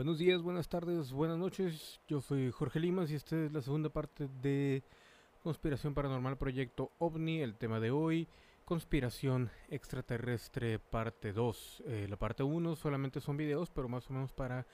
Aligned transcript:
Buenos 0.00 0.16
días, 0.16 0.40
buenas 0.40 0.66
tardes, 0.66 1.12
buenas 1.12 1.36
noches. 1.36 2.00
Yo 2.08 2.22
soy 2.22 2.50
Jorge 2.50 2.80
Limas 2.80 3.10
y 3.10 3.16
esta 3.16 3.36
es 3.36 3.52
la 3.52 3.60
segunda 3.60 3.90
parte 3.90 4.28
de 4.40 4.82
Conspiración 5.42 5.92
Paranormal 5.92 6.38
Proyecto 6.38 6.90
OVNI. 6.96 7.42
El 7.42 7.58
tema 7.58 7.80
de 7.80 7.90
hoy, 7.90 8.26
Conspiración 8.64 9.50
Extraterrestre 9.68 10.78
Parte 10.78 11.34
2. 11.34 11.82
Eh, 11.84 12.06
la 12.08 12.16
parte 12.16 12.42
1 12.42 12.76
solamente 12.76 13.20
son 13.20 13.36
videos, 13.36 13.68
pero 13.68 13.90
más 13.90 14.08
o 14.08 14.14
menos 14.14 14.32
para 14.32 14.66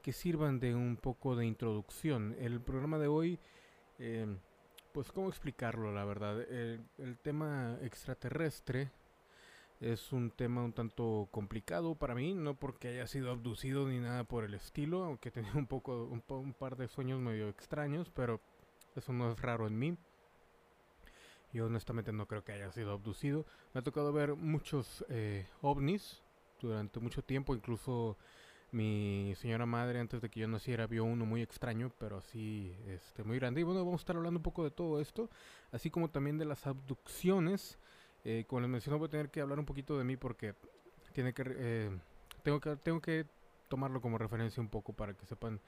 que 0.00 0.14
sirvan 0.14 0.58
de 0.58 0.74
un 0.74 0.96
poco 0.96 1.36
de 1.36 1.44
introducción. 1.44 2.34
El 2.38 2.62
programa 2.62 2.98
de 2.98 3.08
hoy, 3.08 3.38
eh, 3.98 4.34
pues 4.94 5.12
cómo 5.12 5.28
explicarlo, 5.28 5.92
la 5.92 6.06
verdad. 6.06 6.40
el, 6.40 6.80
el 6.96 7.18
tema 7.18 7.76
extraterrestre 7.82 8.90
es 9.80 10.12
un 10.12 10.30
tema 10.30 10.62
un 10.62 10.74
tanto 10.74 11.28
complicado 11.30 11.94
para 11.94 12.14
mí, 12.14 12.34
no 12.34 12.54
porque 12.54 12.88
haya 12.88 13.06
sido 13.06 13.30
abducido 13.30 13.88
ni 13.88 13.98
nada 13.98 14.24
por 14.24 14.44
el 14.44 14.54
estilo, 14.54 15.04
aunque 15.04 15.30
tenía 15.30 15.52
un 15.54 15.66
poco 15.66 16.04
un, 16.04 16.52
par 16.52 16.76
de 16.76 16.88
sueños 16.88 17.20
medio 17.20 17.48
extraños, 17.48 18.10
pero 18.10 18.40
eso 18.94 19.12
no 19.12 19.32
es 19.32 19.40
raro 19.40 19.66
en 19.66 19.78
mí. 19.78 19.96
Yo 21.52 21.66
honestamente 21.66 22.12
no 22.12 22.26
creo 22.26 22.44
que 22.44 22.52
haya 22.52 22.70
sido 22.70 22.92
abducido. 22.92 23.44
Me 23.74 23.80
ha 23.80 23.82
tocado 23.82 24.12
ver 24.12 24.36
muchos 24.36 25.04
eh, 25.08 25.48
ovnis 25.62 26.22
durante 26.60 27.00
mucho 27.00 27.24
tiempo, 27.24 27.56
incluso 27.56 28.16
mi 28.70 29.34
señora 29.36 29.66
madre 29.66 29.98
antes 29.98 30.20
de 30.20 30.30
que 30.30 30.38
yo 30.38 30.46
naciera 30.46 30.86
vio 30.86 31.02
uno 31.02 31.26
muy 31.26 31.42
extraño, 31.42 31.90
pero 31.98 32.18
así 32.18 32.76
este 32.86 33.24
muy 33.24 33.38
grande. 33.38 33.62
Y 33.62 33.64
bueno, 33.64 33.84
vamos 33.84 34.00
a 34.00 34.02
estar 34.02 34.16
hablando 34.16 34.38
un 34.38 34.44
poco 34.44 34.62
de 34.62 34.70
todo 34.70 35.00
esto, 35.00 35.28
así 35.72 35.90
como 35.90 36.10
también 36.10 36.38
de 36.38 36.44
las 36.44 36.68
abducciones 36.68 37.80
eh, 38.24 38.44
como 38.46 38.60
les 38.60 38.70
mencioné, 38.70 38.98
voy 38.98 39.08
a 39.08 39.10
tener 39.10 39.30
que 39.30 39.40
hablar 39.40 39.58
un 39.58 39.66
poquito 39.66 39.96
de 39.98 40.04
mí 40.04 40.16
porque 40.16 40.54
tiene 41.12 41.32
que, 41.32 41.44
eh, 41.46 41.90
tengo 42.42 42.60
que 42.60 42.76
tengo 42.76 43.00
que 43.00 43.26
tomarlo 43.68 44.00
como 44.00 44.18
referencia 44.18 44.60
un 44.60 44.68
poco 44.68 44.92
para 44.92 45.14
que 45.14 45.26
sepan 45.26 45.60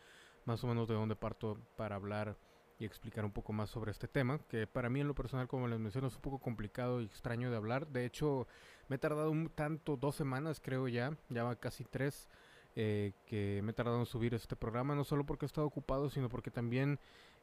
más 0.44 0.62
o 0.64 0.66
menos 0.66 0.88
de 0.88 0.94
dónde 0.94 1.16
parto 1.16 1.58
para 1.76 1.96
hablar 1.96 2.36
y 2.78 2.84
explicar 2.84 3.24
un 3.24 3.30
poco 3.30 3.52
más 3.52 3.70
sobre 3.70 3.92
este 3.92 4.08
tema, 4.08 4.40
que 4.48 4.66
para 4.66 4.90
mí 4.90 5.00
en 5.00 5.06
lo 5.06 5.14
personal, 5.14 5.46
como 5.46 5.68
les 5.68 5.78
menciono, 5.78 6.08
es 6.08 6.16
un 6.16 6.20
poco 6.20 6.40
complicado 6.40 7.00
y 7.00 7.04
extraño 7.04 7.48
de 7.50 7.56
hablar. 7.56 7.86
De 7.86 8.04
hecho, 8.04 8.48
me 8.88 8.96
he 8.96 8.98
tardado 8.98 9.30
un 9.30 9.50
tanto, 9.50 9.96
dos 9.96 10.16
semanas 10.16 10.60
creo 10.60 10.88
ya, 10.88 11.16
ya 11.28 11.44
va 11.44 11.54
casi 11.54 11.84
tres, 11.84 12.28
eh, 12.74 13.12
que 13.26 13.60
me 13.62 13.70
he 13.70 13.74
tardado 13.74 14.00
en 14.00 14.06
subir 14.06 14.34
este 14.34 14.56
programa, 14.56 14.96
no 14.96 15.04
solo 15.04 15.24
porque 15.24 15.44
he 15.44 15.46
estado 15.46 15.66
ocupado, 15.66 16.10
sino 16.10 16.28
porque 16.28 16.50
también 16.50 16.98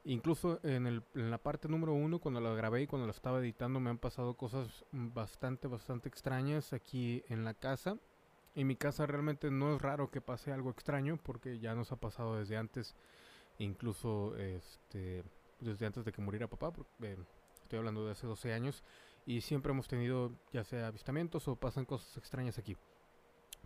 Incluso 0.05 0.59
en, 0.63 0.87
el, 0.87 1.03
en 1.13 1.29
la 1.29 1.37
parte 1.37 1.67
número 1.67 1.93
uno, 1.93 2.19
cuando 2.19 2.39
la 2.39 2.53
grabé 2.53 2.83
y 2.83 2.87
cuando 2.87 3.05
la 3.05 3.11
estaba 3.11 3.39
editando, 3.39 3.79
me 3.79 3.89
han 3.89 3.97
pasado 3.97 4.35
cosas 4.35 4.85
bastante, 4.91 5.67
bastante 5.67 6.07
extrañas 6.07 6.73
aquí 6.73 7.23
en 7.27 7.43
la 7.43 7.53
casa. 7.53 7.97
En 8.55 8.67
mi 8.67 8.75
casa 8.75 9.05
realmente 9.05 9.51
no 9.51 9.75
es 9.75 9.81
raro 9.81 10.09
que 10.09 10.21
pase 10.21 10.51
algo 10.51 10.69
extraño 10.69 11.17
porque 11.21 11.59
ya 11.59 11.75
nos 11.75 11.91
ha 11.91 11.97
pasado 11.97 12.37
desde 12.37 12.57
antes, 12.57 12.95
incluso 13.57 14.35
este, 14.37 15.23
desde 15.59 15.85
antes 15.85 16.05
de 16.05 16.11
que 16.11 16.21
muriera 16.21 16.47
papá, 16.47 16.71
porque, 16.71 16.91
eh, 17.01 17.17
estoy 17.61 17.79
hablando 17.79 18.05
de 18.05 18.13
hace 18.13 18.25
12 18.25 18.53
años, 18.53 18.83
y 19.25 19.41
siempre 19.41 19.71
hemos 19.71 19.87
tenido 19.87 20.31
ya 20.51 20.63
sea 20.63 20.87
avistamientos 20.87 21.47
o 21.47 21.55
pasan 21.55 21.85
cosas 21.85 22.17
extrañas 22.17 22.57
aquí. 22.57 22.75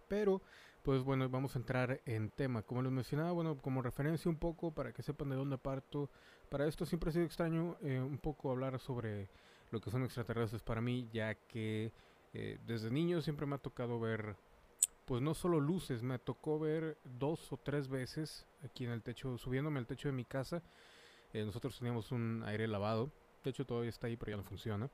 Pero 0.10 0.42
pues 0.84 1.02
bueno, 1.02 1.30
vamos 1.30 1.56
a 1.56 1.60
entrar 1.60 2.02
en 2.06 2.30
tema. 2.30 2.62
Como 2.62 2.82
les 2.82 2.92
mencionaba, 2.92 3.32
bueno, 3.32 3.58
como 3.58 3.82
referencia 3.82 4.30
un 4.30 4.38
poco 4.38 4.74
para 4.74 4.92
que 4.92 5.02
sepan 5.02 5.30
de 5.30 5.38
dónde 5.38 5.58
parto. 5.58 6.10
Para 6.50 6.68
esto 6.68 6.86
siempre 6.86 7.10
ha 7.10 7.14
sido 7.14 7.26
extraño 7.26 7.78
eh, 7.82 8.00
un 8.00 8.18
poco 8.18 8.52
hablar 8.52 8.78
sobre 8.80 9.30
lo 9.72 9.80
que 9.80 9.90
son 9.90 10.04
extraterrestres 10.04 10.62
para 10.62 10.82
mí, 10.82 11.08
ya 11.12 11.36
que 11.36 11.94
eh, 12.34 12.60
desde 12.68 12.92
niño 12.92 13.22
siempre 13.22 13.46
me 13.46 13.56
ha 13.56 13.60
tocado 13.60 13.98
ver, 13.98 14.36
pues 15.06 15.22
no 15.22 15.34
solo 15.34 15.62
luces, 15.62 16.04
me 16.04 16.20
tocó 16.20 16.60
ver 16.60 16.98
dos 17.06 17.52
o 17.54 17.58
tres 17.58 17.88
veces 17.88 18.46
aquí 18.64 18.84
en 18.84 18.92
el 18.92 19.02
techo, 19.02 19.38
subiéndome 19.38 19.80
al 19.80 19.88
techo 19.88 20.10
de 20.10 20.14
mi 20.14 20.26
casa. 20.26 20.62
Eh, 21.32 21.46
nosotros 21.46 21.78
teníamos 21.80 22.12
un 22.12 22.44
aire 22.46 22.68
lavado, 22.68 23.10
de 23.42 23.52
hecho 23.52 23.66
todavía 23.66 23.90
está 23.90 24.08
ahí, 24.08 24.18
pero 24.18 24.32
ya 24.32 24.38
no 24.38 24.44
funciona. 24.44 24.90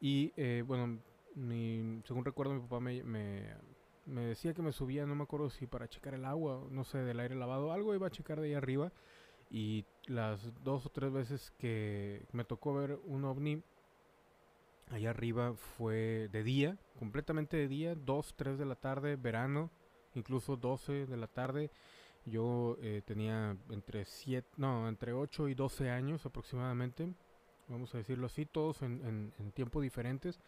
Y 0.00 0.32
bueno, 0.62 0.98
según 2.04 2.24
recuerdo, 2.24 2.54
mi 2.54 2.60
papá 2.60 2.80
me 2.80 3.02
me 3.04 3.54
decía 4.06 4.54
que 4.54 4.62
me 4.62 4.72
subía, 4.72 5.06
no 5.06 5.14
me 5.14 5.24
acuerdo 5.24 5.50
si 5.50 5.66
para 5.66 5.88
checar 5.88 6.14
el 6.14 6.24
agua, 6.24 6.66
no 6.70 6.84
sé, 6.84 6.98
del 6.98 7.20
aire 7.20 7.34
lavado, 7.34 7.72
algo 7.72 7.94
iba 7.94 8.06
a 8.06 8.10
checar 8.10 8.40
de 8.40 8.48
ahí 8.48 8.54
arriba. 8.54 8.92
Y 9.50 9.84
las 10.06 10.52
dos 10.64 10.86
o 10.86 10.88
tres 10.88 11.12
veces 11.12 11.52
que 11.58 12.26
me 12.32 12.44
tocó 12.44 12.74
ver 12.74 12.98
un 13.04 13.24
ovni 13.24 13.62
allá 14.90 15.10
arriba 15.10 15.54
fue 15.54 16.28
de 16.32 16.42
día, 16.42 16.78
completamente 16.98 17.56
de 17.56 17.68
día, 17.68 17.94
2, 17.94 18.34
3 18.36 18.58
de 18.58 18.64
la 18.64 18.76
tarde, 18.76 19.16
verano, 19.16 19.70
incluso 20.14 20.56
12 20.56 21.06
de 21.06 21.16
la 21.16 21.26
tarde. 21.26 21.70
Yo 22.26 22.78
eh, 22.80 23.02
tenía 23.04 23.56
entre 23.70 24.04
7, 24.04 24.48
no, 24.56 24.88
entre 24.88 25.12
8 25.12 25.48
y 25.48 25.54
12 25.54 25.90
años 25.90 26.24
aproximadamente, 26.24 27.12
vamos 27.68 27.94
a 27.94 27.98
decirlo 27.98 28.26
así, 28.26 28.46
todos 28.46 28.82
en, 28.82 29.04
en, 29.04 29.32
en 29.38 29.52
tiempos 29.52 29.82
diferentes. 29.82 30.40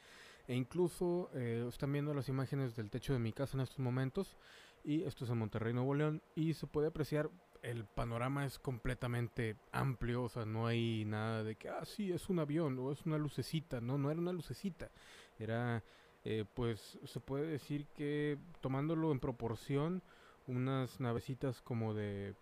E 0.48 0.54
incluso 0.54 1.30
eh, 1.34 1.64
están 1.68 1.92
viendo 1.92 2.14
las 2.14 2.28
imágenes 2.28 2.76
del 2.76 2.90
techo 2.90 3.12
de 3.12 3.18
mi 3.18 3.32
casa 3.32 3.56
en 3.56 3.62
estos 3.62 3.80
momentos. 3.80 4.36
Y 4.84 5.02
esto 5.02 5.24
es 5.24 5.30
en 5.30 5.38
Monterrey, 5.38 5.72
Nuevo 5.72 5.94
León. 5.94 6.22
Y 6.34 6.54
se 6.54 6.66
puede 6.66 6.88
apreciar, 6.88 7.30
el 7.62 7.84
panorama 7.84 8.46
es 8.46 8.58
completamente 8.58 9.56
amplio. 9.72 10.22
O 10.22 10.28
sea, 10.28 10.44
no 10.44 10.66
hay 10.66 11.04
nada 11.04 11.42
de 11.42 11.56
que, 11.56 11.68
ah, 11.68 11.84
sí, 11.84 12.12
es 12.12 12.28
un 12.28 12.38
avión 12.38 12.78
o 12.78 12.92
es 12.92 13.04
una 13.04 13.18
lucecita. 13.18 13.80
No, 13.80 13.98
no 13.98 14.10
era 14.10 14.20
una 14.20 14.32
lucecita. 14.32 14.90
Era, 15.38 15.82
eh, 16.24 16.44
pues, 16.54 16.98
se 17.04 17.20
puede 17.20 17.46
decir 17.46 17.86
que 17.88 18.38
tomándolo 18.60 19.10
en 19.10 19.18
proporción, 19.18 20.02
unas 20.46 21.00
navecitas 21.00 21.60
como 21.60 21.92
de 21.92 22.36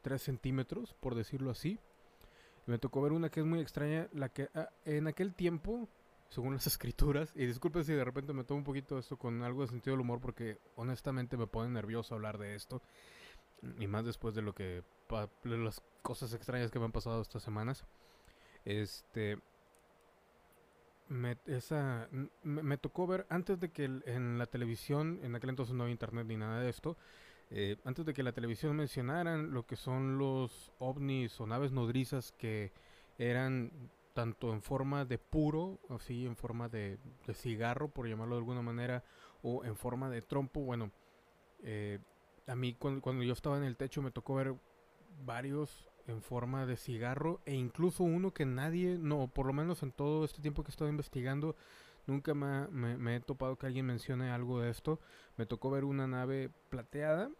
3 0.00 0.22
centímetros, 0.22 0.94
por 0.94 1.14
decirlo 1.14 1.50
así. 1.50 1.78
Me 2.64 2.78
tocó 2.78 3.02
ver 3.02 3.12
una 3.12 3.30
que 3.30 3.40
es 3.40 3.46
muy 3.46 3.60
extraña, 3.60 4.08
la 4.12 4.30
que 4.30 4.48
ah, 4.54 4.70
en 4.84 5.06
aquel 5.06 5.34
tiempo 5.34 5.88
según 6.28 6.54
las 6.54 6.66
escrituras. 6.66 7.32
Y 7.34 7.46
disculpen 7.46 7.84
si 7.84 7.92
de 7.92 8.04
repente 8.04 8.32
me 8.32 8.44
tomo 8.44 8.58
un 8.58 8.64
poquito 8.64 8.98
esto 8.98 9.16
con 9.16 9.42
algo 9.42 9.62
de 9.62 9.68
sentido 9.68 9.94
del 9.94 10.02
humor, 10.02 10.20
porque 10.20 10.58
honestamente 10.76 11.36
me 11.36 11.46
pone 11.46 11.70
nervioso 11.70 12.14
hablar 12.14 12.38
de 12.38 12.54
esto. 12.54 12.82
Y 13.78 13.86
más 13.86 14.04
después 14.04 14.34
de 14.34 14.42
lo 14.42 14.54
que. 14.54 14.84
las 15.44 15.82
cosas 16.02 16.32
extrañas 16.32 16.70
que 16.70 16.78
me 16.78 16.84
han 16.84 16.92
pasado 16.92 17.20
estas 17.20 17.42
semanas. 17.42 17.84
Este. 18.64 19.38
Me, 21.08 21.38
esa, 21.46 22.06
me, 22.42 22.76
tocó 22.76 23.06
ver 23.06 23.26
antes 23.30 23.58
de 23.58 23.70
que 23.70 23.84
en 23.84 24.36
la 24.36 24.44
televisión, 24.44 25.18
en 25.22 25.34
aquel 25.34 25.48
entonces 25.48 25.74
no 25.74 25.84
había 25.84 25.92
internet 25.92 26.26
ni 26.26 26.36
nada 26.36 26.60
de 26.60 26.68
esto, 26.68 26.98
eh, 27.50 27.76
antes 27.84 28.04
de 28.04 28.12
que 28.12 28.22
la 28.22 28.32
televisión 28.32 28.76
mencionaran 28.76 29.52
lo 29.52 29.66
que 29.66 29.76
son 29.76 30.18
los 30.18 30.70
ovnis 30.78 31.40
o 31.40 31.46
naves 31.46 31.72
nodrizas 31.72 32.32
que 32.32 32.72
eran 33.16 33.72
tanto 34.18 34.52
en 34.52 34.62
forma 34.62 35.04
de 35.04 35.16
puro, 35.16 35.78
así 35.90 36.26
en 36.26 36.34
forma 36.34 36.68
de, 36.68 36.98
cigarro, 37.34 37.86
por 37.88 38.08
llamarlo 38.08 38.34
de 38.34 38.40
alguna 38.40 38.62
manera, 38.62 39.04
o 39.42 39.64
en 39.64 39.76
forma 39.76 40.10
de 40.10 40.22
trompo. 40.22 40.58
Bueno, 40.58 40.90
eh, 41.62 42.00
a 42.48 42.56
mí 42.56 42.74
cuando, 42.74 43.22
yo 43.22 43.32
estaba 43.32 43.58
en 43.58 43.62
el 43.62 43.76
techo 43.76 44.02
me 44.02 44.10
tocó 44.10 44.34
ver 44.34 44.56
varios 45.24 45.86
en 46.08 46.20
forma 46.20 46.66
de 46.66 46.76
cigarro 46.76 47.40
e 47.46 47.54
incluso 47.54 48.02
uno 48.02 48.34
que 48.34 48.44
nadie, 48.44 48.98
no, 48.98 49.28
por 49.28 49.46
lo 49.46 49.52
menos 49.52 49.84
en 49.84 49.92
todo 49.92 50.24
este 50.24 50.42
tiempo 50.42 50.64
que 50.64 50.70
he 50.70 50.74
estado 50.74 50.90
investigando, 50.90 51.54
nunca 52.08 52.34
me, 52.34 52.66
me 52.96 53.14
he 53.14 53.20
topado 53.20 53.56
que 53.56 53.66
alguien 53.66 53.86
mencione 53.86 54.32
algo 54.32 54.60
de 54.60 54.70
esto. 54.70 54.98
Me 55.36 55.46
tocó 55.46 55.70
ver 55.70 55.84
una 55.84 56.08
nave 56.08 56.50
plateada, 56.70 57.30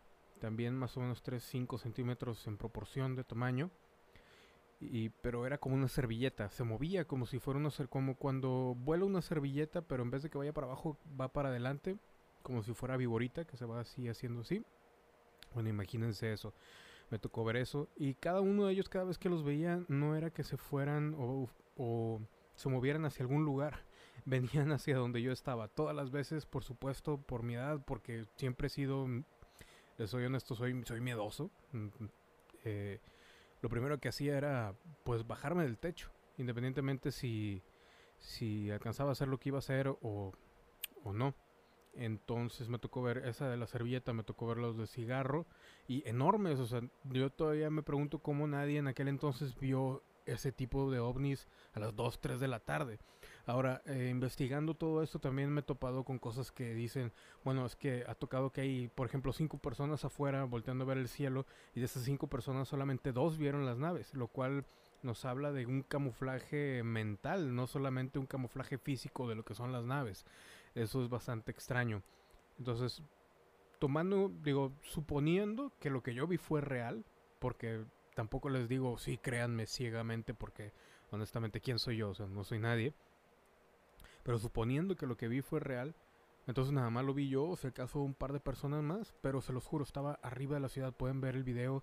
también 0.41 0.77
más 0.77 0.97
o 0.97 1.01
menos 1.01 1.25
3-5 1.25 1.77
centímetros 1.81 2.47
en 2.47 2.57
proporción 2.57 3.17
de 3.17 3.25
tamaño 3.25 3.73
y, 4.81 5.09
pero 5.09 5.47
era 5.47 5.59
como 5.59 5.75
una 5.75 5.89
servilleta, 5.89 6.51
se 6.51 6.63
movía 6.65 7.05
como 7.05 7.27
si 7.27 7.39
fuera 7.39 7.59
una 7.59 7.71
como 7.89 8.17
cuando 8.17 8.77
vuela 8.79 9.05
una 9.05 9.23
servilleta, 9.23 9.83
pero 9.83 10.03
en 10.03 10.11
vez 10.11 10.23
de 10.23 10.31
que 10.31 10.39
vaya 10.39 10.53
para 10.53 10.67
abajo, 10.69 10.97
va 11.21 11.33
para 11.33 11.49
adelante, 11.49 11.97
como 12.43 12.63
si 12.63 12.73
fuera 12.75 12.97
viborita, 12.97 13.45
que 13.45 13.57
se 13.57 13.65
va 13.65 13.81
así 13.81 14.09
haciendo 14.09 14.43
así. 14.43 14.63
Bueno, 15.55 15.69
imagínense 15.69 16.33
eso. 16.33 16.55
Me 17.11 17.19
tocó 17.19 17.45
ver 17.45 17.57
eso. 17.57 17.89
Y 17.97 18.15
cada 18.15 18.41
uno 18.41 18.67
de 18.67 18.73
ellos, 18.73 18.89
cada 18.89 19.07
vez 19.07 19.19
que 19.19 19.29
los 19.29 19.43
veía, 19.43 19.83
no 19.89 20.15
era 20.15 20.31
que 20.31 20.45
se 20.45 20.57
fueran 20.57 21.15
o, 21.19 21.49
o 21.77 22.21
se 22.55 22.69
movieran 22.69 23.05
hacia 23.05 23.25
algún 23.25 23.45
lugar. 23.45 23.85
Venían 24.25 24.73
hacia 24.73 24.97
donde 24.97 25.23
yo 25.23 25.33
estaba. 25.33 25.69
Todas 25.69 25.97
las 25.97 26.11
veces, 26.11 26.47
por 26.47 26.65
supuesto, 26.65 27.19
por 27.19 27.43
mi 27.43 27.55
edad, 27.55 27.83
porque 27.85 28.27
siempre 28.37 28.67
he 28.67 28.71
sido, 28.71 29.07
les 29.97 30.11
soy 30.11 30.25
honesto, 30.25 30.55
soy, 30.55 30.83
soy 30.85 31.01
miedoso. 31.01 31.51
Mm, 31.73 31.89
eh, 32.65 33.01
lo 33.61 33.69
primero 33.69 33.99
que 33.99 34.09
hacía 34.09 34.37
era 34.37 34.75
pues 35.05 35.27
bajarme 35.27 35.65
del 35.65 35.79
techo, 35.79 36.11
independientemente 36.37 37.11
si, 37.13 37.63
si 38.19 38.71
alcanzaba 38.71 39.11
a 39.11 39.13
hacer 39.13 39.29
lo 39.29 39.39
que 39.39 39.51
iba 39.51 39.59
a 39.59 39.61
hacer 39.61 39.89
o, 39.89 40.33
o 41.03 41.13
no. 41.13 41.35
Entonces 41.95 42.69
me 42.69 42.79
tocó 42.79 43.03
ver 43.03 43.19
esa 43.27 43.49
de 43.49 43.57
la 43.57 43.67
servilleta, 43.67 44.13
me 44.13 44.23
tocó 44.23 44.47
ver 44.47 44.59
los 44.59 44.77
de 44.77 44.87
cigarro 44.87 45.47
y 45.89 46.09
enormes. 46.09 46.61
O 46.61 46.67
sea, 46.67 46.81
yo 47.05 47.31
todavía 47.31 47.71
me 47.71 47.83
pregunto 47.83 48.21
cómo 48.21 48.47
nadie 48.47 48.79
en 48.79 48.87
aquel 48.87 49.09
entonces 49.09 49.59
vio 49.59 50.05
ese 50.25 50.53
tipo 50.53 50.91
de 50.91 51.01
ovnis 51.01 51.49
a 51.73 51.81
las 51.81 51.97
2, 51.97 52.21
3 52.21 52.39
de 52.39 52.49
la 52.49 52.61
tarde. 52.61 52.99
Ahora, 53.49 53.81
eh, 53.87 54.09
investigando 54.11 54.75
todo 54.75 55.03
esto, 55.03 55.21
también 55.21 55.49
me 55.49 55.61
he 55.61 55.65
topado 55.65 56.05
con 56.05 56.19
cosas 56.19 56.53
que 56.53 56.75
dicen, 56.75 57.15
bueno, 57.45 57.65
es 57.65 57.77
que 57.77 58.05
ha 58.07 58.15
tocado 58.15 58.51
que 58.51 58.61
hay, 58.61 58.89
por 58.89 59.07
ejemplo, 59.07 59.33
cinco 59.33 59.57
personas 59.57 60.05
afuera 60.05 60.45
volteando 60.45 60.85
a 60.85 60.89
ver 60.89 60.99
el 60.99 61.09
cielo 61.09 61.47
y 61.75 61.81
de 61.81 61.87
esas 61.87 62.03
cinco 62.03 62.27
personas 62.27 62.69
solamente 62.69 63.11
dos 63.11 63.39
vieron 63.39 63.65
las 63.65 63.79
naves, 63.79 64.13
lo 64.13 64.29
cual 64.29 64.67
nos 65.03 65.25
habla 65.25 65.51
de 65.51 65.65
un 65.65 65.83
camuflaje 65.83 66.83
mental, 66.83 67.55
no 67.55 67.67
solamente 67.67 68.19
un 68.19 68.27
camuflaje 68.27 68.77
físico 68.77 69.27
de 69.27 69.37
lo 69.37 69.47
que 69.47 69.55
son 69.55 69.73
las 69.73 69.87
naves. 69.87 70.27
Eso 70.75 71.03
es 71.03 71.09
bastante 71.09 71.51
extraño. 71.51 72.03
Entonces, 72.59 73.03
tomando, 73.79 74.31
digo, 74.43 74.73
suponiendo 74.83 75.73
que 75.81 75.89
lo 75.89 76.03
que 76.03 76.13
yo 76.13 76.27
vi 76.27 76.37
fue 76.37 76.61
real, 76.61 77.03
porque 77.39 77.83
tampoco 78.15 78.51
les 78.51 78.69
digo, 78.69 78.99
sí, 78.99 79.17
créanme 79.17 79.65
ciegamente, 79.65 80.35
porque 80.35 80.75
honestamente, 81.13 81.63
¿quién 81.63 81.79
soy 81.79 81.97
yo? 81.97 82.11
O 82.11 82.15
sea, 82.15 82.27
no 82.27 82.45
soy 82.45 82.59
nadie. 82.59 82.93
Pero 84.29 84.39
suponiendo 84.39 84.95
que 84.95 85.07
lo 85.07 85.17
que 85.17 85.27
vi 85.27 85.41
fue 85.41 85.59
real, 85.59 85.95
entonces 86.47 86.71
nada 86.75 86.91
más 86.91 87.03
lo 87.03 87.15
vi 87.15 87.31
yo, 87.31 87.45
o 87.45 87.57
sea, 87.57 87.71
acaso 87.71 88.01
un 88.01 88.13
par 88.13 88.35
de 88.35 88.41
personas 88.41 88.83
más, 88.83 89.15
pero 89.23 89.41
se 89.41 89.55
los 89.55 89.65
juro, 89.65 89.85
estaba 89.85 90.19
arriba 90.23 90.57
de 90.57 90.61
la 90.61 90.69
ciudad, 90.69 90.93
pueden 90.93 91.23
ver 91.23 91.35
el 91.35 91.45
video 91.45 91.83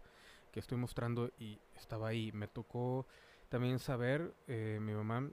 que 0.52 0.60
estoy 0.60 0.78
mostrando 0.78 1.32
y 1.40 1.60
estaba 1.76 2.08
ahí. 2.08 2.32
Me 2.34 2.48
tocó 2.48 3.08
también 3.50 3.80
saber, 3.80 4.36
eh, 4.46 4.78
mi 4.80 4.94
mamá, 4.94 5.28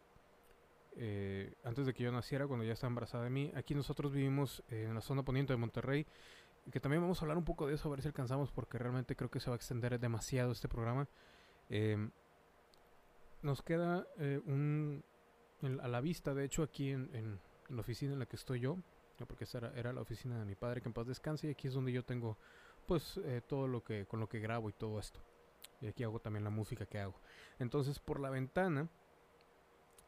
eh, 0.96 1.54
antes 1.64 1.84
de 1.84 1.92
que 1.92 2.02
yo 2.02 2.10
naciera, 2.12 2.46
cuando 2.46 2.64
ya 2.64 2.72
estaba 2.72 2.88
embarazada 2.88 3.24
de 3.24 3.30
mí, 3.30 3.52
aquí 3.54 3.74
nosotros 3.74 4.10
vivimos 4.10 4.64
en 4.70 4.94
la 4.94 5.02
zona 5.02 5.22
poniente 5.22 5.52
de 5.52 5.58
Monterrey, 5.58 6.06
que 6.70 6.80
también 6.80 7.02
vamos 7.02 7.20
a 7.20 7.26
hablar 7.26 7.36
un 7.36 7.44
poco 7.44 7.66
de 7.66 7.74
eso, 7.74 7.88
a 7.88 7.90
ver 7.90 8.00
si 8.00 8.08
alcanzamos, 8.08 8.50
porque 8.52 8.78
realmente 8.78 9.16
creo 9.16 9.30
que 9.30 9.38
se 9.38 9.50
va 9.50 9.56
a 9.56 9.58
extender 9.58 10.00
demasiado 10.00 10.50
este 10.50 10.66
programa. 10.66 11.06
Em, 11.68 12.10
nos 13.42 13.60
queda 13.60 14.06
eh, 14.16 14.40
un, 15.62 15.80
a 15.80 15.88
la 15.88 16.00
vista, 16.00 16.34
de 16.34 16.44
hecho, 16.44 16.62
aquí 16.62 16.90
en, 16.90 17.40
la 17.68 17.80
oficina 17.80 18.12
en 18.12 18.18
la 18.18 18.26
que 18.26 18.36
estoy 18.36 18.60
yo, 18.60 18.78
porque 19.26 19.44
esa 19.44 19.72
era, 19.74 19.92
la 19.92 20.00
oficina 20.00 20.38
de 20.38 20.44
mi 20.44 20.54
padre, 20.54 20.80
que 20.80 20.88
en 20.88 20.92
paz 20.92 21.06
descanse, 21.06 21.46
y 21.46 21.50
aquí 21.50 21.68
es 21.68 21.74
donde 21.74 21.92
yo 21.92 22.04
tengo, 22.04 22.36
pues, 22.86 23.18
eh, 23.24 23.40
todo 23.46 23.68
lo 23.68 23.82
que, 23.82 24.06
con 24.06 24.20
lo 24.20 24.28
que 24.28 24.40
grabo 24.40 24.68
y 24.68 24.72
todo 24.72 24.98
esto. 24.98 25.20
Y 25.80 25.86
aquí 25.86 26.04
hago 26.04 26.20
también 26.20 26.44
la 26.44 26.50
música 26.50 26.86
que 26.86 26.98
hago. 26.98 27.14
Entonces, 27.58 27.98
por 27.98 28.20
la 28.20 28.30
ventana 28.30 28.88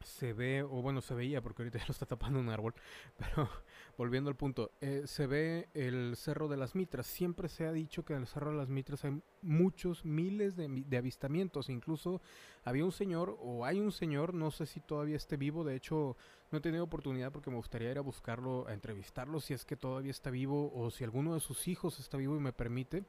se 0.03 0.33
ve, 0.33 0.63
o 0.63 0.81
bueno, 0.81 1.01
se 1.01 1.13
veía, 1.13 1.41
porque 1.41 1.63
ahorita 1.63 1.79
ya 1.79 1.85
lo 1.87 1.91
está 1.91 2.05
tapando 2.05 2.39
un 2.39 2.49
árbol, 2.49 2.73
pero 3.17 3.49
volviendo 3.97 4.29
al 4.29 4.35
punto, 4.35 4.71
eh, 4.81 5.03
se 5.05 5.27
ve 5.27 5.69
el 5.73 6.15
Cerro 6.15 6.47
de 6.47 6.57
las 6.57 6.75
Mitras. 6.75 7.07
Siempre 7.07 7.49
se 7.49 7.65
ha 7.65 7.71
dicho 7.71 8.05
que 8.05 8.13
en 8.13 8.21
el 8.21 8.27
Cerro 8.27 8.51
de 8.51 8.57
las 8.57 8.69
Mitras 8.69 9.03
hay 9.05 9.21
muchos, 9.41 10.05
miles 10.05 10.55
de, 10.55 10.67
de, 10.67 10.97
avistamientos. 10.97 11.69
Incluso 11.69 12.21
había 12.63 12.85
un 12.85 12.91
señor, 12.91 13.37
o 13.39 13.65
hay 13.65 13.79
un 13.79 13.91
señor, 13.91 14.33
no 14.33 14.51
sé 14.51 14.65
si 14.65 14.79
todavía 14.79 15.15
esté 15.15 15.37
vivo, 15.37 15.63
de 15.63 15.75
hecho 15.75 16.17
no 16.51 16.59
he 16.59 16.61
tenido 16.61 16.83
oportunidad 16.83 17.31
porque 17.31 17.49
me 17.49 17.57
gustaría 17.57 17.91
ir 17.91 17.97
a 17.97 18.01
buscarlo, 18.01 18.67
a 18.67 18.73
entrevistarlo, 18.73 19.39
si 19.39 19.53
es 19.53 19.65
que 19.65 19.75
todavía 19.75 20.11
está 20.11 20.29
vivo, 20.29 20.71
o 20.73 20.91
si 20.91 21.03
alguno 21.03 21.33
de 21.33 21.39
sus 21.39 21.67
hijos 21.67 21.99
está 21.99 22.17
vivo 22.17 22.35
y 22.35 22.39
me 22.39 22.53
permite. 22.53 23.03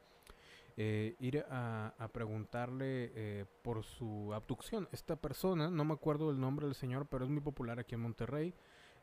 Eh, 0.78 1.16
ir 1.20 1.42
a, 1.48 1.94
preguntarle 2.12 3.10
eh, 3.14 3.44
por 3.62 3.82
su 3.82 4.32
abducción. 4.34 4.88
Esta 4.92 5.16
persona, 5.16 5.70
no 5.70 5.84
me 5.86 5.94
acuerdo 5.94 6.30
el 6.30 6.38
nombre 6.38 6.66
del 6.66 6.74
señor, 6.74 7.06
pero 7.06 7.24
es 7.24 7.30
muy 7.30 7.40
popular 7.40 7.78
aquí 7.78 7.94
en 7.94 8.02
Monterrey. 8.02 8.54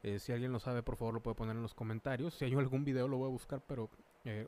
Eh, 0.04 0.20
si 0.20 0.32
alguien 0.32 0.52
lo 0.52 0.60
sabe, 0.60 0.84
por 0.84 0.98
favor 0.98 1.16
lo 1.16 1.24
puede 1.24 1.36
poner 1.36 1.56
en 1.56 1.64
los 1.64 1.74
comentarios. 1.74 2.36
Si 2.36 2.46
hay 2.46 2.54
algún 2.54 2.86
video 2.86 3.08
lo 3.08 3.18
voy 3.18 3.28
a 3.28 3.32
buscar, 3.32 3.62
pero 3.66 3.90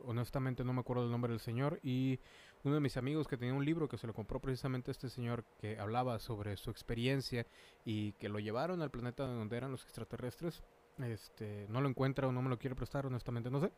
honestamente 0.06 0.64
no 0.64 0.72
me 0.72 0.80
acuerdo 0.80 1.04
el 1.04 1.12
nombre 1.12 1.32
del 1.32 1.40
señor. 1.40 1.80
Y 1.82 2.20
uno 2.64 2.76
de 2.76 2.82
mis 2.82 2.96
amigos 2.96 3.28
que 3.28 3.38
tenía 3.38 3.54
un 3.54 3.66
libro 3.66 3.90
que 3.90 3.98
se 3.98 4.08
lo 4.08 4.14
compró 4.14 4.40
precisamente 4.40 4.92
este 4.92 5.10
señor 5.10 5.44
que 5.60 5.80
hablaba 5.80 6.20
sobre 6.20 6.56
su 6.58 6.70
experiencia 6.70 7.46
y 7.84 8.14
que 8.14 8.30
lo 8.30 8.40
llevaron 8.40 8.82
al 8.82 8.92
planeta 8.92 9.26
donde 9.26 9.58
eran 9.58 9.72
los 9.72 9.84
extraterrestres. 9.84 10.64
Este, 11.00 11.66
no 11.70 11.82
lo 11.82 11.90
encuentra 11.90 12.28
o 12.28 12.32
no 12.32 12.42
me 12.42 12.50
lo 12.50 12.58
quiere 12.58 12.76
prestar, 12.76 13.06
honestamente 13.06 13.50
no 13.50 13.60
sé. 13.60 13.72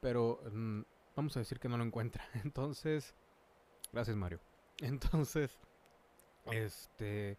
Pero 0.00 0.40
mm, 0.52 0.80
Vamos 1.16 1.36
a 1.36 1.40
decir 1.40 1.60
que 1.60 1.68
no 1.68 1.78
lo 1.78 1.84
encuentra. 1.84 2.28
Entonces, 2.44 3.14
gracias 3.92 4.16
Mario. 4.16 4.40
Entonces, 4.78 5.56
este, 6.46 7.38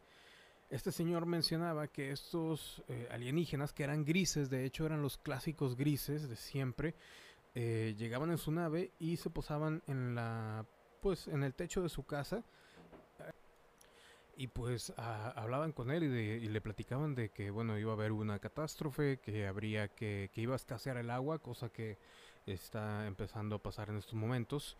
este 0.69 0.91
señor 0.91 1.25
mencionaba 1.25 1.87
que 1.87 2.11
estos 2.11 2.83
eh, 2.87 3.07
alienígenas, 3.11 3.73
que 3.73 3.83
eran 3.83 4.05
grises, 4.05 4.49
de 4.49 4.65
hecho 4.65 4.85
eran 4.85 5.01
los 5.01 5.17
clásicos 5.17 5.75
grises 5.75 6.29
de 6.29 6.35
siempre, 6.35 6.95
eh, 7.53 7.95
llegaban 7.97 8.31
en 8.31 8.37
su 8.37 8.51
nave 8.51 8.91
y 8.99 9.17
se 9.17 9.29
posaban 9.29 9.83
en 9.87 10.15
la, 10.15 10.65
pues, 11.01 11.27
en 11.27 11.43
el 11.43 11.53
techo 11.53 11.81
de 11.81 11.89
su 11.89 12.05
casa. 12.05 12.43
Y 14.37 14.47
pues 14.47 14.91
hablaban 14.97 15.71
con 15.71 15.91
él 15.91 16.03
y, 16.03 16.49
le 16.49 16.59
platicaban 16.59 17.15
de 17.15 17.29
que, 17.29 17.51
bueno, 17.51 17.77
iba 17.79 17.91
a 17.91 17.95
haber 17.95 18.11
una 18.11 18.37
catástrofe, 18.39 19.17
que 19.19 19.47
habría 19.47 19.87
que, 19.87 20.29
que 20.33 20.41
iba 20.41 20.51
a 20.51 20.57
escasear 20.57 20.97
el 20.97 21.09
agua, 21.09 21.39
cosa 21.39 21.69
que 21.69 21.97
está 22.45 23.07
empezando 23.07 23.55
a 23.55 23.63
pasar 23.63 23.89
en 23.89 23.97
estos 23.97 24.15
momentos. 24.15 24.77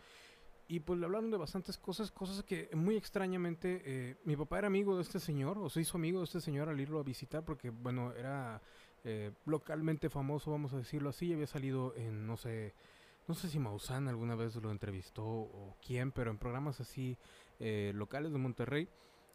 Y 0.68 0.80
pues 0.80 0.98
le 0.98 1.06
hablaron 1.06 1.30
de 1.30 1.36
bastantes 1.36 1.78
cosas, 1.78 2.10
cosas 2.10 2.42
que 2.42 2.68
muy 2.74 2.96
extrañamente 2.96 3.82
eh, 3.84 4.16
mi 4.24 4.36
papá 4.36 4.58
era 4.58 4.66
amigo 4.66 4.96
de 4.96 5.02
este 5.02 5.20
señor, 5.20 5.58
o 5.58 5.70
se 5.70 5.80
hizo 5.80 5.96
amigo 5.96 6.18
de 6.18 6.24
este 6.24 6.40
señor 6.40 6.68
al 6.68 6.80
irlo 6.80 6.98
a 6.98 7.04
visitar, 7.04 7.44
porque 7.44 7.70
bueno, 7.70 8.12
era 8.14 8.60
eh, 9.04 9.30
localmente 9.44 10.10
famoso, 10.10 10.50
vamos 10.50 10.72
a 10.72 10.78
decirlo 10.78 11.10
así, 11.10 11.32
había 11.32 11.46
salido 11.46 11.94
en, 11.94 12.26
no 12.26 12.36
sé, 12.36 12.74
no 13.28 13.34
sé 13.34 13.48
si 13.48 13.60
Maussan 13.60 14.08
alguna 14.08 14.34
vez 14.34 14.56
lo 14.56 14.72
entrevistó 14.72 15.24
o 15.24 15.76
quién, 15.86 16.10
pero 16.10 16.32
en 16.32 16.38
programas 16.38 16.80
así 16.80 17.16
eh, 17.60 17.92
locales 17.94 18.32
de 18.32 18.38
Monterrey. 18.38 18.88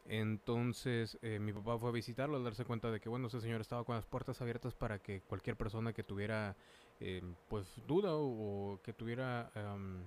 Entonces 0.07 1.19
mi 1.22 1.54
papá 1.54 1.78
fue 1.78 1.89
a 1.89 1.92
visitarlo 1.92 2.36
al 2.36 2.44
darse 2.44 2.66
cuenta 2.66 2.89
de 2.89 3.00
que 3.00 3.07
bueno, 3.07 3.28
ese 3.28 3.39
señor 3.39 3.62
estaba 3.62 3.83
con 3.83 3.95
las 3.95 4.06
puertas 4.07 4.42
abiertas 4.42 4.74
para 4.74 4.98
que 4.98 5.22
cualquier 5.22 5.56
persona 5.56 5.94
que 5.94 6.01
tuviera 6.01 6.56
Em, 7.03 7.33
pues 7.48 7.65
duda 7.88 8.12
o, 8.13 8.80
que 8.83 8.94
tuviera 8.94 9.51
em, 9.56 10.03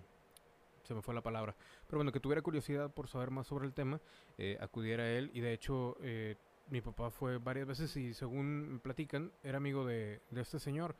se 0.85 0.95
me 0.95 1.03
fue 1.03 1.13
la 1.13 1.23
palabra 1.23 1.57
pero 1.89 1.99
bueno 1.99 2.13
que 2.13 2.21
tuviera 2.21 2.41
curiosidad 2.41 2.89
por 2.89 3.09
saber 3.09 3.33
más 3.33 3.49
sobre 3.49 3.67
el 3.67 3.75
tema 3.75 4.01
eh, 4.39 4.57
acudiera 4.61 5.03
a 5.03 5.11
él. 5.11 5.31
Y 5.35 5.41
de 5.41 5.53
hecho 5.53 5.97
eh, 6.03 6.37
mi 6.71 6.81
papá 6.81 7.11
fue 7.11 7.39
varias 7.39 7.67
veces 7.67 7.97
y 7.97 8.15
según 8.15 8.81
platican 8.83 9.33
era 9.43 9.59
amigo 9.59 9.85
de, 9.85 10.21
este 10.37 10.61
señor. 10.61 10.95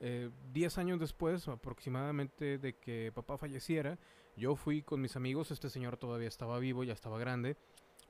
Eh, 0.00 0.30
diez 0.52 0.78
años 0.78 0.98
después 0.98 1.46
aproximadamente 1.46 2.58
de 2.58 2.76
que 2.76 3.12
papá 3.14 3.38
falleciera 3.38 3.96
yo 4.36 4.56
fui 4.56 4.82
con 4.82 5.00
mis 5.00 5.14
amigos 5.14 5.52
este 5.52 5.70
señor 5.70 5.96
todavía 5.98 6.26
estaba 6.28 6.58
vivo 6.58 6.84
ya 6.84 6.94
estaba 6.94 7.18
grande. 7.18 7.56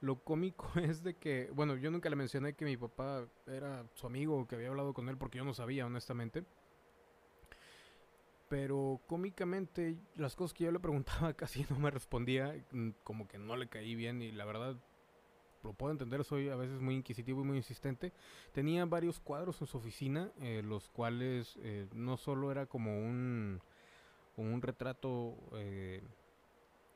Lo 0.00 0.22
cómico 0.22 0.70
es 0.80 1.02
de 1.02 1.14
que, 1.14 1.50
bueno, 1.52 1.74
yo 1.76 1.90
nunca 1.90 2.08
le 2.10 2.16
mencioné 2.16 2.54
que 2.54 2.64
mi 2.64 2.76
papá 2.76 3.26
era 3.46 3.84
su 3.94 4.06
amigo, 4.06 4.46
que 4.46 4.54
había 4.54 4.68
hablado 4.68 4.92
con 4.92 5.08
él, 5.08 5.16
porque 5.16 5.38
yo 5.38 5.44
no 5.44 5.54
sabía, 5.54 5.86
honestamente. 5.86 6.44
Pero 8.54 9.00
cómicamente 9.08 9.98
las 10.14 10.36
cosas 10.36 10.54
que 10.54 10.62
yo 10.62 10.70
le 10.70 10.78
preguntaba 10.78 11.32
casi 11.34 11.66
no 11.68 11.76
me 11.80 11.90
respondía, 11.90 12.54
mm, 12.70 12.90
como 13.02 13.26
que 13.26 13.36
no 13.36 13.56
le 13.56 13.66
caí 13.66 13.96
bien 13.96 14.22
y 14.22 14.30
la 14.30 14.44
verdad 14.44 14.76
lo 15.64 15.72
puedo 15.72 15.90
entender, 15.90 16.22
soy 16.22 16.50
a 16.50 16.54
veces 16.54 16.80
muy 16.80 16.94
inquisitivo 16.94 17.40
y 17.40 17.44
muy 17.46 17.56
insistente. 17.56 18.12
Tenía 18.52 18.84
varios 18.84 19.18
cuadros 19.18 19.60
en 19.60 19.66
su 19.66 19.78
oficina, 19.78 20.30
eh, 20.40 20.62
los 20.64 20.88
cuales 20.88 21.58
eh, 21.64 21.88
no 21.94 22.16
solo 22.16 22.52
era 22.52 22.66
como 22.66 22.96
un, 22.96 23.60
un 24.36 24.62
retrato 24.62 25.34
eh, 25.54 26.00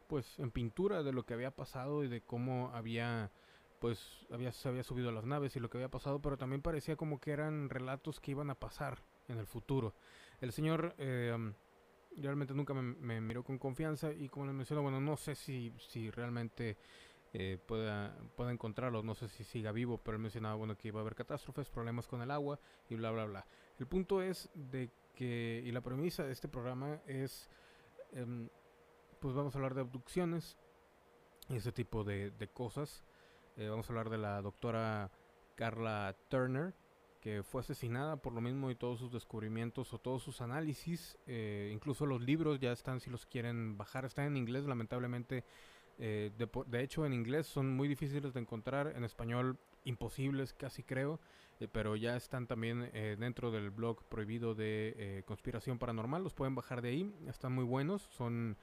pues 0.06 0.38
en 0.38 0.52
pintura 0.52 1.02
de 1.02 1.10
lo 1.10 1.26
que 1.26 1.34
había 1.34 1.50
pasado 1.50 2.04
y 2.04 2.08
de 2.08 2.20
cómo 2.20 2.70
había 2.72 3.32
pues 3.80 4.28
había, 4.30 4.52
se 4.52 4.68
había 4.68 4.84
subido 4.84 5.08
a 5.08 5.12
las 5.12 5.24
naves 5.24 5.56
y 5.56 5.60
lo 5.60 5.70
que 5.70 5.78
había 5.78 5.90
pasado, 5.90 6.20
pero 6.20 6.38
también 6.38 6.62
parecía 6.62 6.94
como 6.94 7.20
que 7.20 7.32
eran 7.32 7.68
relatos 7.68 8.20
que 8.20 8.30
iban 8.30 8.50
a 8.50 8.54
pasar 8.54 9.02
en 9.26 9.38
el 9.38 9.46
futuro. 9.46 9.94
El 10.40 10.52
señor 10.52 10.94
eh, 10.98 11.36
realmente 12.16 12.54
nunca 12.54 12.74
me, 12.74 13.20
miró 13.20 13.44
con 13.44 13.58
confianza 13.58 14.12
y 14.12 14.28
como 14.28 14.46
le 14.46 14.52
menciono, 14.52 14.82
bueno, 14.82 15.00
no 15.00 15.16
sé 15.16 15.34
si, 15.34 15.72
si 15.78 16.10
realmente 16.10 16.76
eh, 17.32 17.58
pueda, 17.66 18.16
pueda 18.36 18.50
encontrarlo, 18.50 19.02
no 19.02 19.14
sé 19.14 19.28
si 19.28 19.44
siga 19.44 19.72
vivo, 19.72 19.98
pero 19.98 20.16
él 20.16 20.22
mencionaba, 20.22 20.54
bueno, 20.54 20.76
que 20.76 20.88
iba 20.88 21.00
a 21.00 21.02
haber 21.02 21.14
catástrofes, 21.14 21.68
problemas 21.70 22.06
con 22.06 22.22
el 22.22 22.30
agua 22.30 22.58
y 22.88 22.94
bla, 22.94 23.10
bla, 23.10 23.24
bla. 23.24 23.46
El 23.78 23.86
punto 23.86 24.22
es 24.22 24.50
de 24.54 24.90
que, 25.14 25.62
y 25.64 25.72
la 25.72 25.80
premisa 25.80 26.24
de 26.24 26.32
este 26.32 26.48
programa 26.48 27.00
es, 27.06 27.48
em, 28.12 28.48
pues 29.20 29.34
vamos 29.34 29.54
a 29.54 29.58
hablar 29.58 29.74
de 29.74 29.80
abducciones 29.82 30.56
y 31.48 31.56
ese 31.56 31.72
tipo 31.72 32.04
de, 32.04 32.30
de 32.30 32.48
cosas. 32.48 33.04
Eh, 33.56 33.68
vamos 33.68 33.88
a 33.88 33.92
hablar 33.92 34.10
de 34.10 34.18
la 34.18 34.40
doctora 34.40 35.10
Carla 35.56 36.16
Turner, 36.28 36.74
que 37.20 37.42
fue 37.42 37.60
asesinada 37.60 38.16
por 38.16 38.32
lo 38.32 38.40
mismo 38.40 38.70
y 38.70 38.76
todos 38.76 39.00
sus 39.00 39.12
descubrimientos 39.12 39.92
o 39.92 39.98
todos 39.98 40.22
sus 40.22 40.40
análisis, 40.40 41.18
eh, 41.26 41.70
incluso 41.72 42.06
los 42.06 42.20
libros 42.20 42.60
ya 42.60 42.72
están 42.72 43.00
si 43.00 43.10
los 43.10 43.26
quieren 43.26 43.76
bajar, 43.76 44.04
están 44.04 44.26
en 44.26 44.36
inglés 44.36 44.64
lamentablemente, 44.64 45.44
eh, 45.98 46.30
de, 46.36 46.82
hecho 46.82 47.04
en 47.04 47.12
inglés 47.12 47.46
son 47.46 47.74
muy 47.74 47.88
difíciles 47.88 48.32
de 48.32 48.40
encontrar, 48.40 48.92
en 48.94 49.02
español 49.04 49.58
imposibles 49.84 50.52
casi 50.52 50.84
creo, 50.84 51.18
eh, 51.58 51.66
pero 51.70 51.96
ya 51.96 52.16
están 52.16 52.46
también 52.46 52.90
dentro 53.18 53.50
del 53.50 53.70
blog 53.70 54.04
prohibido 54.04 54.54
de 54.54 55.24
conspiración 55.26 55.78
paranormal, 55.78 56.22
los 56.22 56.34
pueden 56.34 56.54
bajar 56.54 56.82
de 56.82 56.90
ahí, 56.90 57.14
están 57.26 57.52
muy 57.52 57.64
buenos, 57.64 58.02
son 58.12 58.56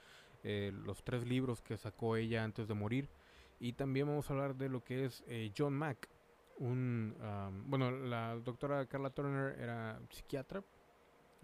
los 0.43 1.03
tres 1.03 1.27
libros 1.27 1.61
que 1.61 1.75
sacó 1.75 2.15
ella 2.15 2.43
antes 2.43 2.67
de 2.67 2.75
morir 2.75 3.09
y 3.59 3.73
también 3.73 4.05
vamos 4.05 4.29
a 4.29 4.33
hablar 4.33 4.55
de 4.55 4.69
lo 4.69 4.83
que 4.83 5.05
es 5.05 5.23
John 5.57 5.73
Mack 5.73 6.07
un... 6.57 7.15
bueno, 7.67 7.91
la 7.91 8.35
doctora 8.35 8.85
Carla 8.85 9.09
Turner 9.09 9.59
era 9.59 9.99
psiquiatra, 10.09 10.63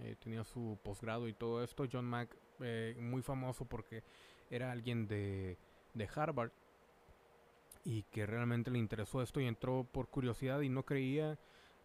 eh, 0.03 0.15
tenía 0.19 0.43
su 0.43 0.79
posgrado 0.83 1.27
y 1.27 1.33
todo 1.33 1.63
esto. 1.63 1.85
John 1.91 2.05
Mack, 2.05 2.35
eh, 2.59 2.95
muy 2.99 3.21
famoso 3.21 3.65
porque 3.65 4.03
era 4.49 4.71
alguien 4.71 5.07
de, 5.07 5.57
de 5.93 6.09
Harvard 6.13 6.51
y 7.83 8.03
que 8.03 8.25
realmente 8.25 8.71
le 8.71 8.79
interesó 8.79 9.21
esto 9.21 9.39
y 9.39 9.47
entró 9.47 9.83
por 9.83 10.07
curiosidad 10.07 10.61
y 10.61 10.69
no 10.69 10.83
creía 10.83 11.37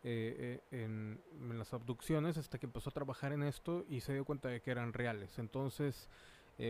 eh, 0.02 0.61
en, 0.71 1.21
en, 1.40 1.59
las 1.59 1.73
abducciones 1.75 2.38
hasta 2.38 2.59
que 2.59 2.66
empezó 2.66 2.90
a 2.90 2.95
trabajar 2.95 3.33
en 3.33 3.42
esto 3.42 3.85
y 3.88 4.00
se 4.00 4.12
dio 4.12 4.25
cuenta 4.25 4.49
de 4.49 4.61
que 4.61 4.71
eran 4.71 4.92
reales. 4.92 5.38
Entonces, 5.38 6.09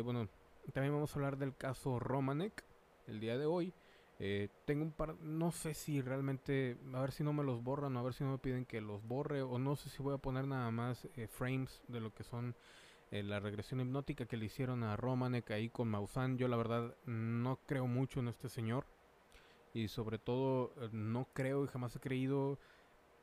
bueno, 0.03 0.29
también 0.73 0.95
vamos 0.95 1.13
a 1.13 1.15
hablar 1.15 1.37
del 1.39 1.57
caso 1.57 2.01
Romanek 2.01 2.65
el 3.07 3.21
día 3.21 3.39
de 3.39 3.47
hoy. 3.47 3.73
Eh, 4.19 4.49
tengo 4.65 4.83
un 4.83 4.93
par, 4.93 5.15
no 5.21 5.53
sé 5.53 5.75
si 5.75 6.01
realmente, 6.01 6.79
a 6.95 7.01
ver 7.01 7.13
si 7.13 7.23
no 7.23 7.35
me 7.35 7.45
los 7.45 7.63
borran, 7.63 7.97
a 7.97 8.03
ver 8.03 8.15
si 8.15 8.25
no 8.25 8.31
me 8.31 8.39
piden 8.39 8.65
que 8.65 8.81
los 8.81 9.07
borre, 9.07 9.43
o 9.43 9.59
no 9.59 9.77
sé 9.77 9.91
si 9.91 10.03
voy 10.03 10.15
a 10.15 10.19
poner 10.19 10.47
nada 10.47 10.71
más 10.71 11.07
eh, 11.17 11.27
frames 11.27 11.83
de 11.89 12.01
lo 12.01 12.15
que 12.15 12.25
son 12.25 12.57
eh, 13.11 13.23
la 13.23 13.41
regresión 13.41 13.81
hipnótica 13.81 14.25
que 14.25 14.39
le 14.39 14.47
hicieron 14.47 14.85
a 14.85 14.97
Romanek 14.97 15.51
ahí 15.51 15.69
con 15.69 15.89
Maussan. 15.89 16.39
Yo 16.39 16.49
la 16.49 16.57
verdad 16.57 16.97
no 17.05 17.59
creo 17.67 17.87
mucho 17.87 18.21
en 18.21 18.29
este 18.29 18.49
señor, 18.49 18.87
y 19.75 19.89
sobre 19.89 20.19
todo 20.19 20.73
no 20.93 21.29
creo 21.35 21.65
y 21.65 21.69
jamás 21.69 21.95
he 21.97 22.01
creído, 22.01 22.59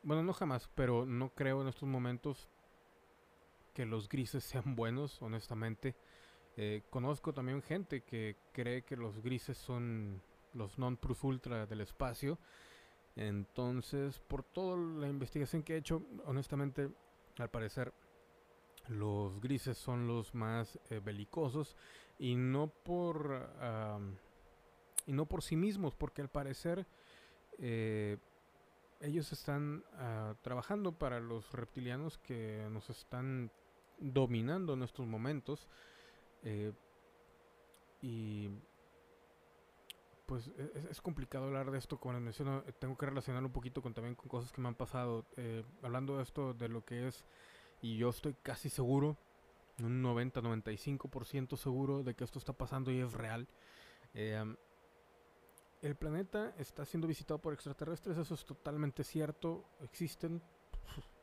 bueno, 0.03 0.21
no 0.21 0.33
jamás, 0.33 0.69
pero 0.75 1.07
no 1.07 1.29
creo 1.29 1.63
en 1.63 1.69
estos 1.69 1.89
momentos 1.89 2.49
que 3.73 3.85
los 3.87 4.07
grises 4.09 4.43
sean 4.43 4.75
buenos, 4.75 5.19
honestamente. 5.23 5.95
conozco 6.91 7.33
también 7.33 7.63
gente 7.63 8.01
que 8.01 8.35
cree 8.51 8.83
que 8.83 8.95
los 8.95 9.23
grises 9.23 9.57
son 9.57 10.21
los 10.53 10.77
non 10.77 10.97
plus 10.97 11.23
ultra 11.23 11.65
del 11.65 11.81
espacio. 11.81 12.37
Entonces, 13.15 14.19
por 14.19 14.43
toda 14.43 14.77
la 14.77 15.07
investigación 15.07 15.63
que 15.63 15.75
he 15.75 15.77
hecho, 15.77 16.01
honestamente, 16.25 16.89
al 17.37 17.49
parecer, 17.49 17.93
los 18.87 19.39
grises 19.39 19.77
son 19.77 20.07
los 20.07 20.33
más 20.35 20.79
eh, 20.89 20.99
belicosos 20.99 21.77
y 22.19 22.35
no 22.35 22.67
por 22.67 23.49
y 25.05 25.13
no 25.13 25.25
por 25.25 25.43
sí 25.43 25.55
mismos, 25.55 25.95
porque 25.95 26.21
al 26.21 26.29
parecer 26.29 26.85
eh, 27.59 28.17
ellos 29.01 29.31
están 29.33 29.83
ah, 29.97 30.35
trabajando 30.41 30.93
para 30.93 31.19
los 31.19 31.51
reptilianos 31.51 32.17
que 32.19 32.67
nos 32.71 32.89
están 32.89 33.51
dominando 33.99 34.73
en 34.73 34.83
estos 34.83 35.05
momentos. 35.05 35.67
Eh, 36.43 36.71
y 38.01 38.49
pues 40.25 40.47
e-, 40.57 40.87
es, 40.89 41.01
complicado 41.01 41.45
hablar 41.45 41.71
de 41.71 41.77
esto, 41.77 41.99
como 41.99 42.13
les 42.13 42.21
menciono, 42.21 42.63
eh, 42.67 42.73
tengo 42.77 42.97
que 42.97 43.05
relacionar 43.05 43.43
un 43.43 43.51
poquito 43.51 43.81
con 43.81 43.93
también 43.93 44.15
con 44.15 44.29
cosas 44.29 44.51
que 44.51 44.61
me 44.61 44.67
han 44.67 44.75
pasado. 44.75 45.25
Eh, 45.37 45.63
hablando 45.81 46.17
de 46.17 46.23
esto, 46.23 46.53
de 46.53 46.69
lo 46.69 46.85
que 46.85 47.07
es, 47.07 47.25
y 47.81 47.97
yo 47.97 48.09
estoy 48.09 48.35
casi 48.41 48.69
seguro, 48.69 49.17
un 49.79 50.03
90-95% 50.03 51.57
seguro 51.57 52.03
de 52.03 52.15
que 52.15 52.23
esto 52.23 52.39
está 52.39 52.53
pasando 52.53 52.91
y 52.91 52.99
es 52.99 53.13
real. 53.13 53.47
Eh, 54.13 54.55
el 55.81 55.95
planeta 55.95 56.53
está 56.57 56.85
siendo 56.85 57.07
visitado 57.07 57.39
por 57.39 57.53
extraterrestres, 57.53 58.17
eso 58.17 58.33
es 58.35 58.45
totalmente 58.45 59.03
cierto, 59.03 59.65
existen. 59.81 60.41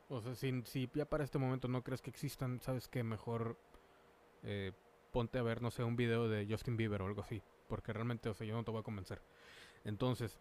O 0.09 0.21
sea, 0.21 0.35
si, 0.35 0.61
si 0.65 0.89
ya 0.93 1.05
para 1.05 1.23
este 1.23 1.37
momento 1.37 1.67
no 1.67 1.83
crees 1.83 2.01
que 2.01 2.09
existan, 2.09 2.59
sabes 2.59 2.87
que 2.87 3.01
mejor 3.01 3.57
ponte 5.11 5.37
a 5.37 5.43
ver, 5.43 5.61
no 5.61 5.71
sé, 5.71 5.83
un 5.83 5.95
video 5.95 6.27
de 6.27 6.47
Justin 6.49 6.75
Bieber 6.75 7.01
o 7.01 7.05
algo 7.05 7.21
así 7.21 7.41
porque 7.71 7.93
realmente, 7.93 8.27
o 8.27 8.33
sea, 8.33 8.45
yo 8.45 8.53
no 8.53 8.65
te 8.65 8.71
voy 8.71 8.81
a 8.81 8.83
convencer. 8.83 9.21
Entonces, 9.85 10.37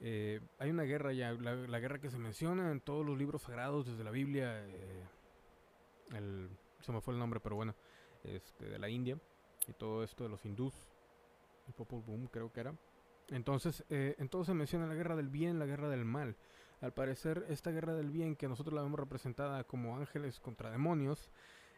eh, 0.00 0.40
hay 0.58 0.70
una 0.70 0.82
guerra 0.82 1.12
ya, 1.12 1.34
la, 1.34 1.78
guerra 1.78 2.00
que 2.00 2.10
se 2.10 2.18
menciona 2.18 2.72
en 2.72 2.80
todos 2.80 3.06
los 3.06 3.16
libros 3.16 3.42
sagrados, 3.42 3.86
desde 3.86 4.02
la 4.02 4.10
Biblia, 4.10 4.66
eh, 4.66 5.04
el, 6.14 6.50
se 6.80 6.90
me 6.90 7.00
fue 7.00 7.14
el 7.14 7.20
nombre, 7.20 7.38
pero 7.38 7.54
bueno, 7.54 7.76
este, 8.24 8.68
de 8.68 8.76
la 8.80 8.88
India, 8.88 9.20
y 9.68 9.72
todo 9.74 10.02
esto 10.02 10.24
de 10.24 10.30
los 10.30 10.44
hindús, 10.44 10.74
el 11.68 11.74
Popol 11.74 12.02
Boom 12.02 12.26
creo 12.26 12.52
que 12.52 12.58
era. 12.58 12.74
Entonces, 13.28 13.84
eh, 13.88 14.16
entonces 14.18 14.48
se 14.48 14.54
menciona 14.54 14.88
la 14.88 14.94
guerra 14.94 15.14
del 15.14 15.28
bien, 15.28 15.60
la 15.60 15.66
guerra 15.66 15.88
del 15.88 16.04
mal. 16.04 16.34
Al 16.80 16.92
parecer, 16.92 17.46
esta 17.50 17.70
guerra 17.70 17.94
del 17.94 18.10
bien, 18.10 18.34
que 18.34 18.48
nosotros 18.48 18.74
la 18.74 18.82
vemos 18.82 18.98
representada 18.98 19.62
como 19.62 19.96
ángeles 19.96 20.40
contra 20.40 20.72
demonios, 20.72 21.30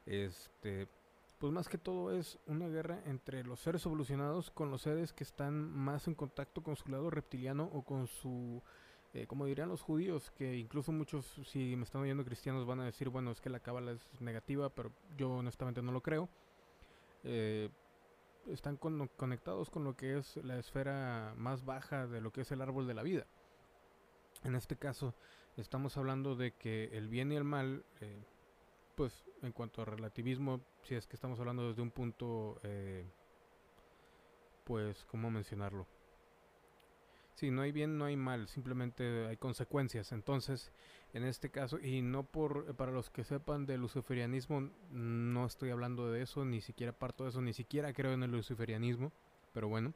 este, 0.07 0.89
pues 1.38 1.52
más 1.52 1.68
que 1.68 1.78
todo 1.78 2.12
es 2.12 2.38
una 2.47 2.68
guerra 2.68 3.00
entre 3.07 3.45
los 3.45 3.61
seres 3.61 3.87
evolucionados 3.87 4.50
con 4.50 4.71
los 4.71 4.83
seres 4.83 5.12
que 5.12 5.25
están 5.25 5.71
más 5.71 6.09
en 6.09 6.14
contacto 6.14 6.62
con 6.62 6.76
su 6.76 6.90
lado 6.90 7.11
reptiliano 7.11 7.71
o 7.73 7.83
con 7.83 8.09
su, 8.09 8.62
eh, 9.14 9.26
como 9.26 9.47
dirían 9.47 9.68
los 9.68 9.83
judíos, 9.83 10.30
que 10.33 10.57
incluso 10.57 10.92
muchos, 10.92 11.25
si 11.47 11.76
me 11.76 11.85
están 11.85 12.02
oyendo 12.02 12.25
cristianos, 12.25 12.66
van 12.66 12.80
a 12.80 12.85
decir, 12.85 13.09
bueno, 13.09 13.30
es 13.30 13.40
que 13.40 13.50
la 13.50 13.61
cábala 13.61 13.92
es 13.92 14.21
negativa, 14.21 14.68
pero 14.71 14.92
yo 15.16 15.30
honestamente 15.30 15.80
no 15.80 15.92
lo 15.92 16.02
creo. 16.02 16.28
Eh, 17.23 17.71
están 18.49 18.76
conectados 18.76 19.71
con 19.71 19.85
lo 19.85 19.97
que 19.97 20.18
es 20.18 20.37
la 20.38 20.59
esfera 20.59 21.35
más 21.37 21.64
baja 21.64 22.07
de 22.07 22.21
lo 22.21 22.33
que 22.33 22.40
es 22.40 22.52
el 22.52 22.62
árbol 22.62 22.87
de 22.87 22.95
la 22.95 23.02
vida. 23.02 23.26
En 24.45 24.54
este 24.54 24.76
caso, 24.76 25.14
estamos 25.57 25.97
hablando 25.97 26.35
de 26.37 26.52
que 26.52 26.85
el 26.92 27.09
bien 27.09 27.33
y 27.33 27.37
el 27.37 27.45
mal, 27.45 27.85
eh, 28.00 28.25
pues 28.99 29.25
en 29.43 29.52
cuanto 29.52 29.81
a 29.81 29.85
relativismo, 29.85 30.61
si 30.83 30.97
es 30.97 31.07
que 31.07 31.14
estamos 31.14 31.38
hablando 31.38 31.69
desde 31.69 31.81
un 31.83 31.93
punto, 31.93 32.59
eh, 32.64 33.07
pues, 34.64 35.05
¿cómo 35.05 35.31
mencionarlo? 35.31 35.87
Sí, 37.37 37.52
no 37.52 37.62
hay 37.62 37.71
bien, 37.71 37.97
no 37.97 38.07
hay 38.07 38.17
mal, 38.17 38.49
simplemente 38.49 39.28
hay 39.28 39.37
consecuencias. 39.37 40.11
Entonces, 40.11 40.73
en 41.12 41.23
este 41.23 41.49
caso, 41.49 41.78
y 41.78 42.02
no 42.02 42.25
por, 42.25 42.75
para 42.75 42.90
los 42.90 43.09
que 43.09 43.23
sepan 43.23 43.67
del 43.67 43.83
luciferianismo, 43.83 44.69
no 44.90 45.47
estoy 45.47 45.71
hablando 45.71 46.11
de 46.11 46.23
eso, 46.23 46.45
ni 46.45 46.61
siquiera 46.61 46.90
parto 46.90 47.23
de 47.23 47.31
eso, 47.31 47.40
ni 47.40 47.52
siquiera 47.52 47.93
creo 47.93 48.14
en 48.14 48.25
el 48.25 48.33
luciferianismo, 48.33 49.12
pero 49.55 49.69
bueno, 49.69 49.95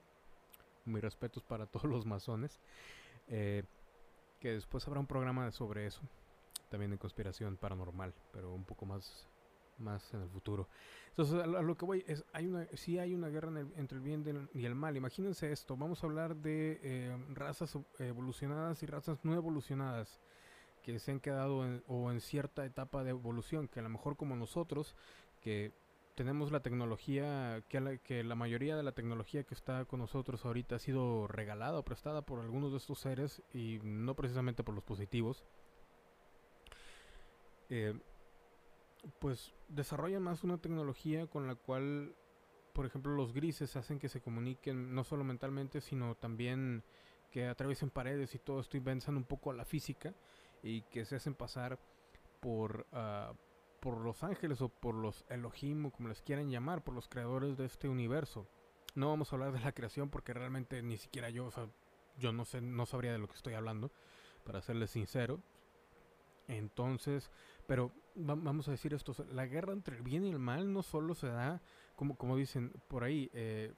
mis 0.84 1.02
respetos 1.02 1.42
para 1.42 1.66
todos 1.72 1.90
los 1.90 2.06
masones, 2.06 2.60
eh, 3.26 3.64
que 4.38 4.52
después 4.52 4.86
habrá 4.86 5.00
un 5.00 5.08
programa 5.08 5.50
sobre 5.50 5.86
eso 5.86 6.02
también 6.72 6.90
de 6.90 6.96
conspiración 6.96 7.58
paranormal, 7.58 8.14
pero 8.32 8.54
un 8.54 8.64
poco 8.64 8.86
más 8.86 9.28
más 9.78 10.14
en 10.14 10.22
el 10.22 10.28
futuro. 10.28 10.68
Entonces, 11.10 11.42
a 11.42 11.46
lo, 11.46 11.76
que 11.76 11.84
voy 11.84 12.04
es, 12.06 12.24
hay 12.32 12.46
una, 12.46 12.66
sí 12.74 12.98
hay 12.98 13.14
una 13.14 13.28
guerra 13.28 13.50
entre 13.76 13.98
el 13.98 14.02
bien 14.02 14.48
y 14.54 14.64
el 14.64 14.74
mal. 14.74 14.96
Imagínense 14.96 15.52
esto, 15.52 15.76
vamos 15.76 16.02
a 16.02 16.06
hablar 16.06 16.36
de 16.36 16.80
eh, 16.82 17.16
razas 17.34 17.76
evolucionadas 17.98 18.82
y 18.82 18.86
razas 18.86 19.22
no 19.24 19.34
evolucionadas 19.34 20.20
que 20.82 20.98
se 20.98 21.10
han 21.10 21.20
quedado 21.20 21.66
en, 21.66 21.82
o 21.86 22.10
en 22.10 22.20
cierta 22.20 22.64
etapa 22.64 23.04
de 23.04 23.10
evolución, 23.10 23.68
que 23.68 23.80
a 23.80 23.82
lo 23.82 23.90
mejor 23.90 24.16
como 24.16 24.34
nosotros, 24.34 24.96
que 25.40 25.72
tenemos 26.14 26.52
la 26.52 26.60
tecnología, 26.60 27.62
que 27.68 27.80
la, 27.80 27.98
que 27.98 28.24
la 28.24 28.34
mayoría 28.34 28.76
de 28.76 28.82
la 28.82 28.92
tecnología 28.92 29.44
que 29.44 29.54
está 29.54 29.84
con 29.84 30.00
nosotros 30.00 30.44
ahorita 30.44 30.76
ha 30.76 30.78
sido 30.78 31.26
regalada 31.26 31.78
o 31.78 31.84
prestada 31.84 32.22
por 32.22 32.40
algunos 32.40 32.70
de 32.72 32.78
estos 32.78 33.00
seres 33.00 33.42
y 33.52 33.80
no 33.82 34.14
precisamente 34.14 34.64
por 34.64 34.74
los 34.74 34.84
positivos 34.84 35.44
eh, 37.74 37.94
pues 39.18 39.54
desarrollan 39.68 40.22
más 40.22 40.44
una 40.44 40.58
tecnología 40.58 41.26
con 41.26 41.46
la 41.46 41.54
cual, 41.54 42.14
por 42.74 42.84
ejemplo, 42.84 43.14
los 43.14 43.32
grises 43.32 43.76
hacen 43.76 43.98
que 43.98 44.10
se 44.10 44.20
comuniquen 44.20 44.94
no 44.94 45.04
solo 45.04 45.24
mentalmente, 45.24 45.80
sino 45.80 46.14
también 46.14 46.84
que 47.30 47.46
atraviesen 47.46 47.88
paredes 47.88 48.34
y 48.34 48.38
todo 48.38 48.60
esto 48.60 48.76
y 48.76 48.80
venzan 48.80 49.16
un 49.16 49.24
poco 49.24 49.50
a 49.50 49.54
la 49.54 49.64
física 49.64 50.14
y 50.62 50.82
que 50.82 51.06
se 51.06 51.16
hacen 51.16 51.34
pasar 51.34 51.78
por, 52.40 52.86
uh, 52.92 53.34
por 53.80 53.96
los 54.02 54.22
ángeles 54.22 54.60
o 54.60 54.68
por 54.68 54.94
los 54.94 55.24
Elohim 55.30 55.86
o 55.86 55.90
como 55.90 56.10
les 56.10 56.20
quieran 56.20 56.50
llamar, 56.50 56.84
por 56.84 56.94
los 56.94 57.08
creadores 57.08 57.56
de 57.56 57.64
este 57.64 57.88
universo. 57.88 58.46
No 58.94 59.08
vamos 59.08 59.32
a 59.32 59.36
hablar 59.36 59.52
de 59.52 59.60
la 59.60 59.72
creación 59.72 60.10
porque 60.10 60.34
realmente 60.34 60.82
ni 60.82 60.98
siquiera 60.98 61.30
yo, 61.30 61.46
o 61.46 61.50
sea, 61.50 61.70
yo 62.18 62.34
no 62.34 62.44
sé, 62.44 62.60
no 62.60 62.84
sabría 62.84 63.12
de 63.12 63.18
lo 63.18 63.28
que 63.28 63.36
estoy 63.36 63.54
hablando, 63.54 63.90
para 64.44 64.60
serles 64.60 64.90
sincero. 64.90 65.40
Entonces, 66.48 67.30
pero 67.72 67.90
vamos 68.14 68.68
a 68.68 68.72
decir 68.72 68.92
esto, 68.92 69.14
la 69.30 69.46
guerra 69.46 69.72
entre 69.72 69.96
el 69.96 70.02
bien 70.02 70.26
y 70.26 70.28
el 70.28 70.38
mal 70.38 70.70
no 70.74 70.82
solo 70.82 71.14
se 71.14 71.28
da, 71.28 71.62
como, 71.96 72.18
como 72.18 72.36
dicen 72.36 72.70
por 72.86 73.02
ahí, 73.02 73.30
eh, 73.32 73.72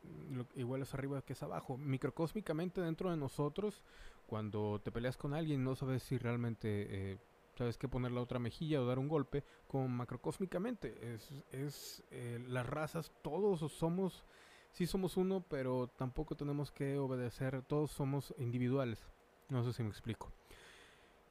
igual 0.57 0.83
es 0.83 0.93
arriba 0.95 1.23
que 1.23 1.35
es 1.35 1.43
abajo, 1.45 1.79
microcósmicamente 1.79 2.81
dentro 2.81 3.13
de 3.13 3.17
nosotros, 3.17 3.85
cuando 4.27 4.81
te 4.83 4.91
peleas 4.91 5.17
con 5.17 5.33
alguien 5.33 5.63
no 5.63 5.77
sabes 5.77 6.03
si 6.03 6.19
realmente... 6.19 7.13
Eh, 7.13 7.19
sabes 7.57 7.79
que 7.79 7.87
poner 7.87 8.11
la 8.11 8.21
otra 8.21 8.41
mejilla 8.41 8.83
o 8.83 8.85
dar 8.85 8.99
un 8.99 9.07
golpe, 9.07 9.45
como 9.69 9.87
macrocósmicamente. 9.87 11.15
Es, 11.15 11.31
es 11.53 12.03
eh, 12.11 12.45
las 12.49 12.67
razas, 12.67 13.13
todos 13.23 13.61
somos, 13.71 14.25
sí 14.73 14.89
somos 14.89 15.17
uno, 15.17 15.45
pero 15.49 15.87
tampoco 15.87 16.35
tenemos 16.35 16.73
que 16.73 16.99
obedecer, 16.99 17.63
todos 17.63 17.93
somos 17.93 18.35
individuales. 18.39 19.07
No 19.51 19.63
sé 19.63 19.73
si 19.73 19.85
me 19.85 19.91
explico. 19.91 20.33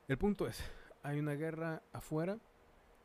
El 0.07 0.17
punto 0.17 0.47
es, 0.47 0.63
hay 1.03 1.19
una 1.19 1.33
guerra 1.33 1.83
afuera, 1.91 2.39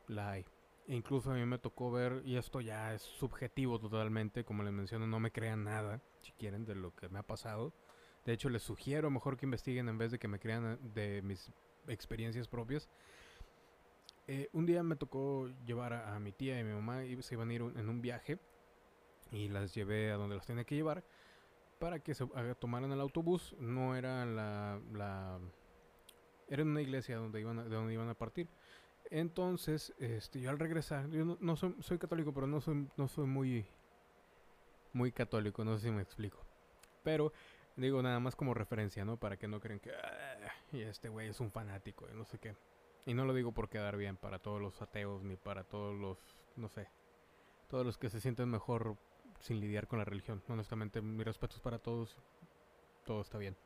la 0.09 0.31
hay. 0.31 0.45
E 0.87 0.95
incluso 0.95 1.31
a 1.31 1.35
mí 1.35 1.45
me 1.45 1.59
tocó 1.59 1.91
ver, 1.91 2.23
y 2.25 2.37
esto 2.37 2.61
ya 2.61 2.95
es 2.95 3.03
subjetivo 3.03 3.79
totalmente, 3.79 4.45
como 4.45 4.63
les 4.63 4.73
menciono, 4.73 5.07
no 5.07 5.21
me 5.21 5.31
crean 5.31 5.65
nada, 5.65 6.01
si 6.23 6.33
quieren, 6.33 6.65
de 6.65 6.75
lo 6.75 6.95
que 6.95 7.09
me 7.09 7.19
ha 7.19 7.23
pasado, 7.23 7.73
De 8.25 8.33
hecho, 8.35 8.51
les 8.51 8.63
sugiero 8.63 9.11
mejor 9.11 9.37
que 9.37 9.47
investiguen 9.47 9.89
en 9.89 9.97
vez 9.97 10.11
de 10.11 10.19
que 10.19 10.29
me 10.29 10.39
crean 10.39 10.79
de 10.95 11.23
mis 11.23 11.51
experiencias 11.87 12.49
propias. 12.49 12.89
Eh, 14.27 14.51
un 14.53 14.67
día 14.67 14.83
me 14.83 14.97
tocó 14.97 15.49
llevar 15.65 15.95
a, 15.95 16.19
mi 16.21 16.33
tía 16.33 16.61
y 16.61 16.65
mi 16.65 16.75
mamá 16.75 17.05
y 17.05 17.23
se 17.23 17.35
iban 17.35 17.49
a 17.49 17.55
ir 17.55 17.63
en 17.63 17.89
un 17.89 18.03
viaje 18.03 18.39
y 19.33 19.49
las 19.49 19.75
llevé 19.75 20.11
a 20.11 20.17
donde 20.17 20.37
las 20.37 20.45
tenía 20.45 20.65
que 20.65 20.75
llevar 20.75 21.03
para 21.79 22.01
que 22.01 22.15
se 22.15 22.27
tomaran 22.59 22.93
el 22.93 23.01
autobús. 23.01 23.57
No 23.59 23.97
era 23.97 24.27
la, 24.27 24.81
la 24.93 25.39
era 26.49 26.63
una 26.63 26.83
iglesia 26.83 27.17
donde 27.17 27.41
iban 27.41 27.57
de 27.57 27.75
donde 27.75 27.95
iban 27.95 28.09
a 28.09 28.15
partir. 28.15 28.49
Entonces, 29.11 29.95
este, 29.99 30.41
yo 30.41 30.51
al 30.51 30.59
regresar, 30.59 31.09
yo 31.11 31.25
no, 31.41 31.57
soy, 31.57 31.75
soy, 31.81 31.99
católico, 31.99 32.33
pero 32.35 32.47
no 32.47 32.61
soy, 32.61 32.89
no 32.97 33.09
soy 33.09 33.27
muy, 33.27 33.67
muy 34.93 35.13
católico, 35.13 35.65
no 35.65 35.77
sé 35.77 35.87
si 35.87 35.91
me 35.91 36.03
explico. 36.03 36.45
Pero 37.03 37.33
digo 37.77 38.03
nada 38.03 38.21
más 38.21 38.37
como 38.37 38.55
referencia, 38.55 39.05
¿no? 39.05 39.17
Para 39.17 39.39
que 39.39 39.49
no 39.49 39.61
crean 39.61 39.81
que 39.81 39.93
ah, 39.93 40.53
este 40.73 41.09
güey 41.09 41.29
es 41.29 41.41
un 41.41 41.51
fanático 41.51 42.07
y 42.13 42.17
no 42.17 42.25
sé 42.25 42.39
qué. 42.39 42.55
Y 43.07 43.15
no 43.15 43.25
lo 43.25 43.33
digo 43.33 43.53
por 43.53 43.71
quedar 43.71 43.97
bien 43.97 44.17
para 44.17 44.39
todos 44.39 44.61
los 44.61 44.83
ateos 44.83 45.23
ni 45.23 45.37
para 45.37 45.65
todos 45.65 45.97
los, 45.97 46.19
no 46.57 46.69
sé, 46.69 46.89
todos 47.69 47.87
los 47.87 47.97
que 47.97 48.11
se 48.11 48.21
sienten 48.21 48.51
mejor 48.51 48.97
sin 49.41 49.61
lidiar 49.61 49.87
con 49.87 49.99
la 49.99 50.05
religión. 50.05 50.43
Honestamente, 50.49 51.01
mis 51.01 51.25
respetos 51.25 51.61
para 51.61 51.79
todos, 51.79 52.19
todo 53.07 53.23
está 53.23 53.39
bien. 53.39 53.57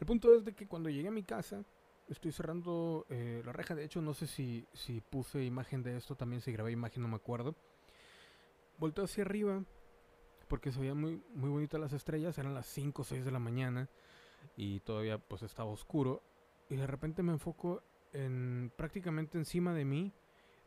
El 0.00 0.06
punto 0.06 0.34
es 0.34 0.44
de 0.44 0.54
que 0.54 0.66
cuando 0.66 0.88
llegué 0.88 1.08
a 1.08 1.12
mi 1.12 1.22
casa, 1.22 1.62
estoy 2.10 2.32
cerrando 2.32 3.06
eh, 3.08 3.42
la 3.44 3.52
reja. 3.52 3.74
De 3.74 3.84
hecho, 3.84 4.02
no 4.02 4.14
sé 4.14 4.26
si, 4.26 4.66
si 4.72 5.00
puse 5.00 5.44
imagen 5.44 5.82
de 5.82 5.96
esto 5.96 6.16
también, 6.16 6.42
si 6.42 6.52
grabé 6.52 6.72
imagen, 6.72 7.02
no 7.02 7.08
me 7.08 7.16
acuerdo. 7.16 7.54
Volteo 8.78 9.04
hacia 9.04 9.24
arriba 9.24 9.62
porque 10.48 10.72
se 10.72 10.80
veían 10.80 10.98
muy, 10.98 11.22
muy 11.34 11.50
bonitas 11.50 11.80
las 11.80 11.92
estrellas. 11.92 12.36
Eran 12.38 12.54
las 12.54 12.66
5 12.66 13.02
o 13.02 13.04
6 13.04 13.24
de 13.24 13.30
la 13.30 13.38
mañana 13.38 13.88
y 14.56 14.80
todavía 14.80 15.18
pues 15.18 15.42
estaba 15.42 15.70
oscuro. 15.70 16.22
Y 16.68 16.76
de 16.76 16.86
repente 16.86 17.22
me 17.22 17.32
enfoco 17.32 17.82
en 18.12 18.72
prácticamente 18.76 19.38
encima 19.38 19.72
de 19.74 19.84
mí. 19.84 20.12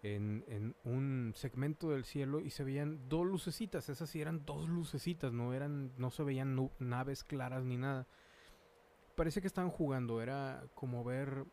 En, 0.05 0.43
en, 0.49 0.75
un 0.83 1.31
segmento 1.33 1.91
del 1.91 2.03
cielo 2.03 2.41
y 2.41 2.49
se 2.49 2.65
veían 2.65 3.07
dos 3.07 3.25
lucecitas, 3.25 3.87
esas 3.87 4.09
sí 4.09 4.19
eran 4.19 4.43
dos 4.43 4.67
lucecitas, 4.67 5.31
no 5.31 5.53
eran, 5.53 5.93
no 5.97 6.11
se 6.11 6.23
veían 6.23 6.69
naves 6.77 7.23
claras 7.23 7.63
ni 7.63 7.77
nada 7.77 8.05
parece 9.15 9.41
que 9.41 9.47
estaban 9.47 9.69
jugando. 9.69 10.21
Era 10.21 10.63
como 10.75 11.03
ver 11.03 11.45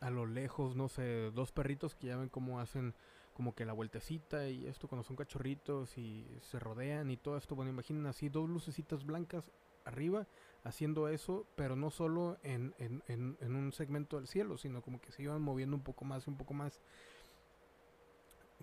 a 0.00 0.10
lo 0.10 0.26
lejos, 0.26 0.74
no 0.76 0.88
sé, 0.88 1.30
dos 1.30 1.52
perritos 1.52 1.94
que 1.94 2.08
ya 2.08 2.16
ven 2.16 2.28
cómo 2.28 2.60
hacen 2.60 2.94
como 3.34 3.54
que 3.54 3.64
la 3.64 3.72
vueltecita 3.72 4.48
y 4.48 4.66
esto 4.66 4.88
cuando 4.88 5.04
son 5.04 5.16
cachorritos 5.16 5.96
y 5.96 6.26
se 6.40 6.58
rodean 6.58 7.10
y 7.10 7.16
todo 7.16 7.36
esto. 7.36 7.54
Bueno, 7.54 7.70
imaginen 7.70 8.06
así 8.06 8.28
dos 8.28 8.48
lucecitas 8.48 9.04
blancas 9.04 9.50
arriba 9.84 10.26
haciendo 10.64 11.08
eso, 11.08 11.46
pero 11.56 11.76
no 11.76 11.90
solo 11.90 12.38
en, 12.42 12.74
en, 12.78 13.02
en, 13.08 13.36
en 13.40 13.56
un 13.56 13.72
segmento 13.72 14.16
del 14.16 14.28
cielo, 14.28 14.58
sino 14.58 14.82
como 14.82 15.00
que 15.00 15.12
se 15.12 15.22
iban 15.22 15.42
moviendo 15.42 15.76
un 15.76 15.82
poco 15.82 16.04
más 16.04 16.26
y 16.26 16.30
un 16.30 16.36
poco 16.36 16.54
más. 16.54 16.80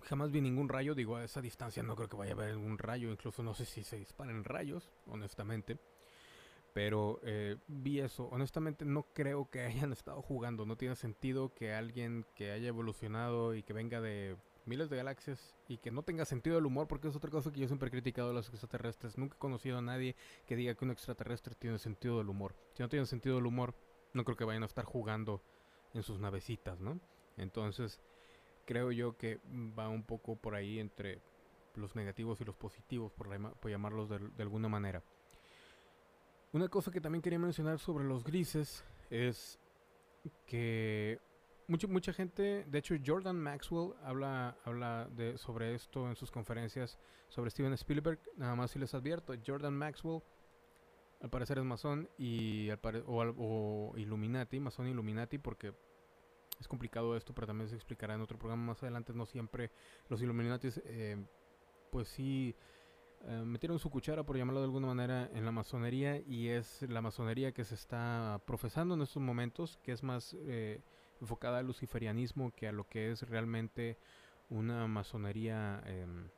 Jamás 0.02 0.30
vi 0.30 0.40
ningún 0.40 0.68
rayo, 0.68 0.94
digo, 0.94 1.16
a 1.16 1.24
esa 1.24 1.42
distancia 1.42 1.82
no 1.82 1.94
creo 1.94 2.08
que 2.08 2.16
vaya 2.16 2.32
a 2.32 2.34
haber 2.34 2.56
un 2.56 2.78
rayo, 2.78 3.10
incluso 3.10 3.42
no 3.42 3.52
sé 3.52 3.66
si 3.66 3.82
se 3.82 3.96
disparen 3.96 4.44
rayos, 4.44 4.90
honestamente. 5.06 5.78
Pero 6.72 7.20
eh, 7.24 7.56
vi 7.66 8.00
eso. 8.00 8.28
Honestamente 8.30 8.84
no 8.84 9.06
creo 9.12 9.50
que 9.50 9.60
hayan 9.64 9.92
estado 9.92 10.22
jugando. 10.22 10.66
No 10.66 10.76
tiene 10.76 10.96
sentido 10.96 11.54
que 11.54 11.72
alguien 11.72 12.26
que 12.34 12.52
haya 12.52 12.68
evolucionado 12.68 13.54
y 13.54 13.62
que 13.62 13.72
venga 13.72 14.00
de 14.00 14.36
miles 14.66 14.90
de 14.90 14.96
galaxias 14.96 15.56
y 15.68 15.78
que 15.78 15.90
no 15.90 16.02
tenga 16.02 16.24
sentido 16.24 16.56
del 16.56 16.66
humor, 16.66 16.86
porque 16.86 17.08
es 17.08 17.16
otra 17.16 17.30
cosa 17.30 17.50
que 17.50 17.60
yo 17.60 17.66
siempre 17.66 17.88
he 17.88 17.90
criticado 17.90 18.28
de 18.28 18.34
los 18.34 18.48
extraterrestres. 18.48 19.18
Nunca 19.18 19.36
he 19.36 19.38
conocido 19.38 19.78
a 19.78 19.82
nadie 19.82 20.16
que 20.46 20.56
diga 20.56 20.74
que 20.74 20.84
un 20.84 20.90
extraterrestre 20.90 21.54
tiene 21.54 21.78
sentido 21.78 22.18
del 22.18 22.28
humor. 22.28 22.54
Si 22.74 22.82
no 22.82 22.88
tiene 22.88 23.06
sentido 23.06 23.36
del 23.36 23.46
humor, 23.46 23.74
no 24.12 24.24
creo 24.24 24.36
que 24.36 24.44
vayan 24.44 24.62
a 24.62 24.66
estar 24.66 24.84
jugando 24.84 25.42
en 25.94 26.02
sus 26.02 26.20
navecitas, 26.20 26.80
¿no? 26.80 27.00
Entonces, 27.36 28.00
creo 28.64 28.92
yo 28.92 29.16
que 29.16 29.40
va 29.78 29.88
un 29.88 30.04
poco 30.04 30.36
por 30.36 30.54
ahí 30.54 30.78
entre 30.78 31.20
los 31.74 31.96
negativos 31.96 32.40
y 32.40 32.44
los 32.44 32.56
positivos, 32.56 33.12
por, 33.12 33.28
llamarlos 33.68 34.08
de 34.08 34.42
alguna 34.42 34.68
manera. 34.68 35.02
Una 36.52 36.68
cosa 36.68 36.90
que 36.90 37.00
también 37.00 37.22
quería 37.22 37.38
mencionar 37.38 37.78
sobre 37.78 38.04
los 38.04 38.24
grises 38.24 38.84
es 39.08 39.60
que 40.46 41.20
mucha, 41.68 41.86
mucha 41.86 42.12
gente, 42.12 42.64
de 42.66 42.78
hecho 42.78 42.96
Jordan 43.04 43.38
Maxwell 43.38 43.94
habla, 44.02 44.56
habla 44.64 45.08
de, 45.12 45.38
sobre 45.38 45.74
esto 45.76 46.08
en 46.08 46.16
sus 46.16 46.30
conferencias 46.30 46.98
sobre 47.28 47.50
Steven 47.50 47.72
Spielberg, 47.74 48.18
nada 48.36 48.56
más 48.56 48.72
si 48.72 48.80
les 48.80 48.92
advierto, 48.94 49.32
Jordan 49.46 49.74
Maxwell 49.74 50.22
al 51.20 51.30
parecer 51.30 51.58
es 51.58 51.64
masón 51.64 52.08
y 52.18 52.70
o, 52.70 52.76
o, 53.06 53.96
Illuminati, 53.96 54.58
masón 54.58 54.88
Illuminati 54.88 55.38
porque 55.38 55.72
es 56.58 56.66
complicado 56.66 57.16
esto, 57.16 57.32
pero 57.32 57.46
también 57.46 57.68
se 57.68 57.76
explicará 57.76 58.14
en 58.14 58.22
otro 58.22 58.38
programa 58.38 58.64
más 58.64 58.82
adelante, 58.82 59.12
no 59.14 59.24
siempre 59.24 59.70
los 60.08 60.20
Illuminatis 60.20 60.80
eh, 60.84 61.16
pues 61.92 62.08
sí 62.08 62.56
eh, 63.26 63.42
metieron 63.44 63.78
su 63.78 63.90
cuchara, 63.90 64.22
por 64.24 64.36
llamarlo 64.36 64.60
de 64.60 64.66
alguna 64.66 64.86
manera, 64.86 65.30
en 65.34 65.44
la 65.44 65.52
masonería 65.52 66.18
y 66.26 66.48
es 66.48 66.82
la 66.82 67.02
masonería 67.02 67.52
que 67.52 67.64
se 67.64 67.74
está 67.74 68.40
profesando 68.46 68.94
en 68.94 69.02
estos 69.02 69.22
momentos, 69.22 69.78
que 69.82 69.92
es 69.92 70.02
más 70.02 70.34
eh, 70.40 70.80
enfocada 71.20 71.58
al 71.58 71.66
luciferianismo 71.66 72.52
que 72.52 72.68
a 72.68 72.72
lo 72.72 72.88
que 72.88 73.10
es 73.10 73.22
realmente 73.28 73.98
una 74.48 74.86
masonería 74.86 75.82
em, 75.84 76.28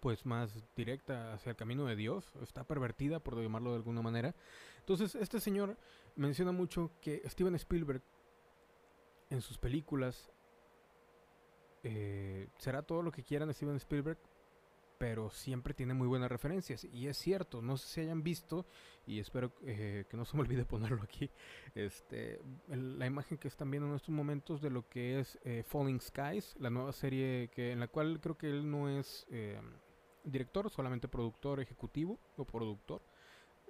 pues 0.00 0.26
más 0.26 0.64
directa 0.76 1.32
hacia 1.32 1.50
el 1.50 1.56
camino 1.56 1.86
de 1.86 1.96
Dios, 1.96 2.32
está 2.42 2.64
pervertida 2.64 3.20
por 3.20 3.40
llamarlo 3.40 3.70
de 3.70 3.76
alguna 3.76 4.02
manera. 4.02 4.34
Entonces 4.80 5.14
este 5.14 5.40
señor 5.40 5.78
menciona 6.16 6.52
mucho 6.52 6.90
que 7.00 7.22
Steven 7.26 7.54
Spielberg 7.54 8.02
en 9.30 9.40
sus 9.40 9.58
películas 9.58 10.30
eh, 11.84 12.48
será 12.58 12.82
todo 12.82 13.02
lo 13.02 13.12
que 13.12 13.22
quieran 13.22 13.52
Steven 13.54 13.76
Spielberg, 13.76 14.18
pero 14.98 15.30
siempre 15.30 15.74
tiene 15.74 15.94
muy 15.94 16.06
buenas 16.06 16.30
referencias. 16.30 16.84
Y 16.84 17.08
es 17.08 17.18
cierto, 17.18 17.62
no 17.62 17.76
sé 17.76 17.88
si 17.88 18.00
hayan 18.00 18.22
visto, 18.22 18.66
y 19.06 19.18
espero 19.18 19.52
eh, 19.62 20.04
que 20.08 20.16
no 20.16 20.24
se 20.24 20.36
me 20.36 20.42
olvide 20.42 20.64
ponerlo 20.64 21.02
aquí, 21.02 21.30
este, 21.74 22.40
la 22.68 23.06
imagen 23.06 23.38
que 23.38 23.48
están 23.48 23.70
viendo 23.70 23.88
en 23.88 23.96
estos 23.96 24.14
momentos 24.14 24.60
de 24.60 24.70
lo 24.70 24.88
que 24.88 25.20
es 25.20 25.38
eh, 25.44 25.62
Falling 25.66 26.00
Skies, 26.00 26.56
la 26.58 26.70
nueva 26.70 26.92
serie 26.92 27.50
que, 27.52 27.72
en 27.72 27.80
la 27.80 27.88
cual 27.88 28.20
creo 28.20 28.36
que 28.36 28.48
él 28.48 28.70
no 28.70 28.88
es 28.88 29.26
eh, 29.30 29.60
director, 30.22 30.70
solamente 30.70 31.08
productor 31.08 31.60
ejecutivo 31.60 32.18
o 32.36 32.44
productor. 32.44 33.02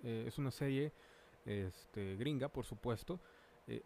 es 0.03 0.39
una 0.39 0.51
serie 0.51 0.93
este, 1.47 2.17
gringa, 2.17 2.49
por 2.49 2.65
supuesto. 2.65 3.21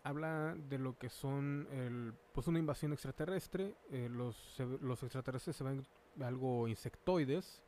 habla 0.03 0.57
de 0.57 0.79
lo 0.79 0.98
que 0.98 1.09
son 1.09 1.68
el, 1.70 2.12
pues 2.33 2.46
una 2.48 2.59
invasión 2.59 2.92
extraterrestre. 2.92 3.77
los, 4.11 4.59
los 4.81 5.03
extraterrestres 5.03 5.57
se 5.57 5.64
ven 5.64 5.87
algo 6.21 6.68
insectoides. 6.68 7.62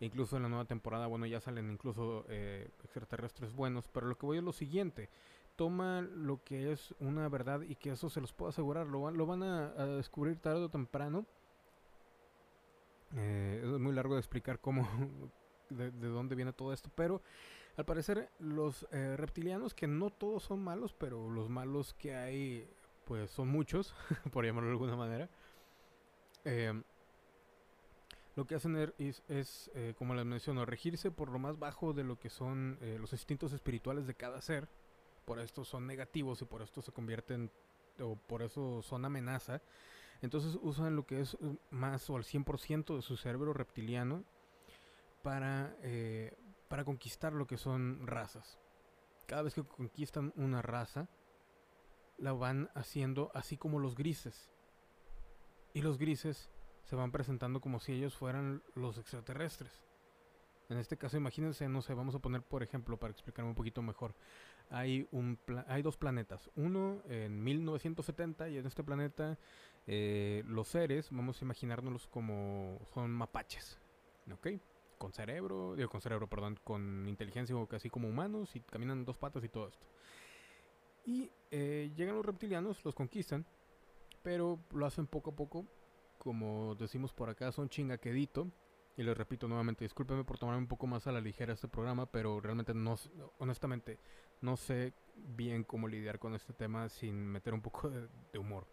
Incluso 0.00 0.36
en 0.36 0.44
la 0.44 0.48
nueva 0.48 0.64
temporada, 0.64 1.06
bueno, 1.06 1.26
ya 1.26 1.40
salen 1.40 1.70
incluso 1.70 2.24
eh, 2.28 2.70
extraterrestres 2.82 3.52
buenos. 3.52 3.86
Pero 3.88 4.06
lo 4.06 4.16
que 4.16 4.26
voy 4.26 4.38
es 4.38 4.44
lo 4.44 4.52
siguiente. 4.52 5.10
Toma 5.56 6.00
lo 6.00 6.42
que 6.42 6.72
es 6.72 6.94
una 7.00 7.28
verdad 7.28 7.60
y 7.60 7.74
que 7.76 7.90
eso 7.90 8.08
se 8.08 8.22
los 8.22 8.32
puedo 8.32 8.48
asegurar. 8.48 8.86
Lo 8.86 9.02
van, 9.02 9.18
lo 9.18 9.26
van 9.26 9.42
a, 9.42 9.68
descubrir 9.86 10.38
tarde 10.38 10.62
o 10.62 10.70
temprano. 10.70 11.26
Eh, 13.14 13.60
es 13.62 13.80
muy 13.80 13.92
largo 13.92 14.14
de 14.14 14.20
explicar 14.20 14.58
cómo, 14.58 14.88
de, 15.68 15.90
dónde 15.90 16.34
viene 16.34 16.54
todo 16.54 16.72
esto. 16.72 16.90
Pero 16.94 17.20
al 17.76 17.84
parecer 17.84 18.30
los 18.38 18.86
eh, 18.92 19.16
reptilianos, 19.18 19.74
que 19.74 19.86
no 19.86 20.08
todos 20.08 20.44
son 20.44 20.64
malos, 20.64 20.94
pero 20.94 21.28
los 21.28 21.50
malos 21.50 21.92
que 21.92 22.14
hay, 22.14 22.70
pues 23.04 23.30
son 23.30 23.48
muchos, 23.48 23.94
por 24.32 24.46
llamarlo 24.46 24.68
de 24.70 24.72
alguna 24.72 24.96
manera. 24.96 25.28
Eh, 26.44 26.82
lo 28.36 28.46
que 28.46 28.54
hacen 28.54 28.76
er, 28.76 28.94
es, 28.98 29.70
eh, 29.74 29.94
como 29.98 30.14
les 30.14 30.24
menciono, 30.24 30.64
regirse 30.64 31.10
por 31.10 31.30
lo 31.30 31.38
más 31.38 31.58
bajo 31.58 31.92
de 31.92 32.04
lo 32.04 32.18
que 32.18 32.30
son 32.30 32.78
eh, 32.80 32.96
los 33.00 33.12
instintos 33.12 33.52
espirituales 33.52 34.06
de 34.06 34.14
cada 34.14 34.40
ser. 34.40 34.68
Por 35.24 35.40
esto 35.40 35.64
son 35.64 35.86
negativos 35.86 36.40
y 36.42 36.44
por 36.44 36.62
esto 36.62 36.80
se 36.82 36.92
convierten, 36.92 37.50
o 38.00 38.16
por 38.16 38.42
eso 38.42 38.82
son 38.82 39.04
amenaza. 39.04 39.60
Entonces 40.22 40.58
usan 40.62 40.96
lo 40.96 41.06
que 41.06 41.20
es 41.20 41.34
uh, 41.34 41.56
más 41.70 42.08
o 42.10 42.16
al 42.16 42.24
100% 42.24 42.96
de 42.96 43.02
su 43.02 43.16
cerebro 43.16 43.52
reptiliano 43.52 44.24
para, 45.22 45.76
eh, 45.82 46.36
para 46.68 46.84
conquistar 46.84 47.32
lo 47.32 47.46
que 47.46 47.56
son 47.56 48.06
razas. 48.06 48.58
Cada 49.26 49.42
vez 49.42 49.54
que 49.54 49.64
conquistan 49.64 50.32
una 50.36 50.62
raza, 50.62 51.08
la 52.18 52.32
van 52.32 52.70
haciendo 52.74 53.30
así 53.34 53.56
como 53.56 53.78
los 53.78 53.94
grises. 53.94 54.50
Y 55.72 55.82
los 55.82 55.98
grises 55.98 56.50
se 56.90 56.96
van 56.96 57.12
presentando 57.12 57.60
como 57.60 57.78
si 57.78 57.92
ellos 57.92 58.16
fueran 58.16 58.64
los 58.74 58.98
extraterrestres. 58.98 59.86
En 60.68 60.76
este 60.76 60.96
caso, 60.96 61.16
imagínense, 61.16 61.68
no 61.68 61.82
sé, 61.82 61.94
vamos 61.94 62.16
a 62.16 62.18
poner 62.18 62.42
por 62.42 62.64
ejemplo, 62.64 62.96
para 62.96 63.12
explicarme 63.12 63.48
un 63.48 63.54
poquito 63.54 63.80
mejor. 63.80 64.12
Hay, 64.70 65.06
un 65.12 65.38
hay 65.68 65.82
dos 65.82 65.96
planetas. 65.96 66.50
Uno 66.56 67.00
en 67.08 67.42
1970 67.44 68.48
y 68.48 68.58
en 68.58 68.66
este 68.66 68.82
planeta 68.82 69.38
eh, 69.86 70.42
los 70.46 70.66
seres, 70.66 71.10
vamos 71.12 71.40
a 71.40 71.44
imaginárnoslos 71.44 72.08
como 72.08 72.80
son 72.92 73.12
mapaches. 73.12 73.78
¿Ok? 74.32 74.48
con 74.98 75.14
cerebro, 75.14 75.76
digo, 75.76 75.88
con 75.88 76.02
cerebro, 76.02 76.28
perdón, 76.28 76.60
con 76.62 77.08
inteligencia 77.08 77.56
o 77.56 77.66
casi 77.66 77.88
como 77.88 78.06
humanos 78.06 78.54
y 78.54 78.60
caminan 78.60 79.06
dos 79.06 79.16
patas 79.16 79.42
y 79.42 79.48
todo 79.48 79.68
esto. 79.68 79.86
Y 81.06 81.30
eh, 81.50 81.90
llegan 81.96 82.16
los 82.16 82.26
reptilianos, 82.26 82.84
los 82.84 82.94
conquistan, 82.94 83.46
pero 84.22 84.58
lo 84.74 84.84
hacen 84.84 85.06
poco 85.06 85.30
a 85.30 85.34
poco, 85.34 85.64
como 86.20 86.74
decimos 86.76 87.12
por 87.12 87.30
acá, 87.30 87.50
son 87.50 87.68
chingaquedito. 87.68 88.52
Y 88.96 89.02
les 89.02 89.16
repito 89.16 89.48
nuevamente, 89.48 89.84
discúlpeme 89.84 90.24
por 90.24 90.38
tomarme 90.38 90.60
un 90.60 90.68
poco 90.68 90.86
más 90.86 91.06
a 91.06 91.12
la 91.12 91.20
ligera 91.20 91.54
este 91.54 91.68
programa, 91.68 92.04
pero 92.10 92.38
realmente 92.40 92.74
no, 92.74 92.96
honestamente, 93.38 93.98
no 94.42 94.56
sé 94.58 94.92
bien 95.16 95.64
cómo 95.64 95.88
lidiar 95.88 96.18
con 96.18 96.34
este 96.34 96.52
tema 96.52 96.88
sin 96.90 97.14
meter 97.26 97.54
un 97.54 97.62
poco 97.62 97.88
de 97.88 98.38
humor. 98.38 98.66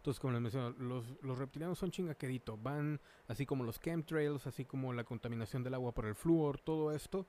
Entonces, 0.00 0.18
como 0.18 0.32
les 0.32 0.40
menciono, 0.40 0.70
los, 0.78 1.04
los 1.22 1.38
reptilianos 1.38 1.78
son 1.78 1.90
chingaquedito. 1.90 2.56
Van 2.56 2.98
así 3.28 3.44
como 3.44 3.64
los 3.64 3.78
chemtrails, 3.78 4.46
así 4.46 4.64
como 4.64 4.94
la 4.94 5.04
contaminación 5.04 5.62
del 5.62 5.74
agua 5.74 5.92
por 5.92 6.06
el 6.06 6.14
flúor, 6.14 6.58
todo 6.58 6.92
esto. 6.92 7.26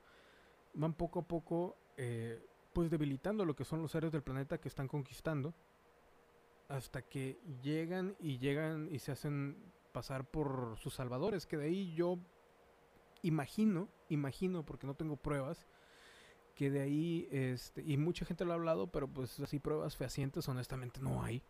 Van 0.74 0.94
poco 0.94 1.20
a 1.20 1.28
poco, 1.28 1.78
eh, 1.98 2.42
pues 2.72 2.90
debilitando 2.90 3.44
lo 3.44 3.58
que 3.58 3.66
son 3.66 3.82
los 3.82 3.92
seres 3.92 4.14
del 4.14 4.24
planeta 4.24 4.58
que 4.58 4.70
están 4.70 4.88
conquistando. 4.88 5.54
Hasta 6.72 7.02
que 7.02 7.38
llegan 7.62 8.16
y 8.20 8.38
llegan 8.38 8.88
y 8.90 9.00
se 9.00 9.12
hacen 9.12 9.58
pasar 9.92 10.26
por 10.26 10.78
sus 10.78 10.94
salvadores. 10.94 11.46
Que 11.46 11.58
de 11.58 11.66
ahí 11.66 11.94
yo 11.94 12.18
imagino, 13.24 13.90
imagino, 14.10 14.64
porque 14.64 14.88
no 14.88 14.96
tengo 14.96 15.18
pruebas, 15.18 15.68
que 16.56 16.70
de 16.70 16.82
ahí, 16.82 17.28
este, 17.32 17.82
y 17.82 17.98
mucha 17.98 18.26
gente 18.26 18.46
lo 18.46 18.54
ha 18.54 18.56
hablado, 18.56 18.88
pero 18.88 19.08
pues 19.08 19.40
así 19.42 19.60
pruebas 19.60 19.98
fehacientes 19.98 20.48
honestamente 20.48 21.02
no 21.02 21.24
hay. 21.24 21.44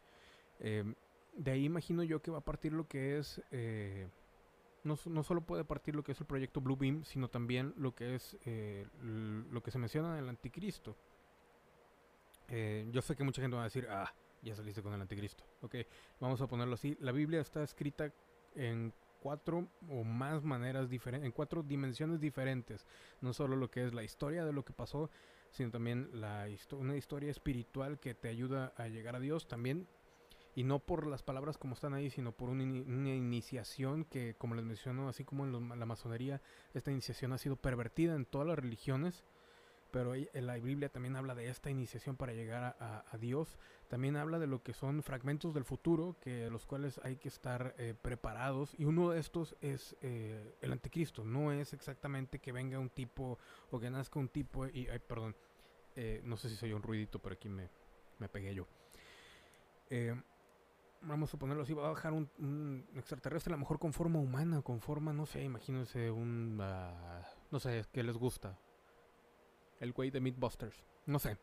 Eh, 0.60 0.94
de 1.36 1.52
ahí 1.52 1.66
imagino 1.66 2.04
yo 2.04 2.22
que 2.22 2.32
va 2.32 2.40
a 2.40 2.46
partir 2.46 2.74
lo 2.74 2.88
que 2.88 3.18
es... 3.18 3.42
Eh, 3.52 4.08
no, 4.84 4.98
no, 5.06 5.22
solo 5.22 5.42
puede 5.42 5.64
partir 5.64 5.96
lo 5.96 6.04
que 6.04 6.14
es 6.14 6.20
el 6.20 6.26
proyecto 6.26 6.60
Blue 6.60 6.76
Beam, 6.76 7.04
sino 7.04 7.30
también 7.30 7.74
lo 7.78 7.94
que 7.94 8.16
es 8.16 8.36
eh, 8.46 8.88
lo 9.02 9.62
que 9.62 9.70
se 9.70 9.78
menciona 9.78 10.18
en 10.18 10.24
el 10.24 10.30
anticristo. 10.30 10.98
Eh, 12.48 12.88
yo 12.92 13.02
sé 13.02 13.16
que 13.16 13.24
mucha 13.24 13.42
gente 13.42 13.56
va 13.56 13.62
a 13.62 13.66
decir, 13.66 13.88
ah, 13.90 14.12
ya 14.42 14.56
saliste 14.56 14.82
con 14.82 14.94
el 14.94 15.02
anticristo. 15.02 15.44
Ok, 15.62 15.76
vamos 16.20 16.42
a 16.42 16.48
ponerlo 16.48 16.76
así. 16.76 16.98
La 17.00 17.12
Biblia 17.12 17.42
está 17.42 17.64
escrita 17.64 18.12
en 18.56 18.94
cuatro 19.20 19.68
o 19.90 20.04
más 20.04 20.44
maneras 20.44 20.90
diferentes, 20.90 21.26
en 21.26 21.32
cuatro 21.32 21.64
dimensiones 21.64 22.20
diferentes. 22.20 22.86
No 23.22 23.34
solo 23.34 23.56
lo 23.56 23.70
que 23.70 23.86
es 23.86 23.94
la 23.94 24.04
historia 24.04 24.46
de 24.46 24.54
lo 24.54 24.66
que 24.66 24.74
pasó, 24.74 25.10
sino 25.52 25.72
también 25.72 26.10
la 26.14 26.48
una 26.72 26.98
historia 26.98 27.30
espiritual 27.30 28.00
que 28.00 28.16
te 28.16 28.30
ayuda 28.30 28.74
a 28.78 28.88
llegar 28.88 29.16
a 29.16 29.20
Dios. 29.20 29.48
También 29.48 29.88
y 30.56 30.64
no 30.64 30.80
por 30.80 31.08
las 31.08 31.24
palabras 31.24 31.58
como 31.58 31.74
están 31.76 31.94
ahí, 31.94 32.10
sino 32.10 32.34
por 32.34 32.50
una, 32.50 32.64
iniciación 32.64 34.06
que, 34.06 34.36
como 34.36 34.56
les 34.56 34.66
menciono, 34.66 35.08
así 35.08 35.24
como 35.24 35.46
en 35.46 35.80
la 35.80 35.86
masonería, 35.86 36.42
esta 36.74 36.92
iniciación 36.92 37.32
ha 37.34 37.38
sido 37.38 37.56
pervertida 37.56 38.16
en 38.16 38.26
todas 38.26 38.48
las 38.48 38.60
religiones, 38.60 39.24
pero 39.92 40.16
en 40.16 40.48
la 40.48 40.56
Biblia 40.56 40.90
también 40.90 41.16
habla 41.16 41.36
de 41.36 41.50
esta 41.50 41.70
iniciación 41.70 42.16
para 42.16 42.34
llegar 42.34 42.76
a, 42.80 43.18
Dios, 43.18 43.58
también 43.88 44.16
habla 44.16 44.40
de 44.40 44.48
lo 44.48 44.64
que 44.64 44.74
son 44.74 45.04
fragmentos 45.04 45.54
del 45.54 45.66
futuro, 45.66 46.16
que 46.22 46.50
los 46.50 46.66
cuales 46.66 47.00
hay 47.04 47.18
que 47.18 47.28
estar 47.28 47.76
eh, 47.78 47.94
preparados, 48.02 48.74
y 48.78 48.86
uno 48.86 49.12
de 49.12 49.20
estos 49.20 49.56
es 49.62 49.96
eh, 50.02 50.56
el 50.62 50.72
anticristo, 50.72 51.24
no 51.24 51.52
es 51.52 51.74
exactamente 51.74 52.40
que 52.40 52.52
venga 52.52 52.80
un 52.80 52.90
tipo 52.90 53.38
o 53.70 53.80
que 53.80 53.90
nazca 53.90 54.20
un 54.20 54.30
tipo, 54.30 54.66
y, 54.68 54.88
ay, 54.88 55.00
perdón, 55.00 55.36
eh, 55.96 56.22
no 56.24 56.38
sé 56.38 56.50
si 56.50 56.56
soy 56.56 56.74
un 56.74 56.82
ruidito, 56.82 57.20
pero 57.20 57.34
aquí 57.34 57.50
me, 57.50 57.70
me 58.18 58.30
pegué 58.30 58.56
yo. 58.56 58.68
Eh, 59.90 60.16
vamos 61.02 61.34
a 61.34 61.38
ponerlo 61.38 61.64
así, 61.64 61.74
va 61.74 61.88
a 61.88 61.92
bajar 61.92 62.14
un, 62.14 62.88
extraterrestre 62.96 63.52
a 63.54 63.56
lo 63.56 63.60
mejor 63.60 63.80
con 63.80 63.94
forma 63.94 64.20
humana, 64.20 64.62
con 64.62 64.80
forma, 64.80 65.14
no 65.14 65.26
sé, 65.26 65.44
imagínense 65.44 66.12
un, 66.12 66.60
uh, 66.60 67.24
no 67.52 67.60
sé, 67.60 67.86
que 67.92 68.04
les 68.04 68.18
gusta. 68.18 68.58
El 69.82 69.92
güey 69.92 70.12
de 70.12 70.22
Meatbusters, 70.22 70.82
no 71.06 71.20
sé, 71.20 71.38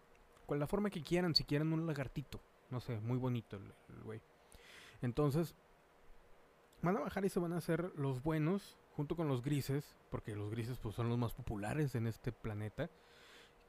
con 0.47 0.59
la 0.59 0.67
forma 0.67 0.89
que 0.89 1.03
quieran, 1.03 1.35
si 1.35 1.45
quieren 1.45 1.75
un 1.75 1.87
lagartito, 1.87 2.41
no 2.71 2.81
sé, 2.81 2.99
muy 3.01 3.19
bonito 3.19 3.57
el, 3.57 4.03
güey. 4.03 4.23
Entonces, 5.03 5.55
van 6.81 6.97
a 6.97 7.01
bajar 7.01 7.27
y 7.27 7.29
se 7.29 7.39
van 7.39 7.53
a 7.53 7.59
hacer 7.59 7.93
los 7.97 8.23
buenos 8.23 8.79
junto 8.97 9.15
con 9.15 9.29
los 9.29 9.43
grises, 9.43 9.95
porque 10.11 10.35
los 10.35 10.51
grises 10.51 10.79
pues 10.79 10.95
son 10.95 11.11
los 11.11 11.19
más 11.19 11.35
populares 11.35 11.95
en 11.95 12.07
este 12.07 12.33
planeta 12.33 12.89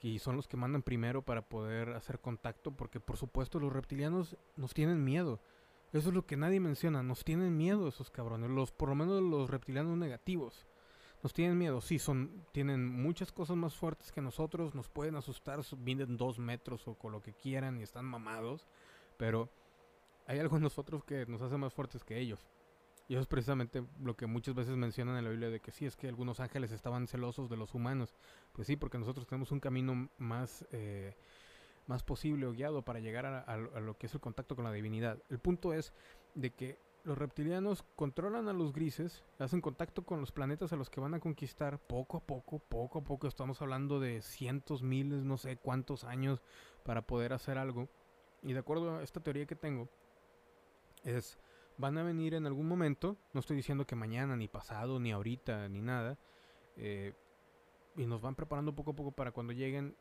y 0.02 0.20
son 0.20 0.38
los 0.38 0.48
que 0.48 0.56
mandan 0.56 0.82
primero 0.82 1.22
para 1.22 1.42
poder 1.42 1.90
hacer 1.90 2.20
contacto, 2.20 2.72
porque 2.72 3.02
por 3.02 3.18
supuesto 3.18 3.60
los 3.60 3.74
reptilianos 3.74 4.38
nos 4.56 4.74
tienen 4.74 5.04
miedo. 5.04 5.42
Eso 5.92 6.10
es 6.10 6.16
lo 6.16 6.26
que 6.26 6.38
nadie 6.38 6.60
menciona. 6.60 7.02
Nos 7.04 7.24
tienen 7.24 7.58
miedo 7.58 7.88
esos 7.88 8.12
cabrones. 8.12 8.50
Los, 8.52 8.72
por 8.72 8.90
lo 8.90 8.96
menos 8.96 9.22
los 9.22 9.50
reptilianos 9.50 9.98
negativos. 9.98 10.68
Nos 11.22 11.34
tienen 11.34 11.58
miedo. 11.58 11.82
Sí, 11.82 12.00
son, 12.00 12.46
tienen 12.52 12.88
muchas 12.88 13.32
cosas 13.32 13.58
más 13.58 13.76
fuertes 13.76 14.12
que 14.12 14.22
nosotros. 14.22 14.74
Nos 14.76 14.90
pueden 14.90 15.16
asustar. 15.16 15.62
Vienen 15.78 16.18
dos 16.18 16.40
metros 16.40 16.88
o 16.88 16.96
con 16.96 17.12
lo 17.12 17.22
que 17.22 17.34
quieran 17.34 17.80
y 17.80 17.84
están 17.84 18.06
mamados. 18.06 18.68
Pero 19.18 19.50
hay 20.28 20.40
algo 20.40 20.58
en 20.58 20.64
nosotros 20.64 21.04
que 21.04 21.26
nos 21.26 21.42
hace 21.42 21.58
más 21.58 21.74
fuertes 21.74 22.04
que 22.04 22.20
ellos. 22.20 22.48
Y 23.08 23.14
eso 23.14 23.22
es 23.22 23.28
precisamente 23.28 23.84
lo 24.02 24.16
que 24.16 24.28
muchas 24.28 24.54
veces 24.54 24.76
mencionan 24.76 25.18
en 25.18 25.24
la 25.24 25.32
Biblia 25.32 25.50
de 25.50 25.60
que 25.60 25.72
sí, 25.72 25.86
es 25.86 25.96
que 25.96 26.08
algunos 26.08 26.40
ángeles 26.40 26.72
estaban 26.72 27.08
celosos 27.08 27.50
de 27.50 27.58
los 27.58 27.74
humanos. 27.74 28.16
Pues 28.54 28.68
sí, 28.68 28.76
porque 28.76 29.00
nosotros 29.00 29.28
tenemos 29.28 29.52
un 29.52 29.60
camino 29.60 30.10
más... 30.18 30.66
Eh, 30.72 31.16
más 31.90 32.04
posible 32.04 32.46
o 32.46 32.52
guiado 32.52 32.84
para 32.84 33.00
llegar 33.00 33.26
a, 33.26 33.58
lo 33.58 33.98
que 33.98 34.06
es 34.06 34.14
el 34.14 34.22
contacto 34.22 34.56
con 34.56 34.64
la 34.64 34.72
divinidad. 34.72 35.18
El 35.28 35.40
punto 35.40 35.74
es 35.74 35.92
de 36.36 36.52
que 36.52 36.78
los 37.04 37.18
reptilianos 37.18 37.84
controlan 37.96 38.48
a 38.48 38.54
los 38.54 38.74
grises, 38.74 39.24
hacen 39.40 39.62
contacto 39.62 40.04
con 40.04 40.20
los 40.20 40.32
planetas 40.32 40.74
a 40.74 40.76
los 40.76 40.90
que 40.90 41.00
van 41.00 41.14
a 41.14 41.20
conquistar 41.20 41.80
poco 41.80 42.18
a 42.18 42.20
poco, 42.22 42.60
poco 42.60 43.00
a 43.00 43.04
poco. 43.04 43.28
Estamos 43.28 43.62
hablando 43.62 44.00
de 44.00 44.22
cientos, 44.22 44.84
miles, 44.84 45.24
no 45.24 45.38
sé 45.38 45.58
cuántos 45.58 46.04
años 46.04 46.42
para 46.84 47.02
poder 47.02 47.34
hacer 47.34 47.58
algo. 47.58 47.88
Y 48.44 48.54
de 48.54 48.60
acuerdo 48.60 48.98
a 48.98 49.04
esta 49.04 49.22
teoría 49.22 49.46
que 49.46 49.56
tengo, 49.56 49.90
es 51.04 51.40
van 51.78 51.98
a 51.98 52.04
venir 52.04 52.34
en 52.34 52.46
algún 52.46 52.68
momento. 52.68 53.18
No 53.34 53.40
estoy 53.40 53.56
diciendo 53.56 53.86
que 53.88 53.96
mañana, 53.96 54.36
ni 54.36 54.48
pasado, 54.48 55.00
ni 55.00 55.12
ahorita, 55.12 55.68
ni 55.70 55.82
nada. 55.82 56.20
Eh, 56.76 57.14
y 57.96 58.06
nos 58.06 58.22
van 58.22 58.36
preparando 58.36 58.76
poco 58.76 58.92
a 58.92 58.96
poco 58.96 59.12
para 59.12 59.32
cuando 59.32 59.54
lleguen 59.54 59.96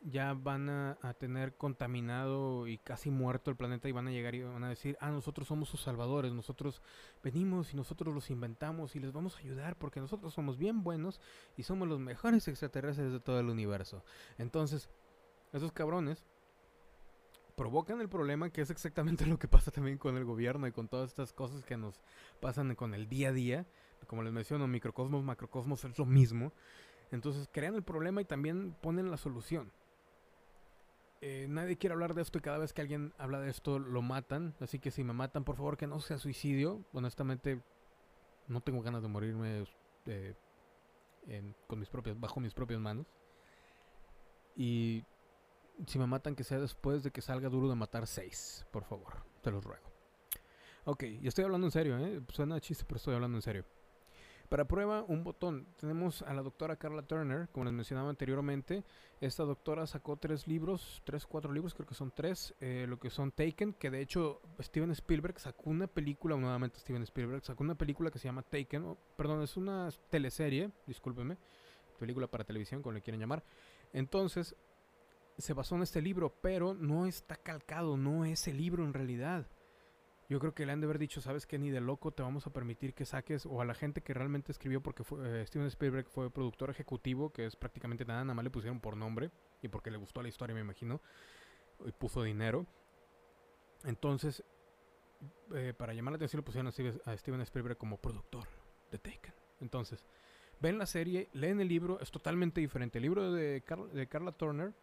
ya 0.00 0.32
van 0.34 0.68
a, 0.68 0.96
tener 1.18 1.56
contaminado 1.56 2.66
y 2.66 2.78
casi 2.78 3.10
muerto 3.10 3.50
el 3.50 3.56
planeta 3.56 3.88
y 3.88 3.92
van 3.92 4.08
a 4.08 4.10
llegar 4.10 4.34
y 4.34 4.42
van 4.42 4.64
a 4.64 4.68
decir, 4.68 4.96
ah, 5.00 5.10
nosotros 5.10 5.48
somos 5.48 5.68
sus 5.68 5.82
salvadores, 5.82 6.32
nosotros 6.32 6.82
venimos 7.22 7.72
y 7.72 7.76
nosotros 7.76 8.14
los 8.14 8.30
inventamos 8.30 8.94
y 8.96 9.00
les 9.00 9.12
vamos 9.12 9.36
a 9.36 9.40
ayudar 9.40 9.76
porque 9.76 10.00
nosotros 10.00 10.32
somos 10.34 10.56
bien 10.56 10.82
buenos 10.82 11.20
y 11.56 11.64
somos 11.64 11.88
los 11.88 11.98
mejores 11.98 12.46
extraterrestres 12.48 13.12
de 13.12 13.20
todo 13.20 13.40
el 13.40 13.48
universo. 13.48 14.04
Entonces, 14.38 14.88
esos 15.52 15.72
cabrones 15.72 16.24
provocan 17.56 18.00
el 18.00 18.08
problema 18.08 18.50
que 18.50 18.60
es 18.60 18.70
exactamente 18.70 19.26
lo 19.26 19.38
que 19.38 19.48
pasa 19.48 19.70
también 19.70 19.98
con 19.98 20.16
el 20.16 20.24
gobierno 20.24 20.66
y 20.66 20.72
con 20.72 20.88
todas 20.88 21.10
estas 21.10 21.32
cosas 21.32 21.64
que 21.64 21.76
nos 21.76 22.00
pasan 22.40 22.74
con 22.76 22.94
el 22.94 23.08
día 23.08 23.30
a 23.30 23.32
día. 23.32 23.66
Como 24.06 24.22
les 24.22 24.32
menciono, 24.32 24.68
microcosmos, 24.68 25.24
macrocosmos 25.24 25.84
es 25.84 25.98
lo 25.98 26.06
mismo. 26.06 26.52
Entonces 27.10 27.48
crean 27.52 27.74
el 27.74 27.82
problema 27.82 28.20
y 28.20 28.24
también 28.24 28.76
ponen 28.80 29.10
la 29.10 29.16
solución. 29.16 29.72
Eh, 31.20 31.46
nadie 31.48 31.76
quiere 31.76 31.94
hablar 31.94 32.14
de 32.14 32.22
esto 32.22 32.38
y 32.38 32.40
cada 32.40 32.58
vez 32.58 32.72
que 32.72 32.80
alguien 32.80 33.12
habla 33.18 33.40
de 33.40 33.50
esto 33.50 33.78
lo 33.78 34.02
matan. 34.02 34.54
Así 34.60 34.78
que 34.78 34.90
si 34.90 35.04
me 35.04 35.12
matan, 35.12 35.44
por 35.44 35.56
favor 35.56 35.76
que 35.76 35.86
no 35.86 36.00
sea 36.00 36.18
suicidio. 36.18 36.84
Honestamente, 36.92 37.62
no 38.46 38.60
tengo 38.60 38.82
ganas 38.82 39.02
de 39.02 39.08
morirme 39.08 39.64
eh, 40.06 40.34
con 41.66 41.78
mis 41.80 41.88
propias, 41.88 42.18
bajo 42.18 42.40
mis 42.40 42.54
propias 42.54 42.80
manos. 42.80 43.06
Y 44.56 45.04
si 45.86 45.98
me 45.98 46.06
matan, 46.06 46.34
que 46.34 46.44
sea 46.44 46.58
después 46.58 47.02
de 47.02 47.10
que 47.10 47.20
salga 47.20 47.48
duro 47.48 47.68
de 47.68 47.74
matar 47.74 48.06
seis, 48.06 48.66
por 48.72 48.84
favor. 48.84 49.24
Te 49.42 49.50
los 49.50 49.64
ruego. 49.64 49.86
Ok, 50.84 51.02
y 51.02 51.28
estoy 51.28 51.44
hablando 51.44 51.66
en 51.66 51.70
serio, 51.70 51.98
¿eh? 51.98 52.20
Suena 52.30 52.60
chiste, 52.60 52.84
pero 52.86 52.96
estoy 52.96 53.14
hablando 53.14 53.38
en 53.38 53.42
serio. 53.42 53.64
Para 54.48 54.64
prueba, 54.64 55.04
un 55.06 55.24
botón. 55.24 55.66
Tenemos 55.78 56.22
a 56.22 56.32
la 56.32 56.42
doctora 56.42 56.76
Carla 56.76 57.02
Turner, 57.02 57.50
como 57.52 57.66
les 57.66 57.74
mencionaba 57.74 58.08
anteriormente. 58.08 58.82
Esta 59.20 59.42
doctora 59.42 59.86
sacó 59.86 60.16
tres 60.16 60.46
libros, 60.46 61.02
tres, 61.04 61.26
cuatro 61.26 61.52
libros, 61.52 61.74
creo 61.74 61.86
que 61.86 61.94
son 61.94 62.10
tres, 62.14 62.54
eh, 62.60 62.86
lo 62.88 62.98
que 62.98 63.10
son 63.10 63.30
Taken, 63.30 63.74
que 63.74 63.90
de 63.90 64.00
hecho 64.00 64.40
Steven 64.60 64.90
Spielberg 64.92 65.38
sacó 65.38 65.68
una 65.68 65.86
película, 65.86 66.36
nuevamente 66.36 66.78
Steven 66.78 67.02
Spielberg 67.02 67.44
sacó 67.44 67.62
una 67.62 67.74
película 67.74 68.10
que 68.10 68.18
se 68.18 68.28
llama 68.28 68.42
Taken, 68.42 68.96
perdón, 69.16 69.42
es 69.42 69.56
una 69.58 69.90
teleserie, 70.08 70.70
discúlpeme, 70.86 71.36
película 71.98 72.26
para 72.26 72.44
televisión, 72.44 72.80
como 72.80 72.94
le 72.94 73.02
quieren 73.02 73.20
llamar. 73.20 73.44
Entonces, 73.92 74.56
se 75.36 75.52
basó 75.52 75.76
en 75.76 75.82
este 75.82 76.00
libro, 76.00 76.32
pero 76.40 76.72
no 76.72 77.06
está 77.06 77.36
calcado, 77.36 77.98
no 77.98 78.24
es 78.24 78.48
el 78.48 78.56
libro 78.56 78.84
en 78.84 78.94
realidad. 78.94 79.46
Yo 80.28 80.40
creo 80.40 80.54
que 80.54 80.66
le 80.66 80.72
han 80.72 80.80
de 80.80 80.84
haber 80.84 80.98
dicho, 80.98 81.22
sabes 81.22 81.46
que 81.46 81.58
ni 81.58 81.70
de 81.70 81.80
loco 81.80 82.12
te 82.12 82.22
vamos 82.22 82.46
a 82.46 82.52
permitir 82.52 82.92
que 82.92 83.06
saques, 83.06 83.46
o 83.46 83.62
a 83.62 83.64
la 83.64 83.74
gente 83.74 84.02
que 84.02 84.12
realmente 84.12 84.52
escribió, 84.52 84.82
porque 84.82 85.02
fue, 85.02 85.40
eh, 85.40 85.46
Steven 85.46 85.66
Spielberg 85.68 86.06
fue 86.08 86.30
productor 86.30 86.68
ejecutivo, 86.68 87.32
que 87.32 87.46
es 87.46 87.56
prácticamente 87.56 88.04
nada, 88.04 88.24
nada 88.24 88.34
más 88.34 88.44
le 88.44 88.50
pusieron 88.50 88.78
por 88.78 88.94
nombre, 88.94 89.30
y 89.62 89.68
porque 89.68 89.90
le 89.90 89.96
gustó 89.96 90.22
la 90.22 90.28
historia, 90.28 90.54
me 90.54 90.60
imagino, 90.60 91.00
y 91.86 91.92
puso 91.92 92.22
dinero. 92.22 92.66
Entonces, 93.84 94.44
eh, 95.54 95.72
para 95.76 95.94
llamar 95.94 96.12
la 96.12 96.16
atención, 96.16 96.40
le 96.40 96.44
pusieron 96.44 96.66
a 97.06 97.16
Steven 97.16 97.40
Spielberg 97.40 97.78
como 97.78 97.96
productor 97.96 98.46
de 98.90 98.98
Taken. 98.98 99.34
Entonces, 99.62 100.04
ven 100.60 100.76
la 100.76 100.84
serie, 100.84 101.30
leen 101.32 101.60
el 101.60 101.68
libro, 101.68 102.00
es 102.00 102.10
totalmente 102.10 102.60
diferente. 102.60 102.98
El 102.98 103.02
libro 103.02 103.32
de, 103.32 103.62
de 103.94 104.08
Carla 104.08 104.32
Turner, 104.32 104.74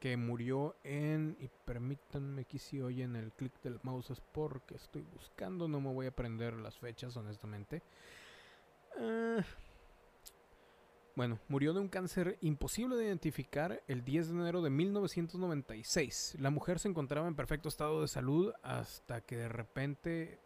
que 0.00 0.16
murió 0.16 0.76
en, 0.84 1.36
y 1.40 1.48
permítanme 1.64 2.44
que 2.44 2.58
si 2.58 2.80
oyen 2.80 3.16
el 3.16 3.32
clic 3.32 3.60
del 3.62 3.80
mouse 3.82 4.10
es 4.10 4.20
porque 4.20 4.76
estoy 4.76 5.02
buscando, 5.02 5.68
no 5.68 5.80
me 5.80 5.92
voy 5.92 6.06
a 6.06 6.10
aprender 6.10 6.54
las 6.54 6.78
fechas 6.78 7.16
honestamente. 7.16 7.82
Uh, 8.96 9.42
bueno, 11.18 11.40
murió 11.48 11.72
de 11.72 11.80
un 11.80 11.88
cáncer 11.88 12.38
imposible 12.42 12.94
de 12.94 13.06
identificar 13.06 13.82
el 13.88 14.04
10 14.04 14.28
de 14.28 14.34
enero 14.34 14.62
de 14.62 14.70
1996. 14.70 16.36
La 16.38 16.50
mujer 16.50 16.78
se 16.78 16.86
encontraba 16.86 17.26
en 17.26 17.34
perfecto 17.34 17.68
estado 17.68 18.02
de 18.02 18.06
salud 18.08 18.52
hasta 18.62 19.20
que 19.22 19.36
de 19.36 19.48
repente 19.48 20.38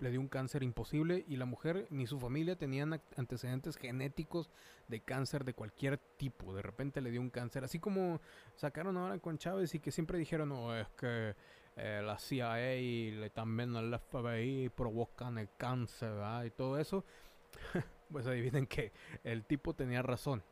le 0.00 0.10
dio 0.10 0.20
un 0.20 0.28
cáncer 0.28 0.62
imposible 0.62 1.24
y 1.28 1.36
la 1.36 1.44
mujer 1.44 1.86
ni 1.90 2.06
su 2.06 2.18
familia 2.18 2.56
tenían 2.56 3.00
antecedentes 3.16 3.76
genéticos 3.76 4.50
de 4.88 5.00
cáncer 5.00 5.44
de 5.44 5.54
cualquier 5.54 5.98
tipo. 5.98 6.54
De 6.54 6.62
repente 6.62 7.00
le 7.00 7.10
dio 7.10 7.20
un 7.20 7.30
cáncer, 7.30 7.64
así 7.64 7.78
como 7.78 8.20
sacaron 8.56 8.96
ahora 8.96 9.18
con 9.18 9.38
Chávez 9.38 9.74
y 9.74 9.80
que 9.80 9.90
siempre 9.92 10.18
dijeron, 10.18 10.52
es 10.76 10.88
que 10.90 11.34
eh, 11.76 12.02
la 12.04 12.18
CIA 12.18 12.76
y 12.76 13.30
también 13.32 13.76
el 13.76 13.96
FBI 13.98 14.70
provocan 14.70 15.38
el 15.38 15.48
cáncer 15.56 16.12
y 16.46 16.50
todo 16.50 16.78
eso. 16.78 17.04
pues 18.10 18.26
adivinen 18.26 18.66
que 18.66 18.92
el 19.24 19.44
tipo 19.44 19.74
tenía 19.74 20.02
razón. 20.02 20.42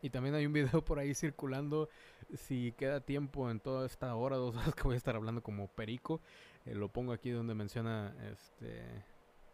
Y 0.00 0.10
también 0.10 0.34
hay 0.34 0.46
un 0.46 0.52
video 0.52 0.84
por 0.84 0.98
ahí 0.98 1.14
circulando, 1.14 1.88
si 2.36 2.72
queda 2.72 3.00
tiempo 3.00 3.50
en 3.50 3.58
toda 3.58 3.84
esta 3.86 4.14
hora, 4.14 4.36
dos 4.36 4.54
horas 4.56 4.74
que 4.74 4.84
voy 4.84 4.94
a 4.94 4.96
estar 4.96 5.16
hablando 5.16 5.42
como 5.42 5.66
perico, 5.68 6.20
eh, 6.68 6.74
lo 6.74 6.88
pongo 6.88 7.12
aquí 7.12 7.30
donde 7.30 7.54
menciona 7.54 8.14
este 8.30 9.04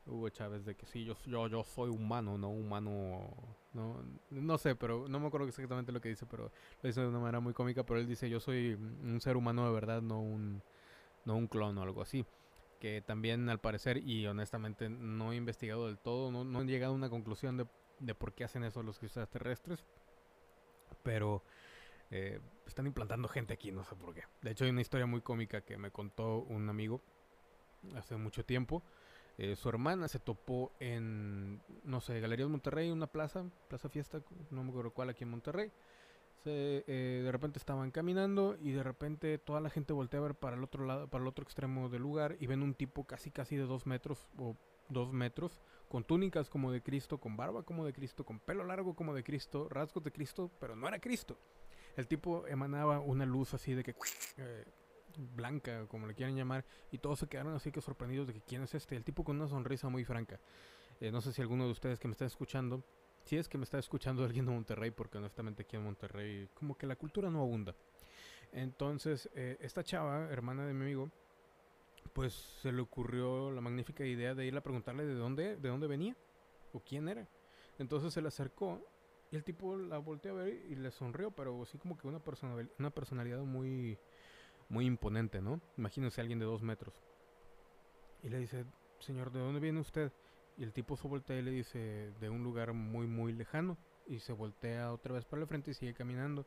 Hugo 0.06 0.28
Chávez 0.28 0.64
de 0.64 0.74
que 0.74 0.86
sí, 0.86 1.04
yo, 1.04 1.16
yo, 1.26 1.46
yo 1.48 1.64
soy 1.64 1.90
humano, 1.90 2.36
no 2.36 2.50
humano, 2.50 3.30
no, 3.72 4.02
no 4.30 4.58
sé, 4.58 4.74
pero 4.74 5.08
no 5.08 5.20
me 5.20 5.28
acuerdo 5.28 5.46
exactamente 5.46 5.92
lo 5.92 6.00
que 6.00 6.10
dice, 6.10 6.26
pero 6.26 6.44
lo 6.82 6.86
dice 6.86 7.00
de 7.00 7.08
una 7.08 7.20
manera 7.20 7.40
muy 7.40 7.54
cómica, 7.54 7.84
pero 7.84 8.00
él 8.00 8.06
dice 8.06 8.28
yo 8.28 8.40
soy 8.40 8.74
un 8.74 9.20
ser 9.20 9.36
humano 9.36 9.66
de 9.66 9.72
verdad, 9.72 10.02
no 10.02 10.20
un, 10.20 10.62
no 11.24 11.36
un 11.36 11.46
clon 11.46 11.78
o 11.78 11.82
algo 11.82 12.02
así 12.02 12.26
que 12.84 13.00
también 13.00 13.48
al 13.48 13.60
parecer, 13.60 13.96
y 13.96 14.26
honestamente 14.26 14.90
no 14.90 15.32
he 15.32 15.36
investigado 15.36 15.86
del 15.86 15.96
todo, 15.96 16.30
no, 16.30 16.44
no 16.44 16.60
he 16.60 16.66
llegado 16.66 16.92
a 16.92 16.96
una 16.96 17.08
conclusión 17.08 17.56
de, 17.56 17.66
de, 17.98 18.14
por 18.14 18.34
qué 18.34 18.44
hacen 18.44 18.62
eso 18.62 18.82
los 18.82 19.02
extraterrestres, 19.02 19.86
pero 21.02 21.42
eh, 22.10 22.40
están 22.66 22.86
implantando 22.86 23.28
gente 23.28 23.54
aquí, 23.54 23.72
no 23.72 23.84
sé 23.84 23.94
por 23.96 24.14
qué. 24.14 24.22
De 24.42 24.50
hecho 24.50 24.64
hay 24.64 24.70
una 24.70 24.80
historia 24.80 25.06
muy 25.06 25.20
cómica 25.20 25.62
que 25.62 25.76
me 25.76 25.90
contó 25.90 26.38
un 26.38 26.68
amigo 26.68 27.02
hace 27.96 28.16
mucho 28.16 28.44
tiempo. 28.44 28.82
Eh, 29.36 29.56
su 29.56 29.68
hermana 29.68 30.06
se 30.08 30.20
topó 30.20 30.72
en, 30.78 31.60
no 31.82 32.00
sé, 32.00 32.20
Galerías 32.20 32.48
Monterrey, 32.48 32.90
una 32.90 33.08
plaza, 33.08 33.44
plaza 33.68 33.88
fiesta, 33.88 34.22
no 34.50 34.62
me 34.62 34.70
acuerdo 34.70 34.92
cuál 34.92 35.10
aquí 35.10 35.24
en 35.24 35.30
Monterrey. 35.30 35.72
Eh, 36.46 37.22
de 37.24 37.32
repente 37.32 37.58
estaban 37.58 37.90
caminando 37.90 38.58
y 38.60 38.72
de 38.72 38.82
repente 38.82 39.38
toda 39.38 39.60
la 39.60 39.70
gente 39.70 39.94
voltea 39.94 40.20
a 40.20 40.24
ver 40.24 40.34
para 40.34 40.56
el 40.56 40.62
otro 40.62 40.84
lado, 40.84 41.08
para 41.08 41.22
el 41.22 41.28
otro 41.28 41.42
extremo 41.42 41.88
del 41.88 42.02
lugar 42.02 42.36
y 42.38 42.46
ven 42.46 42.62
un 42.62 42.74
tipo 42.74 43.04
casi 43.04 43.30
casi 43.30 43.56
de 43.56 43.62
dos 43.62 43.86
metros 43.86 44.28
o 44.36 44.54
dos 44.88 45.12
metros, 45.12 45.60
con 45.88 46.04
túnicas 46.04 46.50
como 46.50 46.70
de 46.70 46.82
Cristo, 46.82 47.18
con 47.18 47.36
barba 47.36 47.62
como 47.62 47.84
de 47.84 47.92
Cristo, 47.92 48.24
con 48.24 48.40
pelo 48.40 48.64
largo 48.64 48.94
como 48.94 49.14
de 49.14 49.24
Cristo, 49.24 49.68
rasgos 49.70 50.04
de 50.04 50.12
Cristo, 50.12 50.50
pero 50.60 50.76
no 50.76 50.86
era 50.88 50.98
Cristo. 50.98 51.38
El 51.96 52.06
tipo 52.06 52.46
emanaba 52.46 53.00
una 53.00 53.24
luz 53.26 53.54
así 53.54 53.74
de 53.74 53.84
que 53.84 53.94
eh, 54.38 54.64
blanca, 55.34 55.86
como 55.86 56.06
le 56.06 56.14
quieran 56.14 56.36
llamar, 56.36 56.64
y 56.90 56.98
todos 56.98 57.20
se 57.20 57.28
quedaron 57.28 57.54
así 57.54 57.70
que 57.70 57.80
sorprendidos 57.80 58.26
de 58.26 58.34
que 58.34 58.40
quién 58.40 58.62
es 58.62 58.74
este. 58.74 58.96
El 58.96 59.04
tipo 59.04 59.24
con 59.24 59.36
una 59.36 59.48
sonrisa 59.48 59.88
muy 59.88 60.04
franca. 60.04 60.40
Eh, 61.00 61.10
no 61.10 61.20
sé 61.20 61.32
si 61.32 61.42
alguno 61.42 61.64
de 61.66 61.72
ustedes 61.72 61.98
que 61.98 62.08
me 62.08 62.12
está 62.12 62.24
escuchando 62.24 62.84
si 63.24 63.36
es 63.38 63.48
que 63.48 63.58
me 63.58 63.64
está 63.64 63.78
escuchando 63.78 64.22
alguien 64.24 64.46
de 64.46 64.52
Monterrey, 64.52 64.90
porque 64.90 65.18
honestamente 65.18 65.62
aquí 65.62 65.76
en 65.76 65.84
Monterrey 65.84 66.48
como 66.54 66.76
que 66.76 66.86
la 66.86 66.96
cultura 66.96 67.30
no 67.30 67.40
abunda. 67.40 67.74
Entonces, 68.52 69.28
eh, 69.34 69.56
esta 69.60 69.82
chava, 69.82 70.28
hermana 70.30 70.64
de 70.66 70.74
mi 70.74 70.84
amigo, 70.84 71.10
pues 72.12 72.34
se 72.62 72.70
le 72.70 72.80
ocurrió 72.80 73.50
la 73.50 73.60
magnífica 73.60 74.04
idea 74.04 74.34
de 74.34 74.46
ir 74.46 74.56
a 74.56 74.60
preguntarle 74.60 75.04
de 75.04 75.14
dónde, 75.14 75.56
de 75.56 75.68
dónde 75.68 75.88
venía 75.88 76.16
o 76.72 76.80
quién 76.80 77.08
era. 77.08 77.26
Entonces 77.78 78.12
se 78.12 78.22
le 78.22 78.28
acercó 78.28 78.80
y 79.34 79.36
el 79.36 79.42
tipo 79.42 79.76
la 79.76 79.98
volteó 79.98 80.30
a 80.30 80.44
ver 80.44 80.64
y 80.68 80.76
le 80.76 80.92
sonrió, 80.92 81.32
pero 81.32 81.60
así 81.60 81.76
como 81.76 81.98
que 81.98 82.06
una, 82.06 82.20
una 82.78 82.90
personalidad 82.90 83.40
muy, 83.40 83.98
muy 84.68 84.86
imponente, 84.86 85.42
¿no? 85.42 85.60
Imagínense 85.76 86.20
alguien 86.20 86.38
de 86.38 86.44
dos 86.44 86.62
metros. 86.62 86.94
Y 88.22 88.28
le 88.28 88.38
dice, 88.38 88.64
señor, 89.00 89.32
¿de 89.32 89.40
dónde 89.40 89.58
viene 89.58 89.80
usted? 89.80 90.12
Y 90.56 90.62
el 90.62 90.72
tipo 90.72 90.96
se 90.96 91.08
voltea 91.08 91.36
y 91.36 91.42
le 91.42 91.50
dice 91.50 92.12
de 92.20 92.30
un 92.30 92.44
lugar 92.44 92.74
muy 92.74 93.08
muy 93.08 93.32
lejano 93.32 93.76
y 94.06 94.20
se 94.20 94.32
voltea 94.32 94.92
otra 94.92 95.14
vez 95.14 95.24
para 95.24 95.42
el 95.42 95.48
frente 95.48 95.72
y 95.72 95.74
sigue 95.74 95.94
caminando. 95.94 96.46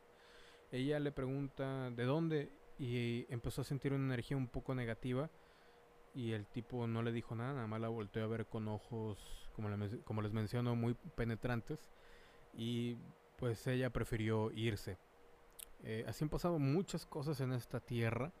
Ella 0.72 0.98
le 0.98 1.12
pregunta 1.12 1.90
de 1.90 2.04
dónde 2.04 2.50
y 2.78 3.26
empezó 3.28 3.60
a 3.60 3.64
sentir 3.64 3.92
una 3.92 4.06
energía 4.06 4.38
un 4.38 4.48
poco 4.48 4.74
negativa 4.74 5.28
y 6.14 6.32
el 6.32 6.46
tipo 6.46 6.86
no 6.86 7.02
le 7.02 7.12
dijo 7.12 7.34
nada, 7.34 7.52
nada 7.52 7.66
más 7.66 7.82
la 7.82 7.88
volteó 7.88 8.24
a 8.24 8.28
ver 8.28 8.46
con 8.46 8.66
ojos, 8.66 9.18
como 9.54 10.22
les 10.22 10.32
menciono, 10.32 10.74
muy 10.74 10.94
penetrantes 10.94 11.90
y 12.58 12.96
pues 13.38 13.66
ella 13.68 13.88
prefirió 13.90 14.50
irse. 14.50 14.98
Eh, 15.84 16.04
así 16.08 16.24
han 16.24 16.28
pasado 16.28 16.58
muchas 16.58 17.06
cosas 17.06 17.40
en 17.40 17.52
esta 17.52 17.78
tierra. 17.78 18.32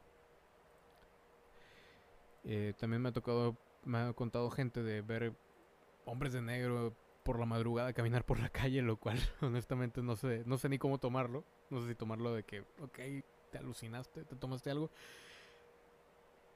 Eh, 2.42 2.74
también 2.76 3.00
me 3.00 3.10
ha 3.10 3.12
tocado, 3.12 3.56
me 3.84 3.98
ha 3.98 4.12
contado 4.12 4.50
gente 4.50 4.82
de 4.82 5.02
ver 5.02 5.34
hombres 6.04 6.32
de 6.32 6.42
negro 6.42 6.96
por 7.22 7.38
la 7.38 7.46
madrugada 7.46 7.92
caminar 7.92 8.24
por 8.24 8.40
la 8.40 8.48
calle, 8.50 8.82
lo 8.82 8.96
cual 8.96 9.18
honestamente 9.40 10.02
no 10.02 10.16
sé, 10.16 10.42
no 10.46 10.58
sé 10.58 10.68
ni 10.68 10.78
cómo 10.78 10.98
tomarlo. 10.98 11.44
No 11.70 11.80
sé 11.80 11.88
si 11.88 11.94
tomarlo 11.94 12.34
de 12.34 12.42
que, 12.42 12.62
ok, 12.80 12.98
te 13.52 13.58
alucinaste, 13.58 14.24
te 14.24 14.34
tomaste 14.34 14.70
algo. 14.70 14.90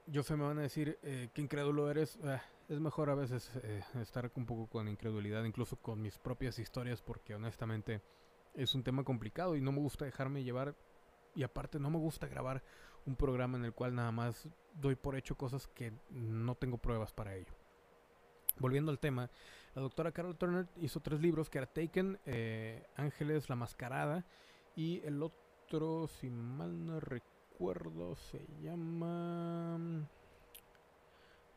Yo 0.07 0.21
sé, 0.21 0.35
me 0.35 0.43
van 0.43 0.59
a 0.59 0.63
decir 0.63 0.99
eh, 1.01 1.29
que 1.33 1.41
incrédulo 1.41 1.89
eres. 1.89 2.19
Ah, 2.25 2.41
es 2.69 2.79
mejor 2.79 3.09
a 3.09 3.15
veces 3.15 3.51
eh, 3.63 3.81
estar 4.01 4.31
un 4.35 4.45
poco 4.45 4.67
con 4.67 4.87
incredulidad, 4.87 5.43
incluso 5.43 5.77
con 5.77 6.01
mis 6.01 6.17
propias 6.17 6.59
historias, 6.59 7.01
porque 7.01 7.35
honestamente 7.35 8.01
es 8.53 8.75
un 8.75 8.83
tema 8.83 9.03
complicado 9.03 9.55
y 9.55 9.61
no 9.61 9.71
me 9.71 9.79
gusta 9.79 10.05
dejarme 10.05 10.43
llevar. 10.43 10.75
Y 11.35 11.43
aparte 11.43 11.79
no 11.79 11.89
me 11.89 11.97
gusta 11.97 12.27
grabar 12.27 12.63
un 13.05 13.15
programa 13.15 13.57
en 13.57 13.65
el 13.65 13.73
cual 13.73 13.95
nada 13.95 14.11
más 14.11 14.47
doy 14.75 14.95
por 14.95 15.15
hecho 15.15 15.35
cosas 15.35 15.67
que 15.67 15.91
no 16.11 16.55
tengo 16.55 16.77
pruebas 16.77 17.11
para 17.11 17.35
ello. 17.35 17.53
Volviendo 18.59 18.91
al 18.91 18.99
tema, 18.99 19.29
la 19.73 19.81
doctora 19.81 20.11
Carol 20.11 20.37
Turner 20.37 20.67
hizo 20.77 20.99
tres 20.99 21.19
libros 21.19 21.49
que 21.49 21.57
era 21.57 21.67
Taken, 21.67 22.19
eh, 22.25 22.85
Ángeles, 22.95 23.49
La 23.49 23.55
Mascarada 23.55 24.25
y 24.75 25.01
el 25.05 25.23
otro, 25.23 26.07
si 26.07 26.29
mal 26.29 26.85
no 26.85 26.99
recuerdo, 26.99 28.15
se 28.15 28.45
llama 28.61 30.07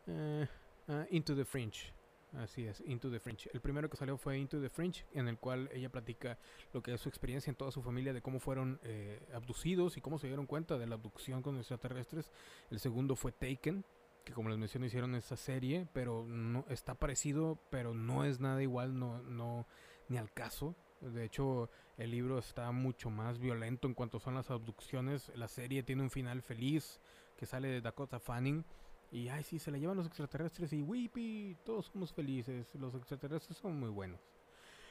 eh, 0.06 0.48
ah, 0.88 1.06
Into 1.10 1.34
the 1.34 1.44
Fringe. 1.44 1.92
Así 2.32 2.66
es, 2.66 2.82
Into 2.86 3.10
the 3.10 3.18
Fringe. 3.18 3.48
El 3.52 3.60
primero 3.60 3.88
que 3.88 3.96
salió 3.96 4.18
fue 4.18 4.38
Into 4.38 4.60
the 4.60 4.68
Fringe, 4.68 5.06
en 5.12 5.28
el 5.28 5.38
cual 5.38 5.70
ella 5.72 5.88
platica 5.88 6.38
lo 6.72 6.82
que 6.82 6.92
es 6.92 7.00
su 7.00 7.08
experiencia 7.08 7.50
en 7.50 7.56
toda 7.56 7.70
su 7.70 7.82
familia, 7.82 8.12
de 8.12 8.20
cómo 8.20 8.40
fueron 8.40 8.78
eh, 8.82 9.26
abducidos 9.32 9.96
y 9.96 10.00
cómo 10.00 10.18
se 10.18 10.26
dieron 10.26 10.46
cuenta 10.46 10.76
de 10.76 10.86
la 10.86 10.96
abducción 10.96 11.40
con 11.40 11.56
extraterrestres. 11.56 12.30
El 12.70 12.80
segundo 12.80 13.16
fue 13.16 13.32
Taken, 13.32 13.84
que 14.24 14.32
como 14.32 14.48
les 14.48 14.58
mencioné 14.58 14.88
hicieron 14.88 15.14
esa 15.14 15.36
serie, 15.36 15.86
pero 15.92 16.26
no 16.26 16.66
está 16.68 16.94
parecido, 16.94 17.58
pero 17.70 17.94
no 17.94 18.24
es 18.24 18.40
nada 18.40 18.62
igual, 18.62 18.98
no, 18.98 19.22
no, 19.22 19.66
ni 20.08 20.18
al 20.18 20.32
caso. 20.32 20.74
De 21.00 21.24
hecho, 21.24 21.70
el 21.96 22.10
libro 22.10 22.38
está 22.38 22.70
mucho 22.72 23.08
más 23.08 23.38
violento 23.38 23.86
en 23.86 23.94
cuanto 23.94 24.18
son 24.18 24.34
las 24.34 24.50
abducciones. 24.50 25.30
La 25.36 25.48
serie 25.48 25.82
tiene 25.82 26.02
un 26.02 26.10
final 26.10 26.42
feliz 26.42 27.00
que 27.36 27.46
sale 27.46 27.68
de 27.68 27.80
Dakota 27.80 28.18
Fanning. 28.18 28.64
Y 29.10 29.28
ay, 29.28 29.42
sí, 29.42 29.58
se 29.58 29.70
le 29.70 29.80
llevan 29.80 29.96
los 29.96 30.06
extraterrestres 30.06 30.72
y 30.72 30.82
wipi, 30.82 31.56
todos 31.64 31.86
somos 31.86 32.12
felices. 32.12 32.74
Los 32.74 32.94
extraterrestres 32.94 33.56
son 33.56 33.78
muy 33.78 33.90
buenos. 33.90 34.20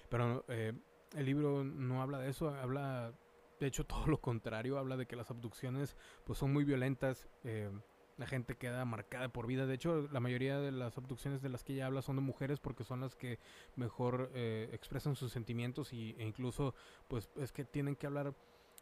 Pero 0.10 0.46
eh, 0.48 0.74
el 1.16 1.26
libro 1.26 1.64
no 1.64 2.02
habla 2.02 2.20
de 2.20 2.30
eso, 2.30 2.50
habla, 2.50 3.14
de 3.60 3.68
hecho, 3.68 3.84
todo 3.86 4.08
lo 4.08 4.20
contrario. 4.22 4.78
Habla 4.78 4.98
de 4.98 5.06
que 5.06 5.16
las 5.16 5.32
abducciones 5.32 5.96
pues 6.24 6.40
son 6.40 6.54
muy 6.54 6.64
violentas. 6.64 7.28
Eh, 7.44 7.70
la 8.18 8.28
gente 8.28 8.56
queda 8.56 8.86
marcada 8.86 9.30
por 9.30 9.48
vida. 9.48 9.66
De 9.66 9.74
hecho, 9.74 10.08
la 10.12 10.20
mayoría 10.20 10.60
de 10.60 10.72
las 10.72 10.98
abducciones 10.98 11.42
de 11.42 11.50
las 11.50 11.64
que 11.64 11.74
ella 11.74 11.88
habla 11.88 12.02
son 12.02 12.16
de 12.16 12.22
mujeres 12.22 12.60
porque 12.60 12.84
son 12.84 13.02
las 13.02 13.16
que 13.16 13.40
mejor 13.76 14.32
eh, 14.34 14.70
expresan 14.72 15.16
sus 15.16 15.32
sentimientos 15.32 15.92
y, 15.92 16.16
e 16.18 16.24
incluso, 16.24 16.74
pues, 17.08 17.30
es 17.36 17.52
que 17.52 17.66
tienen 17.66 17.96
que 17.96 18.08
hablar 18.08 18.34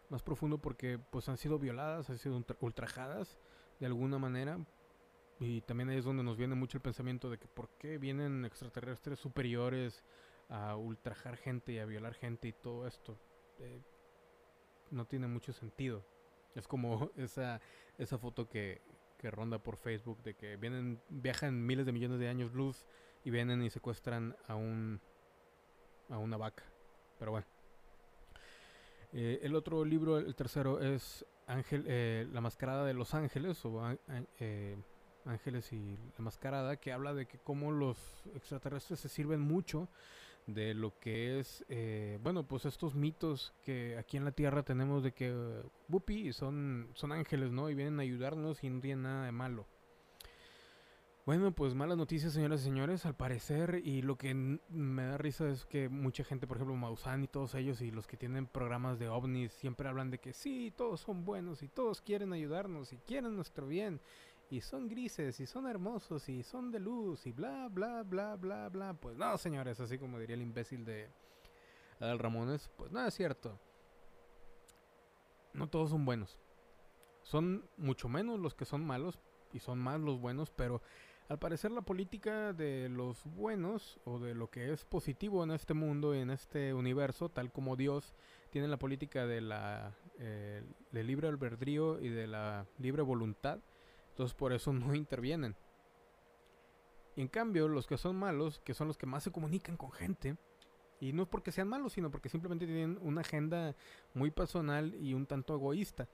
más 0.10 0.22
profundo 0.22 0.60
porque, 0.60 1.00
pues, 1.00 1.30
han 1.30 1.38
sido 1.38 1.58
violadas, 1.58 2.10
han 2.10 2.20
sido 2.20 2.44
ultrajadas 2.60 3.40
de 3.80 3.88
alguna 3.88 4.20
manera. 4.20 4.60
Y 5.40 5.62
también 5.62 5.90
ahí 5.90 5.98
es 5.98 6.06
donde 6.06 6.24
nos 6.24 6.38
viene 6.38 6.56
mucho 6.56 6.78
el 6.78 6.82
pensamiento 6.82 7.30
de 7.30 7.38
que 7.38 7.48
por 7.48 7.70
qué 7.78 7.98
vienen 7.98 8.46
extraterrestres 8.46 9.20
superiores 9.20 10.04
a 10.50 10.76
ultrajar 10.76 11.38
gente 11.38 11.74
y 11.74 11.80
a 11.80 11.86
violar 11.86 12.14
gente 12.14 12.48
y 12.48 12.54
todo 12.54 12.88
esto. 12.88 13.18
Eh, 13.60 13.82
no 14.92 15.06
tiene 15.06 15.28
mucho 15.28 15.54
sentido. 15.54 16.06
Es 16.56 16.68
como 16.68 17.12
esa, 17.18 17.60
esa 17.98 18.18
foto 18.18 18.48
que, 18.48 18.82
que 19.18 19.32
ronda 19.32 19.58
por 19.58 19.78
Facebook 19.78 20.22
de 20.24 20.36
que 20.36 20.56
vienen, 20.58 21.02
viajan 21.10 21.66
miles 21.66 21.86
de 21.86 21.92
millones 21.92 22.20
de 22.20 22.30
años 22.30 22.54
luz 22.54 22.86
y 23.24 23.32
vienen 23.32 23.64
y 23.64 23.70
secuestran 23.70 24.36
a 24.48 24.56
un 24.56 25.02
a 26.10 26.18
una 26.18 26.38
vaca. 26.38 26.64
Pero 27.20 27.32
bueno. 27.32 27.48
Eh, 29.14 29.40
el 29.44 29.56
otro 29.56 29.86
libro, 29.86 30.18
el 30.18 30.36
tercero, 30.36 30.80
es 30.82 31.26
Ángel, 31.48 31.86
eh, 31.88 32.28
La 32.32 32.42
Mascarada 32.42 32.86
de 32.86 32.94
los 32.94 33.14
Ángeles, 33.14 33.64
o 33.66 33.82
eh, 34.40 34.78
Ángeles 35.26 35.72
y 35.74 35.98
la 36.18 36.24
Mascarada, 36.24 36.78
que 36.78 36.92
habla 36.92 37.14
de 37.14 37.26
que 37.26 37.38
cómo 37.40 37.72
los 37.72 37.98
extraterrestres 38.36 39.00
se 39.00 39.10
sirven 39.10 39.42
mucho 39.42 39.88
de 40.48 40.74
lo 40.74 41.00
que 41.00 41.40
es, 41.40 41.66
bueno, 42.22 42.46
pues 42.46 42.66
estos 42.66 42.96
mitos 42.96 43.54
que 43.64 43.98
aquí 43.98 44.18
en 44.18 44.26
la 44.26 44.34
Tierra 44.34 44.64
tenemos 44.64 45.02
de 45.02 45.14
que, 45.14 45.34
Bupi, 45.88 46.34
son, 46.34 46.90
son 46.96 47.14
ángeles, 47.14 47.52
¿no? 47.52 47.70
Y 47.70 47.76
vienen 47.76 48.00
a 48.00 48.04
ayudarnos 48.04 48.64
y 48.64 48.70
no 48.70 48.82
tienen 48.82 49.04
nada 49.04 49.26
de 49.26 49.32
malo. 49.32 49.66
Bueno, 51.26 51.54
pues 51.54 51.74
malas 51.74 51.98
noticias, 51.98 52.34
señoras 52.34 52.60
y 52.60 52.64
señores, 52.66 53.06
al 53.06 53.16
parecer, 53.16 53.82
y 53.86 54.02
lo 54.02 54.18
que 54.18 54.34
me 54.34 55.06
da 55.06 55.18
risa 55.18 55.48
es 55.48 55.66
que 55.66 55.88
mucha 55.88 56.26
gente, 56.26 56.48
por 56.48 56.58
ejemplo, 56.58 56.76
Maussan 56.76 57.24
y 57.24 57.28
todos 57.28 57.56
ellos, 57.56 57.80
y 57.80 57.92
los 57.92 58.08
que 58.08 58.18
tienen 58.18 58.46
programas 58.46 59.00
de 59.00 59.08
ovnis, 59.08 59.54
siempre 59.54 59.88
hablan 59.88 60.12
de 60.12 60.18
que 60.18 60.34
sí, 60.34 60.74
todos 60.76 61.00
son 61.00 61.24
buenos, 61.24 61.64
y 61.64 61.70
todos 61.70 62.02
quieren 62.02 62.34
ayudarnos, 62.34 62.92
y 62.92 62.98
quieren 62.98 63.38
nuestro 63.38 63.68
bien, 63.68 64.02
y 64.54 64.62
son 64.62 64.88
grises, 64.88 65.40
y 65.40 65.48
son 65.48 65.68
hermosos, 65.68 66.30
y 66.30 66.44
son 66.44 66.72
de 66.72 66.80
luz, 66.80 67.26
y 67.26 67.32
bla, 67.32 67.70
bla, 67.70 68.04
bla, 68.04 68.36
bla, 68.36 68.70
bla. 68.70 68.94
Pues 68.94 69.18
no, 69.18 69.36
señores, 69.40 69.80
así 69.80 69.98
como 69.98 70.20
diría 70.20 70.36
el 70.36 70.44
imbécil 70.44 70.86
de 70.86 71.10
Adal 72.00 72.20
Ramones, 72.20 72.70
pues 72.78 72.92
nada 72.92 73.08
es 73.08 73.16
cierto. 73.16 73.60
No 75.54 75.68
todos 75.70 75.90
son 75.90 76.06
buenos. 76.06 76.40
Son 77.24 77.68
mucho 77.78 78.08
menos 78.08 78.40
los 78.40 78.54
que 78.54 78.66
son 78.66 78.86
malos, 78.86 79.20
y 79.54 79.60
son 79.60 79.80
más 79.80 80.00
los 80.00 80.20
buenos, 80.20 80.52
pero 80.52 80.84
al 81.30 81.40
parecer 81.40 81.72
la 81.72 81.82
política 81.82 82.54
de 82.54 82.90
los 82.90 83.26
buenos 83.26 84.00
o 84.06 84.20
de 84.20 84.36
lo 84.36 84.52
que 84.52 84.72
es 84.72 84.86
positivo 84.86 85.44
en 85.44 85.50
este 85.50 85.74
mundo, 85.74 86.14
en 86.14 86.30
este 86.30 86.76
universo, 86.76 87.30
tal 87.30 87.52
como 87.52 87.76
Dios 87.76 88.14
tiene 88.52 88.68
la 88.68 88.78
política 88.78 89.26
de 89.26 89.42
la 89.42 89.96
eh, 90.20 90.62
libre 90.92 91.28
albedrío 91.28 92.00
y 92.00 92.10
de 92.10 92.28
la 92.28 92.68
libre 92.78 93.02
voluntad, 93.02 93.60
entonces 94.14 94.34
por 94.36 94.54
eso 94.54 94.72
no 94.74 94.94
intervienen. 94.96 95.56
Y 97.16 97.22
en 97.22 97.28
cambio, 97.28 97.68
los 97.68 97.86
que 97.86 97.98
son 97.98 98.16
malos, 98.16 98.60
que 98.60 98.74
son 98.74 98.88
los 98.88 98.98
que 98.98 99.06
más 99.06 99.24
se 99.24 99.32
comunican 99.32 99.78
con 99.78 99.92
gente, 99.92 100.38
y 101.00 101.14
no 101.14 101.24
es 101.24 101.30
porque 101.30 101.52
sean 101.52 101.68
malos, 101.68 101.94
sino 101.94 102.10
porque 102.10 102.30
simplemente 102.30 102.66
tienen 102.66 102.98
una 103.02 103.22
agenda 103.22 103.76
muy 104.14 104.32
personal 104.32 104.96
y 104.96 105.14
un 105.14 105.26
tanto 105.26 105.54
egoísta 105.54 106.08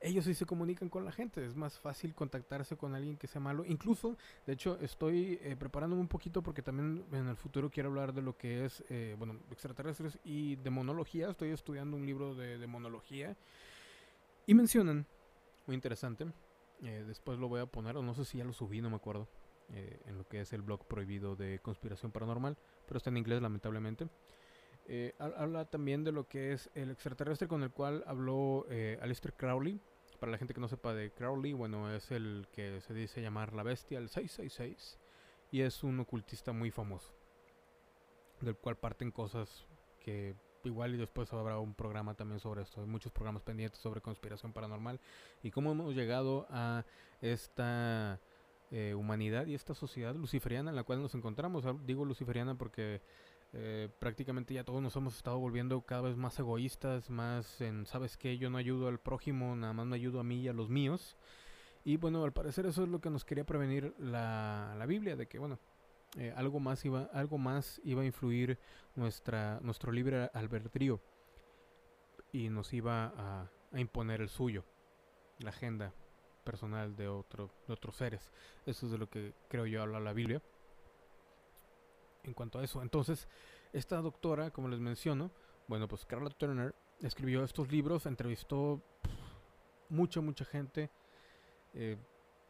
ellos 0.00 0.24
sí 0.24 0.34
se 0.34 0.46
comunican 0.46 0.88
con 0.88 1.04
la 1.04 1.12
gente, 1.12 1.44
es 1.44 1.56
más 1.56 1.78
fácil 1.78 2.14
contactarse 2.14 2.76
con 2.76 2.94
alguien 2.94 3.16
que 3.16 3.26
sea 3.26 3.40
malo. 3.40 3.64
Incluso, 3.64 4.16
de 4.46 4.52
hecho, 4.52 4.78
estoy 4.80 5.38
eh, 5.42 5.56
preparándome 5.56 6.00
un 6.00 6.08
poquito 6.08 6.42
porque 6.42 6.62
también 6.62 7.04
en 7.12 7.28
el 7.28 7.36
futuro 7.36 7.70
quiero 7.70 7.88
hablar 7.88 8.12
de 8.12 8.22
lo 8.22 8.36
que 8.36 8.64
es, 8.64 8.84
eh, 8.88 9.16
bueno, 9.18 9.40
extraterrestres 9.50 10.18
y 10.24 10.56
demonología. 10.56 11.30
Estoy 11.30 11.50
estudiando 11.50 11.96
un 11.96 12.06
libro 12.06 12.34
de 12.34 12.58
demonología 12.58 13.36
y 14.46 14.54
mencionan, 14.54 15.06
muy 15.66 15.74
interesante, 15.74 16.26
eh, 16.82 17.04
después 17.06 17.38
lo 17.38 17.48
voy 17.48 17.60
a 17.60 17.66
poner, 17.66 17.96
o 17.96 18.02
no 18.02 18.14
sé 18.14 18.24
si 18.24 18.38
ya 18.38 18.44
lo 18.44 18.52
subí, 18.52 18.80
no 18.80 18.90
me 18.90 18.96
acuerdo, 18.96 19.28
en 19.70 20.16
lo 20.16 20.26
que 20.26 20.40
es 20.40 20.54
el 20.54 20.62
blog 20.62 20.86
prohibido 20.86 21.36
de 21.36 21.58
conspiración 21.58 22.10
paranormal, 22.10 22.56
pero 22.86 22.96
está 22.96 23.10
en 23.10 23.18
inglés 23.18 23.42
lamentablemente. 23.42 24.08
Eh, 24.90 25.14
habla 25.18 25.66
también 25.66 26.02
de 26.02 26.12
lo 26.12 26.26
que 26.26 26.54
es 26.54 26.70
el 26.74 26.90
extraterrestre 26.90 27.46
con 27.46 27.62
el 27.62 27.70
cual 27.70 28.02
habló 28.06 28.66
eh, 28.70 28.98
Alistair 29.02 29.34
Crowley. 29.34 29.78
Para 30.18 30.32
la 30.32 30.38
gente 30.38 30.54
que 30.54 30.60
no 30.60 30.66
sepa 30.66 30.94
de 30.94 31.12
Crowley, 31.12 31.52
bueno, 31.52 31.94
es 31.94 32.10
el 32.10 32.48
que 32.52 32.80
se 32.80 32.94
dice 32.94 33.20
llamar 33.20 33.52
la 33.52 33.62
bestia, 33.62 33.98
el 33.98 34.08
666. 34.08 34.98
Y 35.52 35.60
es 35.60 35.84
un 35.84 36.00
ocultista 36.00 36.52
muy 36.52 36.70
famoso. 36.70 37.12
Del 38.40 38.56
cual 38.56 38.78
parten 38.78 39.10
cosas 39.10 39.66
que 40.00 40.34
igual 40.64 40.94
y 40.94 40.98
después 40.98 41.32
habrá 41.32 41.58
un 41.58 41.74
programa 41.74 42.14
también 42.14 42.40
sobre 42.40 42.62
esto. 42.62 42.80
Hay 42.80 42.86
muchos 42.86 43.12
programas 43.12 43.42
pendientes 43.42 43.80
sobre 43.80 44.00
conspiración 44.00 44.52
paranormal. 44.52 45.00
Y 45.42 45.50
cómo 45.50 45.72
hemos 45.72 45.94
llegado 45.94 46.46
a 46.50 46.84
esta 47.20 48.20
eh, 48.70 48.94
humanidad 48.94 49.46
y 49.46 49.54
esta 49.54 49.74
sociedad 49.74 50.14
luciferiana 50.14 50.70
en 50.70 50.76
la 50.76 50.84
cual 50.84 51.00
nos 51.02 51.14
encontramos. 51.14 51.64
Digo 51.86 52.04
luciferiana 52.04 52.56
porque 52.56 53.00
eh, 53.54 53.88
prácticamente 53.98 54.52
ya 54.52 54.64
todos 54.64 54.82
nos 54.82 54.94
hemos 54.96 55.16
estado 55.16 55.38
volviendo 55.38 55.80
cada 55.80 56.02
vez 56.02 56.16
más 56.16 56.38
egoístas, 56.38 57.08
más 57.08 57.60
en, 57.60 57.86
¿sabes 57.86 58.16
qué? 58.16 58.36
Yo 58.36 58.50
no 58.50 58.58
ayudo 58.58 58.88
al 58.88 58.98
prójimo, 58.98 59.56
nada 59.56 59.72
más 59.72 59.86
me 59.86 59.96
ayudo 59.96 60.20
a 60.20 60.24
mí 60.24 60.42
y 60.42 60.48
a 60.48 60.52
los 60.52 60.68
míos. 60.68 61.16
Y 61.84 61.96
bueno, 61.96 62.24
al 62.24 62.32
parecer 62.32 62.66
eso 62.66 62.82
es 62.82 62.88
lo 62.90 63.00
que 63.00 63.08
nos 63.08 63.24
quería 63.24 63.44
prevenir 63.44 63.94
la, 63.98 64.74
la 64.76 64.84
Biblia, 64.84 65.16
de 65.16 65.26
que 65.26 65.38
bueno, 65.38 65.58
eh, 66.16 66.32
algo, 66.36 66.58
más 66.60 66.84
iba, 66.84 67.02
algo 67.12 67.38
más 67.38 67.80
iba 67.84 68.02
a 68.02 68.04
influir 68.04 68.58
nuestra, 68.94 69.60
nuestro 69.62 69.92
libre 69.92 70.30
albedrío 70.32 71.00
y 72.32 72.48
nos 72.48 72.72
iba 72.72 73.12
a, 73.16 73.50
imponer 73.78 74.22
el 74.22 74.30
suyo, 74.30 74.64
la 75.40 75.50
agenda 75.50 75.92
personal 76.44 76.96
de, 76.96 77.08
otro, 77.08 77.50
de 77.66 77.74
otros 77.74 77.96
seres. 77.96 78.32
Eso 78.64 78.86
es 78.86 78.92
de 78.92 78.98
lo 78.98 79.10
que 79.10 79.34
creo 79.48 79.66
yo 79.66 79.82
habla 79.82 80.00
la 80.00 80.14
Biblia 80.14 80.40
en 82.24 82.32
cuanto 82.32 82.58
a 82.58 82.64
eso. 82.64 82.80
Entonces, 82.80 83.28
esta 83.72 84.00
doctora, 84.00 84.50
como 84.50 84.68
les 84.68 84.80
menciono, 84.80 85.30
bueno, 85.66 85.86
pues 85.86 86.06
Carla 86.06 86.30
Turner 86.30 86.74
escribió 87.00 87.44
estos 87.44 87.70
libros, 87.70 88.06
entrevistó 88.06 88.82
mucha, 89.90 90.20
mucha 90.20 90.44
gente, 90.44 90.90
eh, 91.74 91.96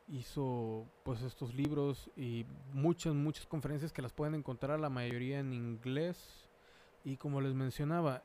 hizo 0.08 0.86
pues 1.04 1.22
estos 1.22 1.54
libros 1.54 2.10
y 2.16 2.46
muchas, 2.72 3.14
muchas 3.14 3.46
conferencias 3.46 3.92
que 3.92 4.02
las 4.02 4.12
pueden 4.12 4.34
encontrar 4.34 4.80
la 4.80 4.90
mayoría 4.90 5.40
en 5.40 5.52
inglés. 5.52 6.48
Y 7.04 7.16
como 7.16 7.40
les 7.40 7.54
mencionaba, 7.54 8.22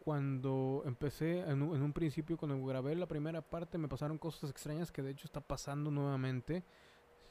cuando 0.00 0.82
empecé 0.84 1.40
en 1.40 1.62
un, 1.62 1.76
en 1.76 1.82
un 1.82 1.92
principio, 1.92 2.36
cuando 2.36 2.64
grabé 2.66 2.94
la 2.96 3.06
primera 3.06 3.40
parte, 3.42 3.78
me 3.78 3.88
pasaron 3.88 4.18
cosas 4.18 4.50
extrañas 4.50 4.90
que 4.90 5.02
de 5.02 5.12
hecho 5.12 5.26
está 5.26 5.40
pasando 5.40 5.90
nuevamente, 5.90 6.64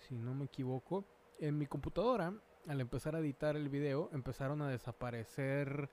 si 0.08 0.18
no 0.18 0.34
me 0.34 0.46
equivoco. 0.46 1.06
En 1.40 1.58
mi 1.58 1.68
computadora 1.68 2.34
al 2.68 2.82
empezar 2.82 3.16
a 3.16 3.20
editar 3.20 3.56
el 3.56 3.70
video, 3.70 4.10
empezaron 4.14 4.62
a 4.62 4.70
desaparecer. 4.70 5.90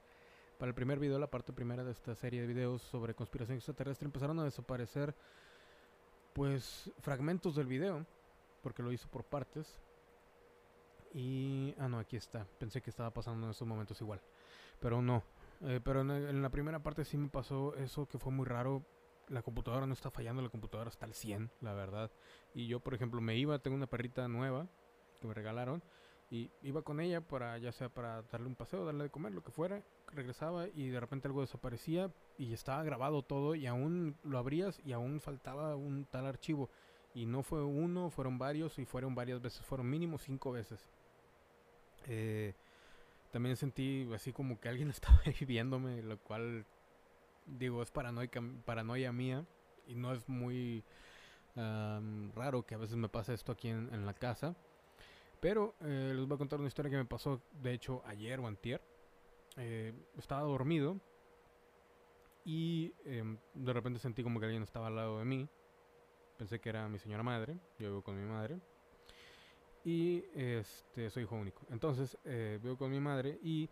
Para 0.59 0.71
el 0.71 0.75
primer 0.75 0.99
video, 0.99 1.19
la 1.19 1.31
parte 1.31 1.53
primera 1.53 1.85
de 1.85 1.93
esta 1.93 2.15
serie 2.15 2.41
de 2.41 2.47
videos 2.47 2.83
sobre 2.83 3.15
conspiración 3.15 3.57
extraterrestre, 3.57 4.07
empezaron 4.07 4.39
a 4.41 4.45
desaparecer, 4.45 5.15
pues, 6.39 6.89
fragmentos 7.01 7.57
del 7.57 7.67
video, 7.67 8.07
porque 8.63 8.81
lo 8.81 8.93
hizo 8.93 9.09
por 9.09 9.25
partes. 9.25 9.81
Y. 11.13 11.75
Ah, 11.79 11.89
no, 11.89 11.99
aquí 11.99 12.17
está. 12.17 12.47
Pensé 12.61 12.81
que 12.81 12.91
estaba 12.91 13.11
pasando 13.11 13.45
en 13.45 13.51
estos 13.51 13.67
momentos 13.67 14.01
igual. 14.01 14.21
Pero 14.79 15.03
no. 15.03 15.25
Eh, 15.63 15.81
pero 15.83 16.03
en, 16.03 16.13
en, 16.13 16.41
la 16.41 16.49
primera 16.49 16.79
parte 16.79 17.05
sí 17.05 17.17
me 17.17 17.29
pasó 17.29 17.75
eso 17.75 18.07
que 18.07 18.19
fue 18.19 18.31
muy 18.31 18.47
raro. 18.47 18.85
La 19.27 19.43
computadora 19.43 19.85
no 19.85 19.95
está 19.95 20.13
fallando, 20.13 20.41
la 20.41 20.49
computadora 20.49 20.91
está 20.91 21.07
al 21.07 21.13
100, 21.13 21.51
la 21.61 21.75
verdad. 21.75 22.13
Y 22.55 22.69
yo, 22.69 22.79
por 22.79 22.95
ejemplo, 22.95 23.21
me 23.21 23.37
iba, 23.37 23.59
tengo 23.59 23.77
una 23.77 23.89
perrita 23.89 24.29
nueva 24.29 24.69
que 25.21 25.27
me 25.27 25.35
regalaron 25.35 25.83
y 26.31 26.51
iba 26.63 26.83
con 26.83 27.01
ella 27.01 27.23
para, 27.23 27.57
ya 27.59 27.73
sea 27.73 27.89
para 27.89 28.23
darle 28.23 28.49
un 28.49 28.55
paseo, 28.55 28.85
darle 28.85 29.05
de 29.05 29.11
comer, 29.11 29.33
lo 29.33 29.43
que 29.43 29.51
fuera. 29.51 29.83
Regresaba 30.13 30.69
y 30.69 30.89
de 30.89 31.01
repente 31.01 31.27
algo 31.27 31.41
desaparecía 31.41 32.11
y 32.37 32.53
estaba 32.53 32.83
grabado 32.83 33.23
todo 33.23 33.55
y 33.55 33.67
aún 33.67 34.17
lo 34.25 34.39
abrías 34.39 34.81
y 34.85 34.93
aún 34.93 35.21
faltaba 35.21 35.75
un 35.77 36.05
tal 36.05 36.27
archivo. 36.27 36.69
Y 37.15 37.25
no 37.25 37.43
fue 37.43 37.65
uno, 37.65 38.11
fueron 38.11 38.39
varios 38.39 38.79
y 38.79 38.85
fueron 38.85 39.15
varias 39.15 39.41
veces, 39.41 39.65
fueron 39.65 39.89
mínimo 39.89 40.19
cinco 40.19 40.53
veces. 40.53 40.91
Eh, 42.07 42.55
también 43.31 43.57
sentí 43.57 44.09
así 44.15 44.33
como 44.33 44.61
que 44.61 44.69
alguien 44.69 44.91
estaba 44.91 45.21
viéndome, 45.47 46.03
lo 46.03 46.19
cual 46.19 46.67
digo 47.47 47.83
es 47.83 47.91
paranoia, 47.91 48.31
paranoia 48.67 49.13
mía 49.13 49.47
y 49.87 49.95
no 49.95 50.13
es 50.13 50.29
muy 50.29 50.85
raro 52.37 52.65
que 52.65 52.77
a 52.77 52.79
veces 52.79 52.95
me 52.95 53.09
pase 53.09 53.35
esto 53.35 53.51
aquí 53.51 53.69
en 53.69 54.07
la 54.07 54.15
casa. 54.15 54.55
Pero 55.41 55.75
eh, 55.81 56.13
les 56.15 56.27
voy 56.27 56.35
a 56.35 56.39
contar 56.39 56.59
una 56.59 56.69
historia 56.69 56.91
que 56.91 56.97
me 56.97 57.05
pasó, 57.05 57.41
de 57.53 57.73
hecho, 57.73 58.03
ayer 58.07 58.41
o 58.41 58.47
antier. 58.47 58.83
Eh, 59.57 59.93
estaba 60.17 60.43
dormido 60.43 61.01
y 62.45 62.93
em, 63.05 63.39
de 63.55 63.73
repente 63.73 63.99
sentí 63.99 64.23
como 64.23 64.39
que 64.39 64.47
alguien 64.47 64.63
estaba 64.63 64.89
al 64.89 64.97
lado 64.97 65.19
de 65.19 65.25
mí. 65.25 65.49
Pensé 66.37 66.61
que 66.61 66.69
era 66.69 66.89
mi 66.89 66.99
señora 66.99 67.23
madre, 67.23 67.59
yo 67.79 67.89
vivo 67.89 68.03
con 68.03 68.17
mi 68.17 68.29
madre. 68.29 68.61
Y 69.85 70.25
este, 70.35 71.11
soy 71.11 71.23
hijo 71.23 71.37
único. 71.37 71.67
Entonces, 71.71 72.19
eh, 72.25 72.59
vivo 72.63 72.77
con 72.77 72.91
mi 72.91 73.01
madre 73.01 73.39
y 73.43 73.69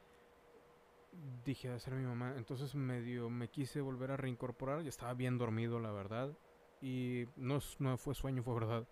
dije, 1.45 1.69
a 1.69 1.79
ser 1.79 1.95
mi 1.95 2.05
mamá. 2.05 2.35
Entonces 2.37 2.75
medio 2.75 3.29
me 3.29 3.49
quise 3.49 3.81
volver 3.81 4.13
a 4.13 4.17
reincorporar. 4.17 4.83
Ya 4.83 4.89
estaba 4.89 5.15
bien 5.15 5.37
dormido, 5.37 5.81
la 5.81 5.93
verdad. 5.93 6.37
Y 6.81 7.27
no, 7.37 7.59
no 7.79 7.97
fue 7.99 8.15
sueño, 8.15 8.43
fue 8.43 8.55
verdad. 8.55 8.87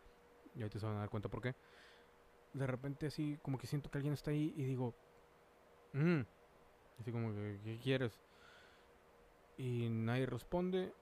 Y 0.55 0.63
ahorita 0.63 0.79
se 0.79 0.87
van 0.87 0.97
a 0.97 1.01
dar 1.01 1.11
cuenta 1.11 1.29
por 1.29 1.41
qué 1.41 1.55
de 2.55 2.67
repente 2.67 3.07
así 3.07 3.39
como 3.43 3.59
que 3.59 3.67
siento 3.67 3.91
que 3.91 3.99
alguien 3.99 4.15
está 4.15 4.31
ahí 4.31 4.55
y 4.57 4.65
digo, 4.65 4.95
mmm, 5.93 6.21
así 7.01 7.13
como 7.13 7.35
que, 7.35 7.61
¿qué 7.63 7.79
quieres? 7.83 8.19
Y 9.59 9.89
nadie 9.91 10.27
responde. 10.27 10.93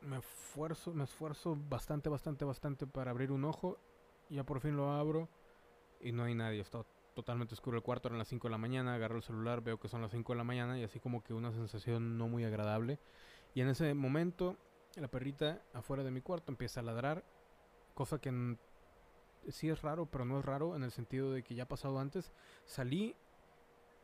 Me 0.00 0.18
esfuerzo, 0.18 0.92
me 0.94 1.04
esfuerzo 1.04 1.56
bastante, 1.68 2.08
bastante, 2.08 2.44
bastante 2.44 2.86
para 2.86 3.10
abrir 3.10 3.32
un 3.32 3.44
ojo. 3.44 3.78
Ya 4.30 4.44
por 4.44 4.60
fin 4.60 4.76
lo 4.76 4.92
abro 4.92 5.28
y 6.00 6.12
no 6.12 6.24
hay 6.24 6.34
nadie. 6.34 6.60
Está 6.60 6.84
totalmente 7.14 7.54
oscuro 7.54 7.76
el 7.76 7.82
cuarto, 7.82 8.08
eran 8.08 8.18
las 8.18 8.28
5 8.28 8.46
de 8.46 8.52
la 8.52 8.58
mañana, 8.58 8.94
agarro 8.94 9.16
el 9.16 9.22
celular, 9.22 9.60
veo 9.60 9.80
que 9.80 9.88
son 9.88 10.02
las 10.02 10.12
5 10.12 10.32
de 10.32 10.36
la 10.36 10.44
mañana 10.44 10.78
y 10.78 10.84
así 10.84 11.00
como 11.00 11.22
que 11.24 11.34
una 11.34 11.50
sensación 11.50 12.16
no 12.16 12.28
muy 12.28 12.44
agradable. 12.44 13.00
Y 13.54 13.60
en 13.60 13.68
ese 13.68 13.92
momento 13.94 14.56
la 14.94 15.08
perrita 15.08 15.62
afuera 15.72 16.04
de 16.04 16.12
mi 16.12 16.20
cuarto 16.20 16.52
empieza 16.52 16.78
a 16.80 16.84
ladrar, 16.84 17.24
cosa 17.94 18.20
que 18.20 18.56
sí 19.50 19.68
es 19.68 19.82
raro, 19.82 20.06
pero 20.06 20.24
no 20.24 20.38
es 20.38 20.44
raro 20.44 20.76
en 20.76 20.82
el 20.82 20.90
sentido 20.90 21.32
de 21.32 21.42
que 21.42 21.54
ya 21.54 21.64
ha 21.64 21.68
pasado 21.68 21.98
antes. 21.98 22.32
Salí 22.64 23.16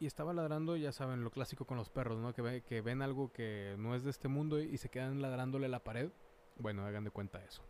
y 0.01 0.07
estaba 0.07 0.33
ladrando, 0.33 0.77
ya 0.77 0.93
saben, 0.93 1.23
lo 1.23 1.31
clásico 1.31 1.65
con 1.65 1.77
los 1.77 1.89
perros, 1.89 2.19
¿no? 2.19 2.35
Que, 2.35 2.63
que 2.63 2.81
ven 2.81 3.03
algo 3.03 3.33
que 3.33 3.75
no 3.79 3.95
es 3.95 4.05
de 4.05 4.11
este 4.11 4.29
mundo 4.29 4.61
y, 4.61 4.77
se 4.79 4.89
quedan 4.89 5.23
ladrándole 5.23 5.69
la 5.69 5.81
pared. 5.81 6.11
Bueno, 6.57 6.85
hagan 6.85 7.05
de 7.05 7.11
cuenta 7.11 7.43
eso. 7.45 7.63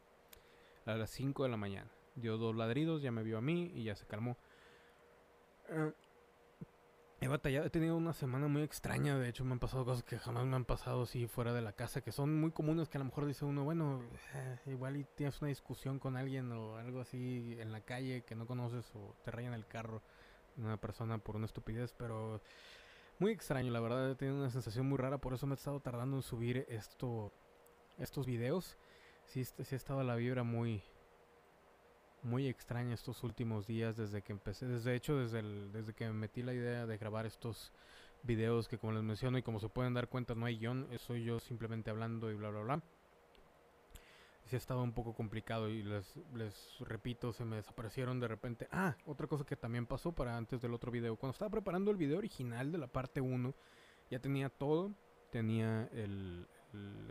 A 0.87 0.95
las 0.95 1.11
5 1.11 1.45
de 1.45 1.49
la 1.49 1.57
mañana. 1.57 1.91
Dio 2.14 2.37
dos 2.37 2.55
ladridos, 2.55 3.03
ya 3.03 3.11
me 3.11 3.22
vio 3.22 3.39
a 3.39 3.41
mí 3.41 3.72
y 3.75 3.85
ya 3.85 3.97
se 3.97 4.07
calmó. 4.07 4.37
Eh, 5.68 5.93
he 7.25 7.29
batallado, 7.29 7.66
he 7.66 7.70
tenido 7.70 7.97
una 7.97 8.12
semana 8.12 8.49
muy 8.49 8.62
extraña. 8.62 9.18
De 9.18 9.29
hecho, 9.29 9.45
me 9.45 9.53
han 9.53 9.59
pasado 9.59 9.85
cosas 9.85 10.05
que 10.05 10.18
jamás 10.18 10.45
me 10.47 10.57
han 10.57 10.64
pasado 10.64 11.03
así 11.03 11.27
fuera 11.27 11.53
de 11.53 11.62
la 11.62 11.72
casa, 11.72 12.01
que 12.03 12.12
son 12.12 12.39
muy 12.39 12.51
comunes. 12.51 12.89
Que 12.89 12.99
a 12.99 13.01
lo 13.01 13.07
mejor 13.07 13.27
dice 13.27 13.45
uno, 13.45 13.64
bueno, 13.64 14.03
eh, 14.35 14.59
igual 14.66 14.97
y 14.97 15.05
tienes 15.05 15.41
una 15.41 15.49
discusión 15.49 15.99
con 15.99 16.16
alguien 16.16 16.53
o 16.53 16.77
algo 16.77 17.01
así 17.01 17.57
en 17.59 17.72
la 17.72 17.81
calle 17.81 18.22
que 18.22 18.35
no 18.35 18.47
conoces 18.47 18.85
o 18.95 19.14
te 19.25 19.31
rayan 19.31 19.55
el 19.55 19.66
carro 19.66 20.03
una 20.57 20.77
persona 20.77 21.18
por 21.18 21.37
una 21.37 21.47
estupidez, 21.47 21.93
pero 21.97 22.41
muy 23.18 23.33
extraño, 23.33 23.72
la 23.72 23.81
verdad, 23.81 24.11
he 24.11 24.14
tenido 24.14 24.39
una 24.39 24.51
sensación 24.51 24.87
muy 24.87 24.99
rara, 24.99 25.18
por 25.18 25.35
eso 25.35 25.47
me 25.47 25.55
he 25.55 25.57
estado 25.57 25.81
tardando 25.81 26.16
en 26.16 26.22
subir 26.22 26.66
esto, 26.68 27.33
estos 27.99 28.27
videos. 28.27 28.77
Sí, 29.25 29.45
sí 29.45 29.75
ha 29.75 29.77
estado 29.77 30.03
la 30.03 30.16
vibra 30.16 30.43
muy, 30.43 30.83
muy 32.25 32.49
extraña 32.49 32.95
estos 32.95 33.22
últimos 33.22 33.66
días 33.66 33.97
desde 33.97 34.22
que 34.22 34.33
empecé, 34.33 34.66
desde 34.66 34.95
hecho 34.95 35.16
desde, 35.16 35.41
el, 35.41 35.72
desde 35.72 35.95
que 35.95 36.07
me 36.07 36.14
metí 36.14 36.43
la 36.43 36.55
idea 36.55 36.87
de 36.87 36.99
grabar 36.99 37.27
estos 37.27 37.72
videos 38.22 38.68
que 38.68 38.79
como 38.79 38.93
les 38.93 39.03
menciono 39.03 39.39
y 39.39 39.43
como 39.43 39.61
se 39.61 39.68
pueden 39.68 39.95
dar 39.95 40.09
cuenta 40.09 40.35
no 40.35 40.47
hay 40.47 40.59
guion, 40.59 40.89
soy 40.99 41.25
yo 41.25 41.39
simplemente 41.41 41.91
hablando 41.91 42.31
y 42.31 42.35
bla 42.35 42.51
bla 42.51 42.61
bla 42.61 42.83
sí 44.47 44.57
estaba 44.57 44.83
un 44.83 44.93
poco 44.93 45.14
complicado 45.14 45.68
y 45.68 45.83
les, 45.83 46.14
les 46.35 46.79
repito, 46.81 47.33
se 47.33 47.45
me 47.45 47.57
desaparecieron 47.57 48.20
de 48.20 48.29
repente. 48.29 48.68
Ah, 48.70 48.97
otra 49.07 49.27
cosa 49.27 49.45
que 49.45 49.57
también 49.57 49.87
pasó 49.87 50.12
para 50.12 50.37
antes 50.37 50.61
del 50.61 50.75
otro 50.75 50.91
video. 50.91 51.16
Cuando 51.16 51.33
estaba 51.33 51.51
preparando 51.51 51.91
el 51.91 51.97
video 51.97 52.18
original 52.18 52.70
de 52.70 52.79
la 52.79 52.87
parte 52.87 53.20
1, 53.20 53.55
ya 54.11 54.18
tenía 54.18 54.49
todo. 54.49 54.93
Tenía 55.31 55.89
el, 55.93 56.47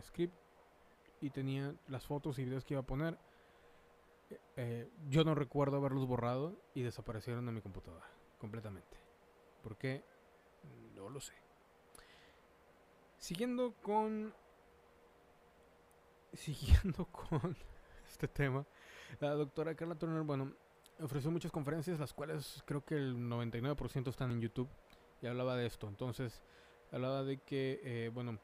script 0.02 0.34
y 1.20 1.30
tenía 1.30 1.74
las 1.88 2.06
fotos 2.06 2.40
y 2.40 2.46
videos 2.46 2.64
que 2.64 2.74
iba 2.74 2.82
a 2.82 2.86
poner. 2.86 3.18
Eh, 4.56 4.90
yo 5.10 5.24
no 5.24 5.36
recuerdo 5.36 5.78
haberlos 5.78 6.08
borrado 6.08 6.56
y 6.74 6.82
desaparecieron 6.82 7.46
de 7.46 7.52
mi 7.52 7.62
computadora 7.62 8.06
completamente. 8.38 8.98
¿Por 9.62 9.78
qué? 9.78 10.04
No 10.96 11.10
lo 11.10 11.20
sé. 11.20 11.34
Siguiendo 13.18 13.74
con 13.82 14.34
siguiendo 16.34 17.06
con 17.06 17.56
este 18.08 18.28
tema, 18.28 18.66
la 19.20 19.32
doctora 19.32 19.76
Carla 19.76 19.96
Turner, 19.96 20.24
bueno, 20.24 20.54
ofreció 21.00 21.32
muchas 21.32 21.52
conferencias, 21.52 22.00
las 22.00 22.14
cuales 22.14 22.64
creo 22.66 22.84
que 22.84 22.96
el 22.96 23.16
99% 23.16 24.10
están 24.10 24.32
en 24.32 24.42
YouTube, 24.42 24.70
y 25.22 25.28
hablaba 25.28 25.56
de 25.56 25.66
esto. 25.66 25.88
Entonces, 25.88 26.44
hablaba 26.92 27.24
de 27.24 27.38
que, 27.38 27.80
eh, 27.84 28.10
bueno, 28.10 28.40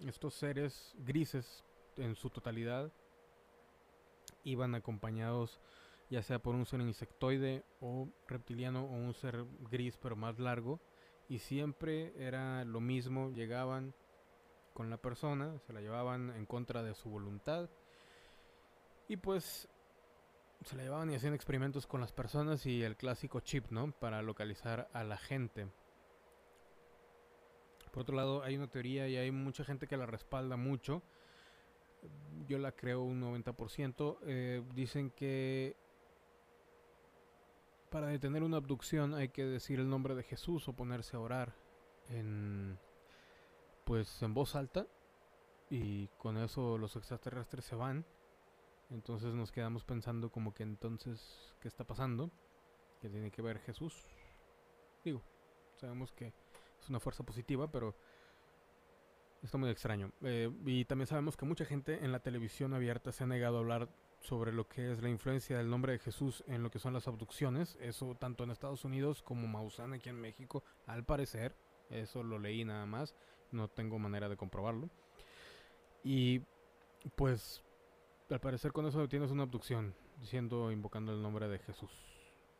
estos 0.00 0.34
seres 0.34 0.94
grises 0.98 1.64
en 1.96 2.14
su 2.16 2.30
totalidad 2.30 2.92
iban 4.50 4.74
acompañados 4.74 5.60
ya 6.10 6.22
sea 6.22 6.38
por 6.38 6.54
un 6.54 6.64
ser 6.64 6.80
insectoide 6.80 7.64
o 7.80 8.08
reptiliano 8.26 8.84
o 8.84 8.92
un 8.92 9.14
ser 9.14 9.44
gris 9.70 9.98
pero 9.98 10.16
más 10.16 10.38
largo 10.38 10.80
y 11.28 11.38
siempre 11.38 12.14
era 12.16 12.64
lo 12.64 12.80
mismo, 12.80 13.30
llegaban, 13.32 13.94
con 14.72 14.90
la 14.90 14.96
persona, 14.96 15.58
se 15.66 15.72
la 15.72 15.80
llevaban 15.80 16.30
en 16.36 16.46
contra 16.46 16.84
de 16.84 16.94
su 16.94 17.10
voluntad. 17.10 17.68
Y 19.08 19.16
pues 19.16 19.68
se 20.64 20.76
la 20.76 20.84
llevaban 20.84 21.10
y 21.10 21.16
hacían 21.16 21.34
experimentos 21.34 21.86
con 21.86 22.00
las 22.00 22.12
personas 22.12 22.64
y 22.64 22.84
el 22.84 22.96
clásico 22.96 23.40
chip, 23.40 23.70
¿no? 23.70 23.90
Para 23.90 24.22
localizar 24.22 24.88
a 24.92 25.02
la 25.02 25.18
gente. 25.18 25.66
Por 27.90 28.02
otro 28.02 28.14
lado, 28.14 28.44
hay 28.44 28.56
una 28.56 28.70
teoría 28.70 29.08
y 29.08 29.16
hay 29.16 29.32
mucha 29.32 29.64
gente 29.64 29.88
que 29.88 29.96
la 29.96 30.06
respalda 30.06 30.56
mucho. 30.56 31.02
Yo 32.46 32.58
la 32.58 32.72
creo 32.72 33.02
un 33.02 33.20
90%. 33.20 34.18
Eh, 34.22 34.62
dicen 34.74 35.10
que 35.10 35.76
para 37.90 38.08
detener 38.08 38.42
una 38.42 38.58
abducción 38.58 39.14
hay 39.14 39.28
que 39.28 39.44
decir 39.44 39.80
el 39.80 39.88
nombre 39.88 40.14
de 40.14 40.22
Jesús 40.22 40.68
o 40.68 40.74
ponerse 40.74 41.16
a 41.16 41.20
orar 41.20 41.54
en 42.08 42.78
pues 43.84 44.22
en 44.22 44.34
voz 44.34 44.54
alta 44.54 44.86
y 45.70 46.08
con 46.18 46.36
eso 46.36 46.76
los 46.76 46.96
extraterrestres 46.96 47.64
se 47.64 47.74
van. 47.74 48.04
Entonces 48.90 49.34
nos 49.34 49.52
quedamos 49.52 49.84
pensando 49.84 50.30
como 50.30 50.54
que 50.54 50.62
entonces, 50.62 51.54
¿qué 51.60 51.68
está 51.68 51.84
pasando? 51.84 52.30
Que 53.00 53.08
tiene 53.08 53.30
que 53.30 53.42
ver 53.42 53.58
Jesús. 53.60 53.94
Digo, 55.04 55.22
sabemos 55.76 56.12
que 56.12 56.32
es 56.80 56.88
una 56.88 57.00
fuerza 57.00 57.22
positiva, 57.22 57.70
pero 57.70 57.94
está 59.42 59.58
muy 59.58 59.70
extraño. 59.70 60.12
Eh, 60.22 60.50
y 60.66 60.84
también 60.84 61.06
sabemos 61.06 61.36
que 61.36 61.46
mucha 61.46 61.64
gente 61.64 62.04
en 62.04 62.12
la 62.12 62.20
televisión 62.20 62.74
abierta 62.74 63.12
se 63.12 63.24
ha 63.24 63.26
negado 63.26 63.56
a 63.56 63.60
hablar 63.60 63.88
sobre 64.20 64.52
lo 64.52 64.68
que 64.68 64.92
es 64.92 65.00
la 65.02 65.08
influencia 65.08 65.58
del 65.58 65.70
nombre 65.70 65.92
de 65.92 65.98
Jesús 65.98 66.42
en 66.48 66.62
lo 66.62 66.70
que 66.70 66.78
son 66.78 66.92
las 66.94 67.08
abducciones. 67.08 67.76
Eso 67.80 68.14
tanto 68.14 68.44
en 68.44 68.50
Estados 68.50 68.84
Unidos 68.84 69.22
como 69.22 69.46
Maussan 69.46 69.92
aquí 69.92 70.08
en 70.08 70.20
México, 70.20 70.64
al 70.86 71.04
parecer. 71.04 71.54
Eso 71.90 72.22
lo 72.22 72.38
leí 72.38 72.64
nada 72.64 72.84
más 72.84 73.14
no 73.52 73.68
tengo 73.68 73.98
manera 73.98 74.28
de 74.28 74.36
comprobarlo. 74.36 74.88
Y 76.02 76.40
pues 77.16 77.62
al 78.30 78.40
parecer 78.40 78.72
con 78.72 78.86
eso 78.86 79.08
tienes 79.08 79.30
una 79.30 79.44
abducción, 79.44 79.94
diciendo, 80.18 80.70
invocando 80.70 81.12
el 81.12 81.22
nombre 81.22 81.48
de 81.48 81.58
Jesús. 81.58 81.90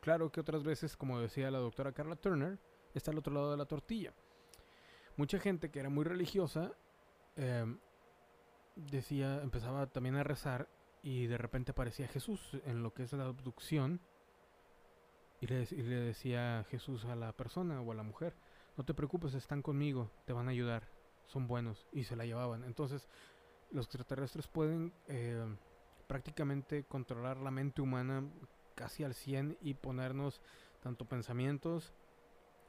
Claro 0.01 0.31
que 0.31 0.39
otras 0.39 0.63
veces, 0.63 0.95
como 0.95 1.19
decía 1.19 1.51
la 1.51 1.59
doctora 1.59 1.91
Carla 1.91 2.15
Turner, 2.15 2.59
está 2.93 3.11
al 3.11 3.17
otro 3.17 3.33
lado 3.33 3.51
de 3.51 3.57
la 3.57 3.65
tortilla. 3.65 4.13
Mucha 5.19 5.37
gente 5.37 5.69
que 5.69 5.81
era 5.81 5.89
muy 5.89 6.05
religiosa 6.05 6.71
em, 7.35 7.77
decía, 8.77 9.41
empezaba 9.43 9.87
también 9.87 10.15
a 10.15 10.23
rezar 10.23 10.69
y 11.03 11.27
de 11.27 11.37
repente 11.37 11.71
aparecía 11.71 12.07
Jesús 12.07 12.39
en 12.65 12.83
lo 12.83 12.93
que 12.93 13.03
es 13.03 13.11
la 13.11 13.25
abducción 13.25 13.99
y 15.41 15.47
le, 15.47 15.65
decía 15.65 16.65
Jesús 16.69 17.03
a 17.03 17.17
la 17.17 17.33
persona 17.33 17.81
o 17.81 17.91
a 17.91 17.95
la 17.95 18.03
mujer, 18.03 18.33
no 18.77 18.85
te 18.85 18.93
preocupes, 18.93 19.33
están 19.33 19.61
conmigo, 19.61 20.09
te 20.23 20.31
van 20.31 20.47
a 20.47 20.51
ayudar, 20.51 20.87
son 21.27 21.47
buenos, 21.47 21.85
y 21.91 22.05
se 22.05 22.15
la 22.15 22.25
llevaban. 22.25 22.63
Entonces, 22.63 23.09
los 23.71 23.87
extraterrestres 23.87 24.47
pueden 24.47 24.93
eh, 25.09 25.43
prácticamente 26.07 26.85
controlar 26.85 27.41
la 27.41 27.51
mente 27.51 27.81
humana 27.81 28.23
casi 28.73 29.03
al 29.03 29.13
100 29.13 29.57
y 29.59 29.73
ponernos 29.73 30.41
tanto 30.81 31.03
pensamientos, 31.03 31.93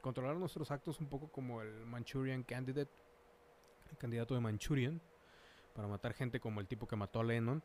controlar 0.01 0.35
nuestros 0.35 0.71
actos 0.71 0.99
un 0.99 1.07
poco 1.07 1.31
como 1.31 1.61
el 1.61 1.85
Manchurian 1.85 2.43
Candidate, 2.43 2.91
el 3.89 3.97
candidato 3.97 4.33
de 4.33 4.41
Manchurian, 4.41 5.01
para 5.73 5.87
matar 5.87 6.13
gente 6.13 6.39
como 6.39 6.59
el 6.59 6.67
tipo 6.67 6.87
que 6.87 6.95
mató 6.95 7.19
a 7.19 7.23
Lennon. 7.23 7.63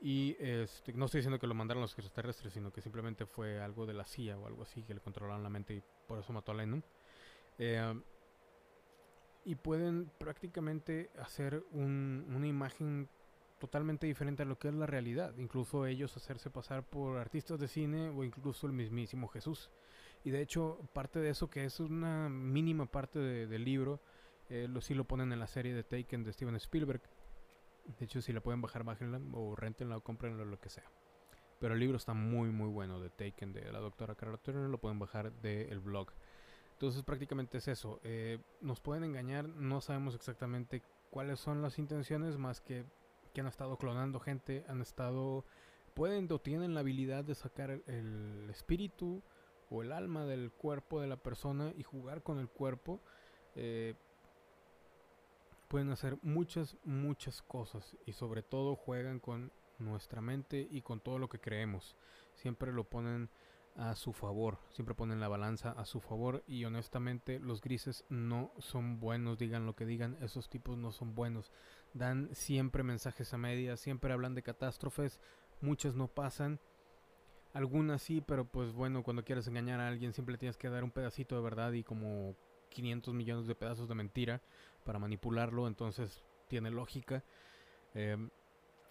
Y 0.00 0.36
este, 0.38 0.92
no 0.92 1.06
estoy 1.06 1.20
diciendo 1.20 1.38
que 1.38 1.46
lo 1.46 1.54
mandaron 1.54 1.80
los 1.80 1.92
extraterrestres, 1.92 2.52
sino 2.52 2.72
que 2.72 2.82
simplemente 2.82 3.24
fue 3.24 3.60
algo 3.60 3.86
de 3.86 3.94
la 3.94 4.04
CIA 4.04 4.38
o 4.38 4.46
algo 4.46 4.62
así 4.62 4.82
que 4.82 4.94
le 4.94 5.00
controlaron 5.00 5.42
la 5.42 5.48
mente 5.48 5.74
y 5.74 5.82
por 6.06 6.18
eso 6.18 6.32
mató 6.32 6.52
a 6.52 6.54
Lennon. 6.56 6.84
Eh, 7.58 8.02
y 9.46 9.54
pueden 9.54 10.10
prácticamente 10.18 11.10
hacer 11.18 11.64
una 11.72 12.46
imagen 12.46 13.08
totalmente 13.58 14.06
diferente 14.06 14.42
a 14.42 14.46
lo 14.46 14.58
que 14.58 14.68
es 14.68 14.74
la 14.74 14.86
realidad. 14.86 15.34
Incluso 15.38 15.86
ellos 15.86 16.16
hacerse 16.16 16.50
pasar 16.50 16.82
por 16.84 17.16
artistas 17.18 17.58
de 17.58 17.68
cine 17.68 18.08
o 18.10 18.24
incluso 18.24 18.66
el 18.66 18.72
mismísimo 18.72 19.28
Jesús. 19.28 19.70
Y 20.26 20.30
de 20.30 20.42
hecho, 20.42 20.80
parte 20.92 21.20
de 21.20 21.30
eso, 21.30 21.48
que 21.48 21.64
es 21.64 21.80
una 21.80 22.28
mínima 22.28 22.86
parte 22.86 23.18
del 23.18 23.64
libro, 23.64 24.00
eh, 24.48 24.66
lo, 24.68 24.80
sí 24.80 24.94
lo 24.94 25.04
ponen 25.04 25.32
en 25.32 25.38
la 25.38 25.46
serie 25.46 25.72
de 25.72 25.84
Taken 25.84 26.24
de 26.24 26.32
Steven 26.32 26.56
Spielberg. 26.56 27.00
De 27.98 28.04
hecho, 28.04 28.20
si 28.20 28.32
la 28.32 28.40
pueden 28.40 28.60
bajar, 28.60 28.82
bájenla 28.84 29.20
o 29.32 29.54
rentenla 29.54 29.96
o 29.96 30.02
comprenla, 30.02 30.44
lo 30.44 30.60
que 30.60 30.68
sea. 30.68 30.90
Pero 31.60 31.74
el 31.74 31.80
libro 31.80 31.96
está 31.96 32.12
muy, 32.12 32.50
muy 32.50 32.68
bueno 32.68 33.00
de 33.00 33.08
Taken 33.08 33.52
de 33.52 33.72
la 33.72 33.78
doctora 33.78 34.14
Carol 34.14 34.38
Turner. 34.40 34.68
Lo 34.68 34.78
pueden 34.78 34.98
bajar 34.98 35.32
del 35.40 35.80
blog. 35.80 36.08
Entonces 36.72 37.02
prácticamente 37.04 37.58
es 37.58 37.68
eso. 37.68 38.00
Eh, 38.02 38.38
nos 38.60 38.80
pueden 38.80 39.04
engañar, 39.04 39.48
no 39.48 39.80
sabemos 39.80 40.14
exactamente 40.14 40.82
cuáles 41.08 41.38
son 41.40 41.62
las 41.62 41.78
intenciones, 41.78 42.36
más 42.36 42.60
que 42.60 42.84
que 43.36 43.42
han 43.42 43.48
estado 43.48 43.76
clonando 43.76 44.18
gente, 44.18 44.64
han 44.66 44.80
estado, 44.80 45.44
pueden 45.92 46.26
o 46.32 46.38
tienen 46.38 46.72
la 46.72 46.80
habilidad 46.80 47.22
de 47.22 47.34
sacar 47.34 47.70
el, 47.70 48.48
espíritu 48.48 49.22
o 49.70 49.82
el 49.82 49.92
alma 49.92 50.24
del 50.24 50.52
cuerpo 50.52 51.00
de 51.00 51.06
la 51.06 51.16
persona 51.16 51.72
y 51.76 51.82
jugar 51.82 52.22
con 52.22 52.38
el 52.38 52.48
cuerpo. 52.48 53.00
Eh, 53.54 53.94
pueden 55.68 55.90
hacer 55.90 56.18
muchas, 56.22 56.76
muchas 56.84 57.42
cosas 57.42 57.96
y 58.06 58.12
sobre 58.12 58.42
todo 58.42 58.76
juegan 58.76 59.18
con 59.18 59.50
nuestra 59.78 60.20
mente 60.20 60.66
y 60.70 60.82
con 60.82 61.00
todo 61.00 61.18
lo 61.18 61.28
que 61.28 61.40
creemos. 61.40 61.96
Siempre 62.34 62.72
lo 62.72 62.84
ponen 62.84 63.28
a 63.76 63.94
su 63.94 64.12
favor, 64.12 64.58
siempre 64.70 64.94
ponen 64.94 65.20
la 65.20 65.28
balanza 65.28 65.72
a 65.72 65.84
su 65.84 66.00
favor 66.00 66.42
y 66.46 66.64
honestamente 66.64 67.38
los 67.38 67.60
grises 67.60 68.04
no 68.08 68.52
son 68.58 69.00
buenos, 69.00 69.38
digan 69.38 69.66
lo 69.66 69.76
que 69.76 69.84
digan, 69.84 70.16
esos 70.22 70.48
tipos 70.48 70.78
no 70.78 70.92
son 70.92 71.14
buenos, 71.14 71.52
dan 71.92 72.34
siempre 72.34 72.82
mensajes 72.82 73.34
a 73.34 73.38
medias, 73.38 73.80
siempre 73.80 74.12
hablan 74.12 74.34
de 74.34 74.42
catástrofes, 74.42 75.20
muchas 75.60 75.94
no 75.94 76.08
pasan, 76.08 76.58
algunas 77.56 78.02
sí, 78.02 78.20
pero 78.20 78.44
pues 78.44 78.72
bueno, 78.72 79.02
cuando 79.02 79.24
quieres 79.24 79.48
engañar 79.48 79.80
a 79.80 79.88
alguien 79.88 80.12
siempre 80.12 80.36
tienes 80.36 80.58
que 80.58 80.68
dar 80.68 80.84
un 80.84 80.90
pedacito 80.90 81.36
de 81.36 81.42
verdad 81.42 81.72
y 81.72 81.82
como 81.82 82.36
500 82.68 83.14
millones 83.14 83.46
de 83.46 83.54
pedazos 83.54 83.88
de 83.88 83.94
mentira 83.94 84.42
para 84.84 84.98
manipularlo, 84.98 85.66
entonces 85.66 86.22
tiene 86.48 86.70
lógica. 86.70 87.24
Em, 87.94 88.28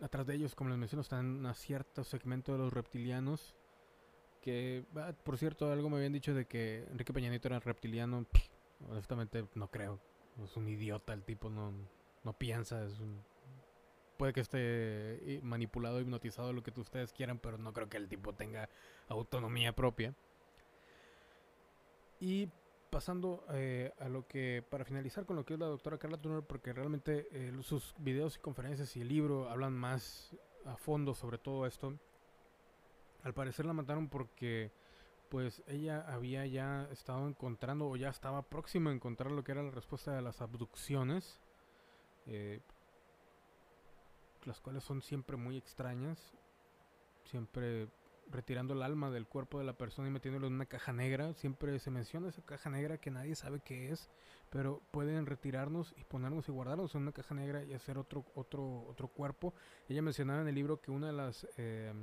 atrás 0.01 0.25
de 0.25 0.33
ellos, 0.33 0.55
como 0.55 0.71
les 0.71 0.79
menciono, 0.79 1.01
están 1.01 1.45
un 1.45 1.53
cierto 1.53 2.03
segmento 2.03 2.53
de 2.53 2.57
los 2.57 2.73
reptilianos 2.73 3.55
que, 4.41 4.83
ah, 4.95 5.13
por 5.23 5.37
cierto, 5.37 5.71
algo 5.71 5.89
me 5.89 5.97
habían 5.97 6.13
dicho 6.13 6.33
de 6.33 6.45
que 6.45 6.85
Enrique 6.89 7.13
Peñanito 7.13 7.47
era 7.47 7.59
reptiliano. 7.59 8.25
honestamente, 8.89 9.45
no 9.53 9.69
creo. 9.69 9.99
Es 10.43 10.57
un 10.57 10.67
idiota 10.67 11.13
el 11.13 11.23
tipo, 11.23 11.49
no, 11.51 11.71
no 12.23 12.33
piensa. 12.33 12.83
Es 12.83 12.99
un, 12.99 13.21
puede 14.17 14.33
que 14.33 14.41
esté 14.41 15.39
manipulado, 15.43 15.99
hipnotizado, 15.99 16.53
lo 16.53 16.63
que 16.63 16.71
ustedes 16.79 17.13
quieran, 17.13 17.39
pero 17.39 17.57
no 17.57 17.73
creo 17.73 17.89
que 17.89 17.97
el 17.97 18.07
tipo 18.07 18.33
tenga 18.33 18.69
autonomía 19.07 19.73
propia. 19.73 20.13
Y 22.19 22.49
pasando 22.89 23.45
eh, 23.51 23.91
a 23.99 24.07
lo 24.07 24.25
que, 24.25 24.63
para 24.69 24.85
finalizar 24.85 25.25
con 25.25 25.35
lo 25.35 25.45
que 25.45 25.55
es 25.55 25.59
la 25.59 25.65
doctora 25.65 25.97
Carla 25.97 26.17
Turner, 26.17 26.43
porque 26.43 26.71
realmente 26.71 27.27
eh, 27.31 27.51
sus 27.61 27.93
videos 27.97 28.37
y 28.37 28.39
conferencias 28.39 28.95
y 28.95 29.01
el 29.01 29.09
libro 29.09 29.49
hablan 29.49 29.73
más 29.73 30.33
a 30.65 30.77
fondo 30.77 31.13
sobre 31.13 31.37
todo 31.37 31.65
esto. 31.65 31.99
Al 33.23 33.33
parecer 33.33 33.65
la 33.65 33.73
mataron 33.73 34.07
porque 34.07 34.71
pues 35.29 35.61
ella 35.67 36.05
había 36.07 36.45
ya 36.45 36.87
estado 36.91 37.27
encontrando 37.27 37.87
o 37.87 37.95
ya 37.97 38.09
estaba 38.09 38.43
próxima 38.43 38.91
a 38.91 38.93
encontrar 38.93 39.31
lo 39.31 39.43
que 39.43 39.51
era 39.51 39.63
la 39.63 39.71
respuesta 39.71 40.15
de 40.15 40.21
las 40.21 40.41
abducciones, 40.41 41.41
eh, 42.27 42.61
las 44.45 44.61
cuales 44.61 44.83
son 44.83 45.01
siempre 45.01 45.37
muy 45.37 45.57
extrañas, 45.57 46.33
siempre 47.25 47.89
retirando 48.29 48.73
el 48.73 48.81
alma 48.81 49.11
del 49.11 49.27
cuerpo 49.27 49.59
de 49.59 49.65
la 49.65 49.77
persona 49.77 50.07
y 50.07 50.11
metiéndolo 50.11 50.47
en 50.47 50.53
una 50.53 50.65
caja 50.65 50.93
negra. 50.93 51.33
Siempre 51.33 51.77
se 51.79 51.91
menciona 51.91 52.29
esa 52.29 52.43
caja 52.43 52.69
negra 52.69 52.97
que 52.97 53.11
nadie 53.11 53.35
sabe 53.35 53.59
qué 53.59 53.91
es, 53.91 54.09
pero 54.49 54.81
pueden 54.91 55.25
retirarnos 55.25 55.93
y 55.97 56.03
ponernos 56.03 56.47
y 56.47 56.51
guardarnos 56.51 56.95
en 56.95 57.03
una 57.03 57.11
caja 57.11 57.35
negra 57.35 57.63
y 57.63 57.73
hacer 57.73 57.97
otro 57.97 58.25
otro 58.35 58.85
otro 58.87 59.07
cuerpo. 59.07 59.53
Ella 59.87 60.01
mencionaba 60.01 60.41
en 60.41 60.47
el 60.47 60.55
libro 60.55 60.81
que 60.81 60.91
una 60.91 61.07
de 61.07 61.13
las 61.13 61.47
eh, 61.57 61.93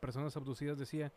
personas 0.00 0.36
abducidas 0.36 0.78
decía, 0.78 1.12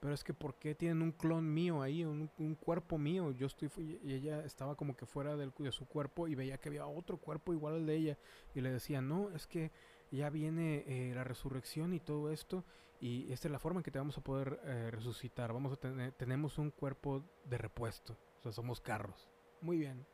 pero 0.00 0.12
es 0.12 0.22
que 0.22 0.34
¿por 0.34 0.56
qué 0.56 0.74
tienen 0.74 1.00
un 1.00 1.12
clon 1.12 1.52
mío 1.52 1.80
ahí, 1.80 2.04
un, 2.04 2.28
cuerpo 2.60 2.98
mío? 2.98 3.30
Yo 3.32 3.46
estoy, 3.46 3.70
y 4.02 4.12
ella 4.12 4.44
estaba 4.44 4.74
como 4.74 4.94
que 4.94 5.06
fuera 5.06 5.34
del, 5.34 5.50
de 5.56 5.72
su 5.72 5.86
cuerpo 5.86 6.28
y 6.28 6.34
veía 6.34 6.58
que 6.58 6.68
había 6.68 6.86
otro 6.86 7.16
cuerpo 7.16 7.54
igual 7.54 7.76
al 7.76 7.86
de 7.86 7.96
ella 7.96 8.18
y 8.54 8.60
le 8.60 8.70
decía, 8.70 9.00
no, 9.00 9.30
es 9.30 9.46
que 9.46 9.72
ya 10.16 10.30
viene 10.30 10.84
eh, 10.86 11.12
la 11.14 11.24
resurrección 11.24 11.92
y 11.94 12.00
todo 12.00 12.30
esto 12.30 12.64
y 13.00 13.32
esta 13.32 13.48
es 13.48 13.52
la 13.52 13.58
forma 13.58 13.80
en 13.80 13.84
que 13.84 13.90
te 13.90 13.98
vamos 13.98 14.16
a 14.16 14.22
poder 14.22 14.60
eh, 14.64 14.90
resucitar, 14.90 15.52
vamos 15.52 15.72
a 15.72 15.76
tener, 15.76 16.12
tenemos 16.12 16.58
un 16.58 16.70
cuerpo 16.70 17.22
de 17.44 17.58
repuesto, 17.58 18.16
o 18.38 18.42
sea, 18.42 18.52
somos 18.52 18.80
carros. 18.80 19.28
Muy 19.60 19.78
bien, 19.78 20.06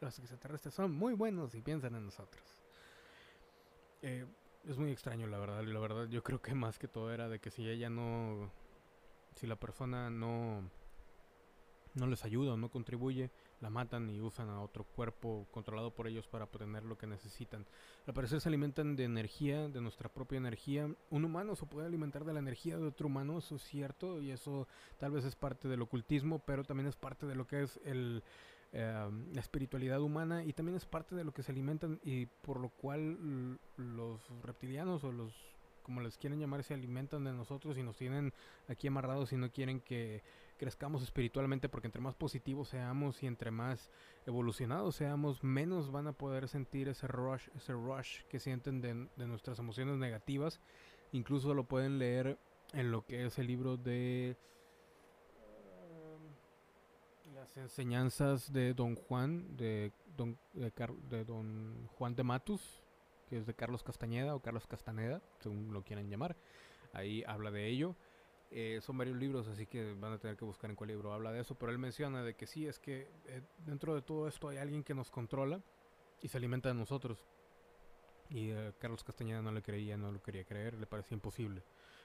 los 0.00 0.18
extraterrestres 0.18 0.74
son 0.74 0.92
muy 0.92 1.14
buenos 1.14 1.54
y 1.54 1.62
piensan 1.62 1.94
en 1.94 2.04
nosotros. 2.04 2.62
Eh, 4.02 4.26
es 4.66 4.78
muy 4.78 4.90
extraño, 4.90 5.26
la 5.26 5.38
verdad. 5.38 5.62
La 5.64 5.80
verdad, 5.80 6.08
yo 6.08 6.22
creo 6.22 6.40
que 6.40 6.54
más 6.54 6.78
que 6.78 6.88
todo 6.88 7.12
era 7.12 7.28
de 7.28 7.38
que 7.38 7.50
si 7.50 7.68
ella 7.68 7.90
no. 7.90 8.50
Si 9.34 9.46
la 9.46 9.56
persona 9.56 10.10
no. 10.10 10.70
No 12.00 12.06
les 12.06 12.24
ayuda 12.24 12.56
no 12.56 12.70
contribuye, 12.70 13.30
la 13.60 13.70
matan 13.70 14.10
y 14.10 14.20
usan 14.20 14.48
a 14.48 14.60
otro 14.60 14.84
cuerpo 14.84 15.46
controlado 15.50 15.94
por 15.94 16.08
ellos 16.08 16.26
para 16.26 16.44
obtener 16.44 16.84
lo 16.84 16.98
que 16.98 17.06
necesitan. 17.06 17.66
Al 18.06 18.14
parecer 18.14 18.40
se 18.40 18.48
alimentan 18.48 18.96
de 18.96 19.04
energía, 19.04 19.68
de 19.68 19.80
nuestra 19.80 20.08
propia 20.08 20.38
energía. 20.38 20.88
Un 21.10 21.24
humano 21.24 21.54
se 21.54 21.66
puede 21.66 21.86
alimentar 21.86 22.24
de 22.24 22.32
la 22.32 22.40
energía 22.40 22.76
de 22.76 22.86
otro 22.86 23.06
humano, 23.06 23.38
eso 23.38 23.56
es 23.56 23.62
cierto, 23.62 24.20
y 24.20 24.30
eso 24.30 24.66
tal 24.98 25.12
vez 25.12 25.24
es 25.24 25.36
parte 25.36 25.68
del 25.68 25.82
ocultismo, 25.82 26.40
pero 26.40 26.64
también 26.64 26.88
es 26.88 26.96
parte 26.96 27.26
de 27.26 27.34
lo 27.34 27.46
que 27.46 27.62
es 27.62 27.78
el, 27.84 28.22
Em, 28.72 29.32
la 29.34 29.40
espiritualidad 29.40 30.00
humana 30.00 30.44
y 30.44 30.52
también 30.52 30.76
es 30.76 30.84
parte 30.84 31.16
de 31.16 31.24
lo 31.24 31.32
que 31.32 31.42
se 31.42 31.50
alimentan 31.50 31.98
y 32.04 32.26
por 32.26 32.60
lo 32.60 32.68
cual 32.68 33.58
los 33.76 34.20
reptilianos 34.44 35.02
o 35.02 35.10
los 35.10 35.34
como 35.82 36.00
les 36.00 36.16
quieren 36.16 36.38
llamar 36.38 36.62
se 36.62 36.74
alimentan 36.74 37.24
de 37.24 37.32
nosotros 37.32 37.76
y 37.78 37.82
nos 37.82 37.96
tienen 37.96 38.32
aquí 38.68 38.86
amarrados 38.86 39.32
y 39.32 39.36
no 39.36 39.50
quieren 39.50 39.80
que 39.80 40.22
crezcamos 40.60 41.02
espiritualmente 41.02 41.70
porque 41.70 41.88
entre 41.88 42.02
más 42.02 42.14
positivos 42.14 42.68
seamos 42.68 43.22
y 43.22 43.26
entre 43.26 43.50
más 43.50 43.90
evolucionados 44.26 44.94
seamos 44.94 45.42
menos 45.42 45.90
van 45.90 46.06
a 46.06 46.12
poder 46.12 46.48
sentir 46.48 46.88
ese 46.90 47.06
rush 47.06 47.48
ese 47.56 47.72
rush 47.72 48.24
que 48.28 48.38
sienten 48.38 48.82
de, 48.82 49.08
de 49.16 49.26
nuestras 49.26 49.58
emociones 49.58 49.96
negativas 49.96 50.60
incluso 51.12 51.54
lo 51.54 51.64
pueden 51.64 51.98
leer 51.98 52.38
en 52.74 52.90
lo 52.90 53.06
que 53.06 53.24
es 53.24 53.38
el 53.38 53.46
libro 53.46 53.78
de 53.78 54.36
las 57.34 57.56
enseñanzas 57.56 58.52
de 58.52 58.74
Don 58.74 58.96
Juan, 58.96 59.56
de 59.56 59.92
Don, 60.14 60.38
de, 60.52 61.24
Don 61.24 61.88
Juan 61.96 62.14
de 62.14 62.22
Matus, 62.22 62.82
que 63.30 63.38
es 63.38 63.46
de 63.46 63.54
Carlos 63.54 63.82
Castañeda 63.82 64.34
o 64.34 64.40
Carlos 64.40 64.66
Castaneda, 64.66 65.22
según 65.38 65.72
lo 65.72 65.82
quieran 65.82 66.10
llamar. 66.10 66.36
Ahí 66.92 67.24
habla 67.26 67.50
de 67.50 67.66
ello. 67.66 67.96
Eh, 68.52 68.80
son 68.82 68.98
varios 68.98 69.16
libros, 69.16 69.46
así 69.46 69.66
que 69.66 69.94
van 69.94 70.12
a 70.12 70.18
tener 70.18 70.36
que 70.36 70.44
buscar 70.44 70.70
en 70.70 70.76
cuál 70.76 70.88
libro 70.88 71.12
habla 71.12 71.32
de 71.32 71.40
eso. 71.40 71.54
Pero 71.54 71.70
él 71.70 71.78
menciona 71.78 72.22
de 72.22 72.34
que 72.34 72.46
sí, 72.46 72.66
es 72.66 72.78
que 72.78 73.08
eh, 73.26 73.42
dentro 73.64 73.94
de 73.94 74.02
todo 74.02 74.26
esto 74.26 74.48
hay 74.48 74.58
alguien 74.58 74.82
que 74.82 74.94
nos 74.94 75.10
controla 75.10 75.62
y 76.20 76.28
se 76.28 76.38
alimenta 76.38 76.68
de 76.68 76.74
nosotros. 76.74 77.24
Y 78.30 78.50
eh, 78.50 78.72
Carlos 78.78 79.04
Castañeda 79.04 79.42
no 79.42 79.52
le 79.52 79.62
creía, 79.62 79.96
no 79.96 80.12
lo 80.12 80.22
quería 80.22 80.44
creer, 80.44 80.74
le 80.74 80.86
parecía 80.86 81.14
imposible. 81.14 81.62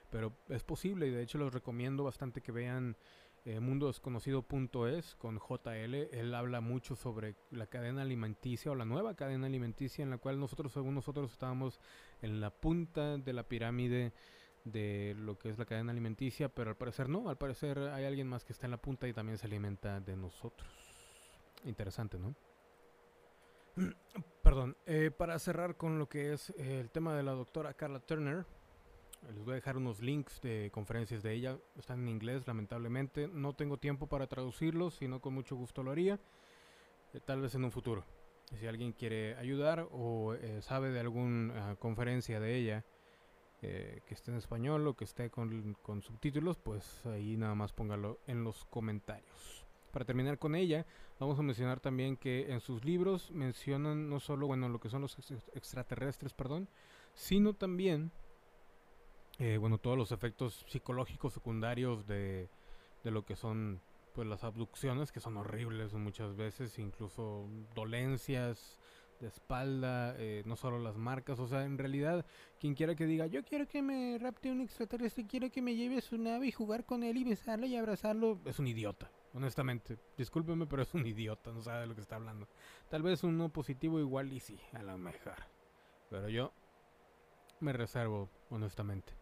Pero 0.10 0.34
es 0.50 0.64
posible 0.64 1.08
y 1.08 1.12
de 1.12 1.22
hecho 1.22 1.38
les 1.38 1.54
recomiendo 1.54 2.04
bastante 2.04 2.42
que 2.42 2.52
vean 2.52 2.96
eh, 3.46 3.60
mundodesconocido.es 3.60 5.16
con 5.16 5.40
JL. 5.40 5.94
Él 6.12 6.34
habla 6.34 6.62
mucho 6.62 6.96
sobre 6.96 7.36
la 7.52 7.68
cadena 7.68 8.02
alimenticia 8.02 8.72
o 8.72 8.76
la 8.76 8.86
nueva 8.86 9.16
cadena 9.16 9.48
alimenticia 9.48 10.04
en 10.04 10.10
la 10.10 10.18
cual 10.18 10.40
nosotros, 10.40 10.74
según 10.74 10.96
nosotros, 10.96 11.32
estábamos 11.32 11.80
en 12.22 12.42
la 12.42 12.50
punta 12.50 13.18
de 13.18 13.34
la 13.34 13.44
pirámide 13.44 14.14
de 14.66 15.16
lo 15.18 15.38
que 15.38 15.50
es 15.50 15.58
la 15.58 15.66
cadena 15.66 15.92
alimenticia, 15.92 16.50
pero 16.50 16.72
al 16.72 16.76
parecer 16.76 17.08
no, 17.08 17.30
al 17.30 17.38
parecer 17.38 17.78
hay 17.78 18.04
alguien 18.04 18.28
más 18.28 18.44
que 18.44 18.52
está 18.52 18.66
en 18.66 18.72
la 18.72 18.82
punta 18.82 19.08
y 19.08 19.14
también 19.14 19.38
se 19.38 19.46
alimenta 19.46 20.02
de 20.02 20.18
nosotros. 20.18 20.68
Interesante, 21.64 22.18
¿no? 22.20 22.36
Perdón, 24.44 24.76
eh, 24.86 25.12
para 25.16 25.38
cerrar 25.40 25.78
con 25.78 26.00
lo 26.00 26.10
que 26.10 26.34
es 26.34 26.50
el 26.58 26.90
tema 26.90 27.16
de 27.16 27.24
la 27.24 27.32
doctora 27.32 27.74
Carla 27.74 28.00
Turner, 28.00 28.46
les 29.34 29.44
voy 29.44 29.54
a 29.54 29.56
dejar 29.56 29.78
unos 29.78 30.02
links 30.02 30.42
de 30.42 30.70
conferencias 30.72 31.24
de 31.24 31.34
ella. 31.34 31.58
Están 31.78 32.02
en 32.02 32.10
inglés, 32.10 32.46
lamentablemente. 32.48 33.28
No 33.28 33.54
tengo 33.54 33.78
tiempo 33.78 34.08
para 34.08 34.28
traducirlos, 34.28 34.96
sino 34.96 35.20
con 35.20 35.34
mucho 35.34 35.56
gusto 35.56 35.82
lo 35.82 35.92
haría. 35.92 36.20
Eh, 37.14 37.20
tal 37.24 37.42
vez 37.42 37.56
en 37.56 37.64
un 37.64 37.72
futuro. 37.72 38.04
Si 38.60 38.68
alguien 38.68 38.94
quiere 38.94 39.36
ayudar 39.38 39.88
o 39.92 40.36
eh, 40.36 40.62
sabe 40.62 40.92
de 40.92 41.00
alguna 41.00 41.76
conferencia 41.78 42.40
de 42.40 42.56
ella 42.56 42.86
eh, 43.62 44.02
que 44.08 44.14
esté 44.14 44.32
en 44.32 44.38
español 44.38 44.88
o 44.88 44.96
que 44.96 45.06
esté 45.06 45.30
con, 45.30 45.74
con 45.82 46.02
subtítulos, 46.02 46.58
pues 46.58 47.06
ahí 47.06 47.38
nada 47.38 47.56
más 47.56 47.74
póngalo 47.74 48.20
en 48.28 48.44
los 48.44 48.66
comentarios. 48.66 49.66
Para 49.92 50.06
terminar 50.06 50.38
con 50.38 50.56
ella, 50.56 50.86
vamos 51.20 51.40
a 51.40 51.42
mencionar 51.42 51.80
también 51.80 52.18
que 52.18 52.52
en 52.52 52.60
sus 52.60 52.84
libros 52.84 53.32
mencionan 53.32 54.10
no 54.10 54.20
solo 54.20 54.48
bueno 54.48 54.68
lo 54.68 54.80
que 54.80 54.90
son 54.90 55.02
los 55.02 55.18
extraterrestres, 55.54 56.34
perdón, 56.34 56.68
sino 57.14 57.54
también 57.54 58.12
eh, 59.40 59.58
bueno, 59.58 59.78
todos 59.78 59.98
los 59.98 60.12
efectos 60.12 60.66
psicológicos 60.68 61.34
secundarios 61.34 62.08
de, 62.08 62.50
de 63.04 63.12
lo 63.12 63.26
que 63.26 63.36
son 63.36 63.82
pues 64.14 64.28
las 64.28 64.46
abducciones 64.46 65.12
que 65.12 65.20
son 65.20 65.36
horribles 65.36 65.94
muchas 65.94 66.38
veces, 66.38 66.80
incluso 66.80 67.46
dolencias 67.74 68.80
de 69.20 69.28
espalda, 69.28 70.16
eh, 70.18 70.44
no 70.46 70.56
solo 70.56 70.80
las 70.80 70.98
marcas, 70.98 71.40
o 71.40 71.48
sea, 71.48 71.64
en 71.64 71.78
realidad, 71.78 72.26
quien 72.60 72.76
quiera 72.76 72.96
que 72.96 73.06
diga, 73.06 73.28
yo 73.28 73.44
quiero 73.44 73.68
que 73.68 73.82
me 73.82 74.18
rapte 74.20 74.52
un 74.52 74.62
extraterrestre, 74.62 75.26
quiero 75.26 75.50
que 75.50 75.62
me 75.62 75.76
lleve 75.76 76.02
su 76.02 76.18
nave 76.18 76.48
y 76.48 76.52
jugar 76.52 76.86
con 76.86 77.04
él 77.04 77.18
y 77.18 77.24
besarlo 77.24 77.66
y 77.66 77.76
abrazarlo, 77.76 78.40
es 78.46 78.60
un 78.60 78.68
idiota, 78.68 79.10
honestamente. 79.34 79.98
Discúlpeme, 80.18 80.66
pero 80.68 80.82
es 80.82 80.94
un 80.94 81.06
idiota, 81.06 81.52
no 81.52 81.62
sabe 81.62 81.82
de 81.82 81.88
lo 81.88 81.96
que 81.96 82.02
está 82.02 82.16
hablando. 82.16 82.48
Tal 82.90 83.04
vez 83.04 83.24
uno 83.24 83.50
positivo 83.50 84.00
igual 84.00 84.32
y 84.34 84.40
sí, 84.40 84.60
a 84.74 84.84
lo 84.84 84.98
mejor. 84.98 85.36
Pero 86.10 86.30
yo 86.30 86.52
me 87.60 87.74
reservo, 87.74 88.30
honestamente. 88.50 89.14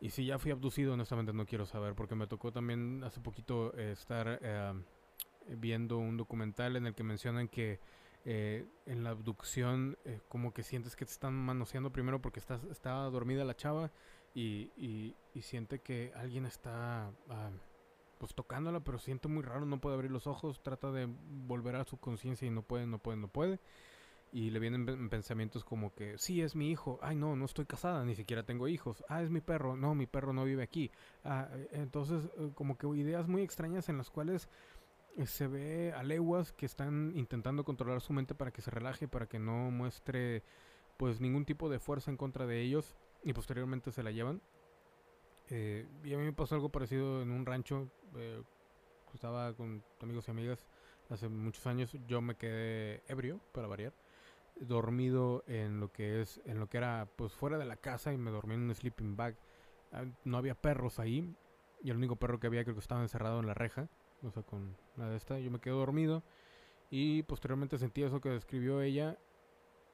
Y 0.00 0.10
si 0.10 0.26
ya 0.26 0.38
fui 0.38 0.50
abducido, 0.50 0.94
honestamente 0.94 1.32
no 1.32 1.46
quiero 1.46 1.64
saber, 1.64 1.94
porque 1.94 2.16
me 2.16 2.26
tocó 2.26 2.50
también 2.50 3.04
hace 3.04 3.20
poquito 3.20 3.72
eh, 3.78 3.92
estar 3.92 4.40
eh, 4.42 4.72
viendo 5.46 5.98
un 5.98 6.16
documental 6.16 6.74
en 6.76 6.86
el 6.88 6.94
que 6.94 7.04
mencionan 7.04 7.46
que 7.46 7.78
eh, 8.24 8.66
en 8.86 9.04
la 9.04 9.10
abducción 9.10 9.98
como 10.28 10.52
que 10.52 10.62
sientes 10.62 10.96
que 10.96 11.04
te 11.04 11.12
están 11.12 11.34
manoseando 11.34 11.90
primero 11.92 12.20
porque 12.20 12.40
estás, 12.40 12.62
está 12.64 12.92
dormida 13.04 13.44
la 13.44 13.56
chava 13.56 13.90
y, 14.34 14.70
y, 14.76 15.42
siente 15.42 15.80
que 15.80 16.12
alguien 16.14 16.46
está 16.46 17.10
ah, 17.28 17.50
pues 18.18 18.34
tocándola, 18.34 18.80
pero 18.80 18.98
siente 18.98 19.28
muy 19.28 19.42
raro, 19.42 19.66
no 19.66 19.80
puede 19.80 19.96
abrir 19.96 20.10
los 20.10 20.26
ojos, 20.26 20.62
trata 20.62 20.90
de 20.92 21.08
volver 21.08 21.76
a 21.76 21.84
su 21.84 21.98
conciencia 21.98 22.46
y 22.46 22.50
no 22.50 22.62
puede, 22.62 22.86
no 22.86 22.98
puede, 22.98 23.18
no 23.18 23.28
puede. 23.28 23.60
Y 24.32 24.50
le 24.50 24.60
vienen 24.60 24.86
pen- 24.86 25.10
pensamientos 25.10 25.64
como 25.64 25.92
que, 25.94 26.16
sí, 26.16 26.40
es 26.40 26.56
mi 26.56 26.70
hijo, 26.70 26.98
ay 27.02 27.16
no, 27.16 27.36
no 27.36 27.44
estoy 27.44 27.66
casada, 27.66 28.04
ni 28.04 28.14
siquiera 28.14 28.44
tengo 28.44 28.68
hijos, 28.68 29.04
ah, 29.08 29.22
es 29.22 29.28
mi 29.30 29.40
perro, 29.40 29.76
no, 29.76 29.94
mi 29.94 30.06
perro 30.06 30.32
no 30.32 30.44
vive 30.44 30.62
aquí. 30.62 30.90
Ah, 31.24 31.48
eh, 31.52 31.68
entonces, 31.72 32.30
eh, 32.38 32.52
como 32.54 32.78
que 32.78 32.86
ideas 32.96 33.28
muy 33.28 33.42
extrañas 33.42 33.88
en 33.90 33.98
las 33.98 34.08
cuales 34.08 34.44
eh, 34.44 34.48
se 35.24 35.46
ve 35.46 35.92
a 35.92 36.02
leguas 36.02 36.52
que 36.52 36.66
están 36.66 37.12
intentando 37.14 37.64
controlar 37.64 38.00
su 38.00 38.12
mente 38.12 38.34
para 38.34 38.50
que 38.50 38.62
se 38.62 38.70
relaje, 38.70 39.08
para 39.08 39.26
que 39.26 39.38
no 39.38 39.70
muestre 39.70 40.42
pues 40.96 41.20
ningún 41.20 41.44
tipo 41.44 41.68
de 41.68 41.78
fuerza 41.78 42.10
en 42.10 42.16
contra 42.16 42.46
de 42.46 42.60
ellos 42.60 42.96
y 43.22 43.32
posteriormente 43.32 43.92
se 43.92 44.02
la 44.02 44.10
llevan. 44.10 44.40
Eh, 45.50 45.86
y 46.04 46.14
a 46.14 46.18
mí 46.18 46.24
me 46.24 46.32
pasó 46.32 46.54
algo 46.54 46.70
parecido 46.70 47.22
en 47.22 47.30
un 47.30 47.44
rancho, 47.44 47.90
eh, 48.16 48.42
estaba 49.12 49.52
con 49.54 49.84
amigos 50.00 50.28
y 50.28 50.30
amigas 50.30 50.66
hace 51.10 51.28
muchos 51.28 51.66
años, 51.66 51.94
yo 52.06 52.22
me 52.22 52.36
quedé 52.36 53.02
ebrio, 53.06 53.40
para 53.52 53.66
variar, 53.66 53.92
dormido 54.56 55.44
en 55.46 55.80
lo 55.80 55.92
que 55.92 56.22
es, 56.22 56.40
en 56.46 56.58
lo 56.58 56.68
que 56.68 56.78
era 56.78 57.08
pues 57.16 57.32
fuera 57.32 57.58
de 57.58 57.66
la 57.66 57.76
casa 57.76 58.12
y 58.12 58.18
me 58.18 58.30
dormí 58.30 58.54
en 58.54 58.62
un 58.62 58.74
sleeping 58.74 59.16
bag. 59.16 59.36
Ah, 59.92 60.04
No 60.24 60.38
había 60.38 60.54
perros 60.54 60.98
ahí 60.98 61.34
y 61.82 61.90
el 61.90 61.96
único 61.96 62.16
perro 62.16 62.40
que 62.40 62.46
había 62.46 62.64
creo 62.64 62.74
que 62.74 62.80
estaba 62.80 63.02
encerrado 63.02 63.40
en 63.40 63.46
la 63.46 63.54
reja, 63.54 63.88
o 64.22 64.30
sea, 64.30 64.42
con 64.42 64.76
la 64.96 65.08
de 65.08 65.16
esta, 65.16 65.38
yo 65.38 65.50
me 65.50 65.60
quedé 65.60 65.74
dormido 65.74 66.22
y 66.90 67.22
posteriormente 67.22 67.78
sentí 67.78 68.02
eso 68.02 68.20
que 68.20 68.28
describió 68.28 68.82
ella 68.82 69.18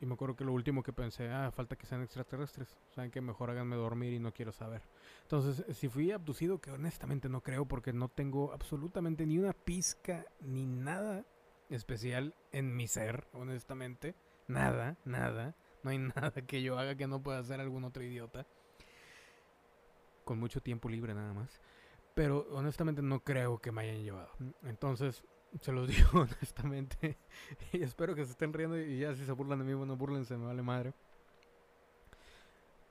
y 0.01 0.07
me 0.07 0.14
acuerdo 0.14 0.37
que 0.37 0.45
lo 0.45 0.53
último 0.53 0.83
que 0.83 0.93
pensé, 0.93 1.29
ah, 1.29 1.51
falta 1.51 1.76
que 1.76 1.87
sean 1.87 2.03
extraterrestres. 2.03 2.76
Saben 2.91 3.11
que 3.11 3.20
mejor 3.20 3.51
háganme 3.51 3.74
dormir 3.74 4.12
y 4.12 4.20
no 4.20 4.33
quiero 4.33 4.53
saber. 4.53 4.83
Entonces, 5.22 5.64
si 5.76 5.89
fui 5.89 6.12
abducido, 6.12 6.61
que 6.61 6.70
honestamente 6.70 7.29
no 7.29 7.41
creo 7.41 7.66
porque 7.66 7.93
no 7.93 8.09
tengo 8.09 8.53
absolutamente 8.53 9.26
ni 9.26 9.39
una 9.39 9.53
pizca 9.53 10.24
ni 10.41 10.66
nada 10.66 11.24
especial 11.68 12.35
en 12.53 12.76
mi 12.76 12.87
ser, 12.87 13.26
honestamente. 13.33 14.14
Nada, 14.47 14.97
nada. 15.05 15.57
No 15.83 15.91
hay 15.91 15.99
nada 16.16 16.31
que 16.47 16.62
yo 16.62 16.79
haga 16.79 16.95
que 16.95 17.09
no 17.09 17.20
pueda 17.20 17.41
hacer 17.41 17.61
algún 17.61 17.83
otro 17.83 18.03
idiota. 18.05 18.47
Con 20.24 20.39
mucho 20.39 20.61
tiempo 20.61 20.89
libre 20.89 21.12
nada 21.12 21.33
más. 21.33 21.61
Pero 22.19 22.49
honestamente 22.51 23.01
no 23.01 23.21
creo 23.21 23.59
que 23.59 23.71
me 23.71 23.83
hayan 23.83 24.03
llevado. 24.03 24.29
Entonces, 24.64 25.23
se 25.61 25.71
los 25.71 25.87
digo 25.89 26.23
honestamente. 26.23 27.16
y 27.73 27.81
espero 27.85 28.16
que 28.16 28.25
se 28.25 28.33
estén 28.33 28.53
riendo 28.53 28.77
y 28.77 28.99
ya 28.99 29.14
si 29.14 29.25
se 29.25 29.31
burlan 29.31 29.61
de 29.61 29.64
mí, 29.64 29.73
bueno, 29.73 29.97
burlense, 29.97 30.37
me 30.37 30.47
vale 30.47 30.62
madre. 30.62 30.95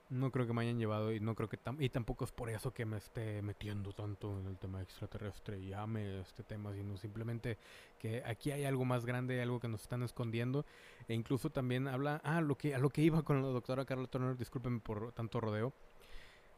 No 0.08 0.30
creo 0.30 0.46
que 0.46 0.54
me 0.54 0.62
hayan 0.62 0.78
llevado 0.78 1.12
y 1.12 1.20
no 1.20 1.34
creo 1.34 1.50
que 1.50 1.58
tam- 1.62 1.76
y 1.78 1.90
tampoco 1.90 2.24
es 2.24 2.32
por 2.32 2.48
eso 2.48 2.72
que 2.72 2.86
me 2.86 2.96
esté 2.96 3.42
metiendo 3.42 3.92
tanto 3.92 4.40
en 4.40 4.46
el 4.46 4.56
tema 4.56 4.80
extraterrestre 4.80 5.58
y 5.60 5.74
ame 5.74 6.22
este 6.22 6.42
tema, 6.42 6.72
sino 6.72 6.96
simplemente 6.96 7.58
que 7.98 8.22
aquí 8.24 8.50
hay 8.50 8.64
algo 8.64 8.86
más 8.86 9.04
grande, 9.04 9.42
algo 9.42 9.60
que 9.60 9.68
nos 9.68 9.82
están 9.82 10.02
escondiendo 10.02 10.64
e 11.06 11.12
incluso 11.12 11.50
también 11.50 11.86
habla, 11.86 12.22
ah, 12.24 12.40
lo 12.40 12.56
que 12.56 12.74
a 12.74 12.78
lo 12.78 12.88
que 12.88 13.02
iba 13.02 13.22
con 13.22 13.42
la 13.42 13.48
doctora 13.48 13.84
Carla 13.84 14.06
Turner, 14.06 14.38
discúlpenme 14.38 14.80
por 14.80 15.12
tanto 15.12 15.38
rodeo. 15.38 15.74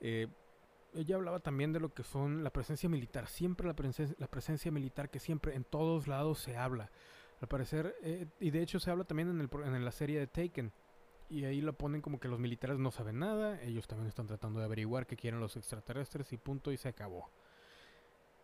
Eh, 0.00 0.28
ella 0.94 1.16
hablaba 1.16 1.40
también 1.40 1.72
de 1.72 1.80
lo 1.80 1.92
que 1.94 2.02
son 2.02 2.42
la 2.44 2.50
presencia 2.50 2.88
militar, 2.88 3.26
siempre 3.28 3.66
la, 3.66 3.74
presen- 3.74 4.14
la 4.18 4.26
presencia 4.28 4.70
militar 4.70 5.10
que 5.10 5.18
siempre 5.18 5.54
en 5.54 5.64
todos 5.64 6.06
lados 6.06 6.38
se 6.40 6.56
habla. 6.56 6.90
Al 7.40 7.48
parecer, 7.48 7.96
eh, 8.02 8.26
y 8.38 8.50
de 8.50 8.62
hecho 8.62 8.78
se 8.80 8.90
habla 8.90 9.04
también 9.04 9.30
en, 9.30 9.40
el, 9.40 9.48
en 9.64 9.84
la 9.84 9.92
serie 9.92 10.18
de 10.18 10.26
Taken. 10.26 10.72
Y 11.30 11.44
ahí 11.44 11.60
lo 11.60 11.72
ponen 11.72 12.02
como 12.02 12.18
que 12.18 12.26
los 12.26 12.40
militares 12.40 12.78
no 12.78 12.90
saben 12.90 13.20
nada, 13.20 13.62
ellos 13.62 13.86
también 13.86 14.08
están 14.08 14.26
tratando 14.26 14.58
de 14.58 14.66
averiguar 14.66 15.06
qué 15.06 15.16
quieren 15.16 15.38
los 15.38 15.56
extraterrestres 15.56 16.32
y 16.32 16.38
punto 16.38 16.72
y 16.72 16.76
se 16.76 16.88
acabó. 16.88 17.30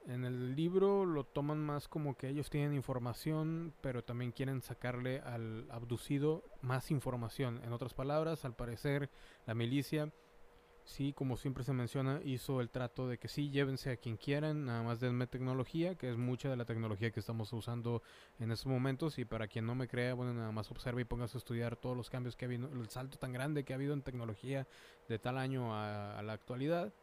En 0.07 0.25
el 0.25 0.55
libro 0.55 1.05
lo 1.05 1.25
toman 1.25 1.59
más 1.59 1.89
como 1.89 2.17
que 2.17 2.29
ellos 2.29 2.49
tienen 2.49 2.75
información, 2.75 3.75
pero 3.81 4.05
también 4.05 4.31
quieren 4.31 4.63
sacarle 4.63 5.19
al 5.19 5.67
abducido 5.69 6.45
más 6.63 6.93
información. 6.93 7.61
En 7.65 7.73
otras 7.73 7.93
palabras, 7.93 8.45
al 8.45 8.55
parecer, 8.55 9.11
la 9.47 9.55
milicia 9.55 10.13
sí, 10.87 11.13
como 11.13 11.37
siempre 11.37 11.65
se 11.65 11.73
menciona, 11.73 12.21
hizo 12.25 12.61
el 12.61 12.71
trato 12.71 13.09
de 13.09 13.19
que 13.19 13.29
sí, 13.29 13.51
llévense 13.51 13.91
a 13.91 13.97
quien 13.97 14.17
quieran, 14.17 14.65
nada 14.65 14.83
más 14.83 15.01
denme 15.01 15.27
tecnología, 15.27 15.97
que 15.97 16.09
es 16.09 16.17
mucha 16.17 16.49
de 16.49 16.57
la 16.57 16.65
tecnología 16.65 17.11
que 17.11 17.21
estamos 17.21 17.53
usando 17.53 18.03
en 18.39 18.53
estos 18.53 18.67
momentos. 18.67 19.19
Y 19.19 19.25
para 19.25 19.49
quien 19.49 19.67
no 19.67 19.75
me 19.75 19.89
crea, 19.89 20.15
bueno, 20.15 20.33
nada 20.33 20.53
más 20.53 20.71
observe 20.71 21.03
y 21.03 21.05
póngase 21.05 21.37
a 21.37 21.41
estudiar 21.41 21.77
todos 21.77 21.97
los 21.97 22.09
cambios 22.09 22.37
que 22.37 22.45
ha 22.45 22.49
habido, 22.49 22.69
el 22.73 22.89
salto 22.89 23.19
tan 23.19 23.33
grande 23.33 23.65
que 23.65 23.73
ha 23.73 23.77
habido 23.77 23.93
en 23.93 24.03
tecnología 24.03 24.67
de 25.09 25.19
tal 25.19 25.39
año 25.39 25.75
a, 25.75 26.23
la 26.23 26.33
actualidad, 26.33 26.95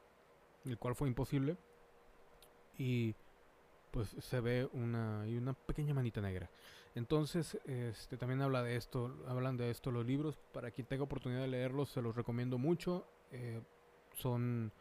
el 0.66 0.78
cual 0.78 0.96
fue 0.96 1.10
imposible. 1.10 1.58
Y 2.78 3.16
pues 3.92 4.16
se 4.20 4.40
ve 4.40 4.68
una, 4.72 5.26
y 5.28 5.38
una 5.38 5.54
pequeña 5.54 5.94
manita 5.94 6.22
negra. 6.22 6.50
Entonces, 6.96 7.60
este, 7.66 8.18
también 8.18 8.42
habla 8.42 8.64
de 8.64 8.76
esto, 8.76 9.24
hablan 9.28 9.58
de 9.58 9.70
esto 9.70 9.92
los 9.92 10.06
libros. 10.06 10.38
Para 10.54 10.72
quien 10.72 10.88
tenga 10.88 11.04
oportunidad 11.04 11.42
de 11.42 11.48
leerlos, 11.48 11.90
se 11.90 12.02
los 12.02 12.16
recomiendo 12.16 12.58
mucho. 12.58 13.08
Eh, 13.32 13.62
son, 14.14 14.72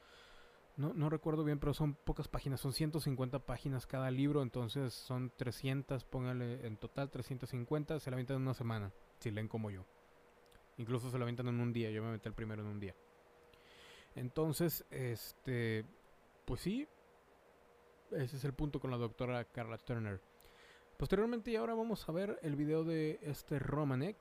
no, 0.76 0.94
no 0.94 1.10
recuerdo 1.10 1.44
bien, 1.44 1.58
pero 1.58 1.74
son 1.74 1.94
pocas 1.94 2.28
páginas, 2.28 2.60
son 2.60 2.72
150 2.72 3.40
páginas 3.40 3.86
cada 3.86 4.10
libro, 4.10 4.42
entonces 4.42 4.92
son 4.92 5.32
300, 5.36 6.04
póngale 6.04 6.66
en 6.66 6.76
total 6.76 7.10
350, 7.10 8.00
se 8.00 8.10
la 8.10 8.16
aventan 8.16 8.36
en 8.36 8.42
una 8.42 8.54
semana, 8.54 8.92
si 9.18 9.30
leen 9.30 9.48
como 9.48 9.70
yo. 9.70 9.84
Incluso 10.78 11.10
se 11.10 11.18
la 11.18 11.24
aventan 11.24 11.48
en 11.48 11.60
un 11.60 11.72
día, 11.72 11.90
yo 11.90 12.02
me 12.02 12.08
aventé 12.08 12.28
el 12.28 12.34
primero 12.34 12.62
en 12.62 12.68
un 12.68 12.80
día. 12.80 12.94
Entonces, 14.14 14.84
este, 14.90 15.84
pues 16.44 16.60
sí, 16.60 16.86
ese 18.10 18.36
es 18.36 18.44
el 18.44 18.52
punto 18.52 18.80
con 18.80 18.90
la 18.90 18.96
doctora 18.96 19.44
Carla 19.44 19.78
Turner. 19.78 20.20
Posteriormente 20.96 21.50
y 21.50 21.56
ahora 21.56 21.74
vamos 21.74 22.08
a 22.08 22.12
ver 22.12 22.38
el 22.42 22.56
video 22.56 22.84
de 22.84 23.18
este 23.22 23.58
Romanek 23.58 24.16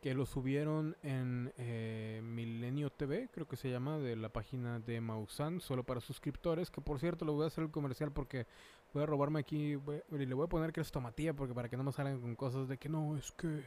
que 0.00 0.14
lo 0.14 0.26
subieron 0.26 0.96
en 1.02 1.52
eh, 1.58 2.20
Milenio 2.22 2.90
TV, 2.90 3.28
creo 3.32 3.48
que 3.48 3.56
se 3.56 3.70
llama, 3.70 3.98
de 3.98 4.16
la 4.16 4.28
página 4.28 4.78
de 4.78 5.00
Mausan, 5.00 5.60
solo 5.60 5.84
para 5.84 6.00
suscriptores, 6.00 6.70
que 6.70 6.80
por 6.80 7.00
cierto 7.00 7.24
lo 7.24 7.32
voy 7.32 7.44
a 7.44 7.46
hacer 7.48 7.64
el 7.64 7.70
comercial 7.70 8.12
porque 8.12 8.46
voy 8.92 9.02
a 9.02 9.06
robarme 9.06 9.40
aquí, 9.40 9.76
y 9.76 10.26
le 10.26 10.34
voy 10.34 10.44
a 10.44 10.48
poner 10.48 10.72
que 10.72 10.80
es 10.80 10.92
tomatía, 10.92 11.34
porque 11.34 11.54
para 11.54 11.68
que 11.68 11.76
no 11.76 11.84
me 11.84 11.92
salgan 11.92 12.20
con 12.20 12.36
cosas 12.36 12.68
de 12.68 12.78
que 12.78 12.88
no, 12.88 13.16
es 13.16 13.32
que 13.32 13.64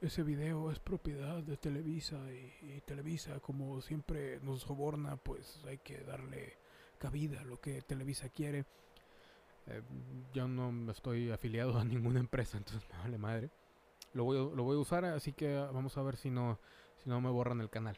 ese 0.00 0.22
video 0.22 0.70
es 0.70 0.78
propiedad 0.78 1.42
de 1.42 1.56
Televisa 1.56 2.18
y, 2.32 2.76
y 2.76 2.80
Televisa 2.82 3.40
como 3.40 3.80
siempre 3.80 4.40
nos 4.40 4.60
soborna, 4.62 5.16
pues 5.16 5.62
hay 5.66 5.78
que 5.78 5.98
darle 6.02 6.58
cabida 6.98 7.40
a 7.40 7.44
lo 7.44 7.60
que 7.60 7.82
Televisa 7.82 8.28
quiere. 8.28 8.64
Eh, 9.66 9.82
yo 10.32 10.48
no 10.48 10.90
estoy 10.90 11.30
afiliado 11.30 11.78
a 11.78 11.84
ninguna 11.84 12.20
empresa, 12.20 12.58
entonces 12.58 12.88
me 12.90 12.98
vale 12.98 13.18
madre. 13.18 13.50
Lo 14.12 14.24
voy, 14.24 14.36
lo 14.36 14.62
voy 14.64 14.76
a 14.76 14.80
usar, 14.80 15.04
así 15.04 15.32
que 15.32 15.54
vamos 15.54 15.96
a 15.96 16.02
ver 16.02 16.16
si 16.16 16.30
no, 16.30 16.58
si 17.02 17.08
no 17.08 17.20
me 17.20 17.30
borran 17.30 17.60
el 17.60 17.70
canal. 17.70 17.96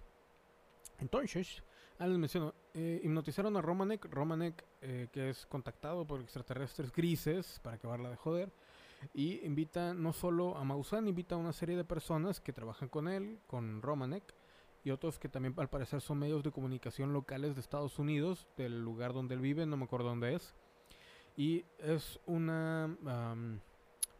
Entonces, 0.98 1.62
ah, 1.98 2.06
les 2.06 2.18
menciono, 2.18 2.54
eh, 2.74 3.00
hipnotizaron 3.02 3.56
a 3.56 3.62
Romanek, 3.62 4.06
Romanek 4.06 4.64
eh, 4.82 5.08
que 5.10 5.30
es 5.30 5.46
contactado 5.46 6.06
por 6.06 6.20
extraterrestres 6.20 6.92
grises 6.92 7.60
para 7.60 7.76
acabarla 7.76 8.10
de 8.10 8.16
joder. 8.16 8.52
Y 9.12 9.44
invita 9.44 9.94
no 9.94 10.12
solo 10.12 10.56
a 10.56 10.64
Maussan, 10.64 11.08
invita 11.08 11.34
a 11.34 11.38
una 11.38 11.52
serie 11.52 11.76
de 11.76 11.84
personas 11.84 12.40
que 12.40 12.52
trabajan 12.52 12.88
con 12.88 13.08
él, 13.08 13.40
con 13.48 13.82
Romanek, 13.82 14.32
y 14.84 14.90
otros 14.90 15.18
que 15.18 15.28
también 15.28 15.54
al 15.56 15.68
parecer 15.68 16.00
son 16.00 16.18
medios 16.20 16.42
de 16.44 16.52
comunicación 16.52 17.12
locales 17.12 17.54
de 17.54 17.60
Estados 17.60 17.98
Unidos, 17.98 18.46
del 18.56 18.80
lugar 18.80 19.12
donde 19.12 19.34
él 19.34 19.40
vive, 19.40 19.66
no 19.66 19.76
me 19.76 19.84
acuerdo 19.84 20.08
dónde 20.08 20.34
es. 20.34 20.54
Y 21.36 21.64
es 21.78 22.20
una... 22.26 22.84
am, 23.06 23.60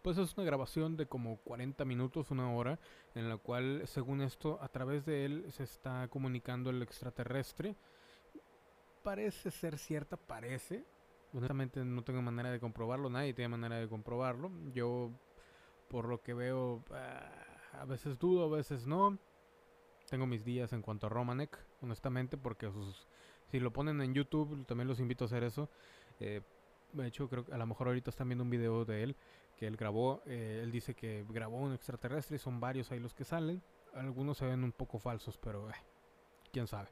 pues 0.02 0.18
es 0.18 0.36
una 0.36 0.44
grabación 0.44 0.96
de 0.96 1.06
como 1.06 1.38
40 1.38 1.84
minutos, 1.84 2.30
una 2.30 2.52
hora, 2.52 2.78
en 3.14 3.28
la 3.28 3.36
cual, 3.36 3.82
según 3.86 4.20
esto, 4.20 4.58
a 4.60 4.68
través 4.68 5.06
de 5.06 5.24
él 5.24 5.46
se 5.50 5.62
está 5.62 6.08
comunicando 6.08 6.70
el 6.70 6.82
extraterrestre. 6.82 7.76
Parece 9.04 9.50
ser 9.50 9.78
cierta, 9.78 10.16
parece. 10.16 10.84
Honestamente 11.32 11.84
no 11.84 12.02
tengo 12.02 12.20
manera 12.20 12.50
de 12.50 12.60
comprobarlo, 12.60 13.08
nadie 13.08 13.32
tiene 13.32 13.48
manera 13.48 13.76
de 13.76 13.88
comprobarlo. 13.88 14.50
Yo, 14.72 15.10
por 15.88 16.08
lo 16.08 16.20
que 16.20 16.34
veo, 16.34 16.84
ah, 16.90 17.30
a 17.80 17.84
veces 17.84 18.18
dudo, 18.18 18.44
a 18.52 18.56
veces 18.56 18.86
no. 18.86 19.18
Tengo 20.10 20.26
mis 20.26 20.44
días 20.44 20.72
en 20.72 20.82
cuanto 20.82 21.06
a 21.06 21.10
Romanek, 21.10 21.58
honestamente, 21.80 22.36
porque 22.36 22.70
si 23.50 23.60
lo 23.60 23.72
ponen 23.72 24.02
en 24.02 24.14
YouTube, 24.14 24.66
también 24.66 24.88
los 24.88 25.00
invito 25.00 25.24
a 25.24 25.26
hacer 25.26 25.44
eso. 25.44 25.70
Eh, 26.20 26.42
de 26.92 27.06
hecho, 27.06 27.28
creo 27.28 27.44
que 27.44 27.52
a 27.52 27.58
lo 27.58 27.66
mejor 27.66 27.88
ahorita 27.88 28.10
están 28.10 28.28
viendo 28.28 28.44
un 28.44 28.50
video 28.50 28.84
de 28.84 29.02
él 29.02 29.16
que 29.56 29.66
él 29.66 29.76
grabó. 29.76 30.22
eh, 30.26 30.60
él 30.62 30.70
dice 30.70 30.94
que 30.94 31.24
grabó 31.28 31.58
un 31.58 31.72
extraterrestre 31.72 32.36
y 32.36 32.38
son 32.38 32.60
varios 32.60 32.90
ahí 32.90 33.00
los 33.00 33.14
que 33.14 33.24
salen. 33.24 33.62
Algunos 33.94 34.38
se 34.38 34.46
ven 34.46 34.64
un 34.64 34.72
poco 34.72 34.98
falsos, 34.98 35.38
pero 35.38 35.70
eh, 35.70 35.74
quién 36.52 36.66
sabe. 36.66 36.88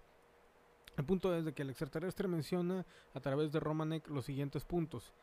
El 0.97 1.05
punto 1.05 1.35
es 1.35 1.45
de 1.45 1.55
que 1.55 1.63
el 1.63 1.71
extraterrestre 1.71 2.29
menciona 2.29 2.85
a 3.15 3.21
través 3.21 3.53
de 3.53 3.61
Romanek 3.61 4.09
los 4.09 4.25
siguientes 4.25 4.65
puntos. 4.65 5.15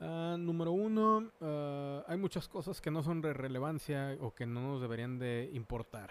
Ah, 0.00 0.36
número 0.38 0.72
uno, 0.72 1.30
ah, 1.40 2.04
hay 2.08 2.16
muchas 2.18 2.48
cosas 2.48 2.80
que 2.80 2.90
no 2.90 3.02
son 3.02 3.20
de 3.20 3.32
relevancia 3.32 4.16
o 4.20 4.34
que 4.34 4.46
no 4.46 4.60
nos 4.60 4.80
deberían 4.80 5.18
de 5.18 5.50
importar. 5.52 6.10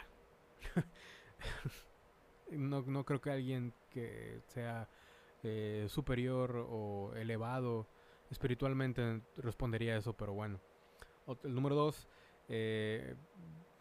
no, 2.52 2.82
no 2.84 3.04
creo 3.04 3.20
que 3.20 3.32
alguien 3.32 3.74
que 3.90 4.42
sea 4.48 4.88
eh, 5.44 5.88
superior 5.90 6.66
o 6.70 7.14
elevado 7.16 7.88
espiritualmente 8.34 9.22
respondería 9.38 9.98
eso, 9.98 10.14
pero 10.14 10.34
bueno. 10.34 10.60
El 11.44 11.56
número 11.56 11.76
dos, 11.76 12.08
eh, 12.50 13.16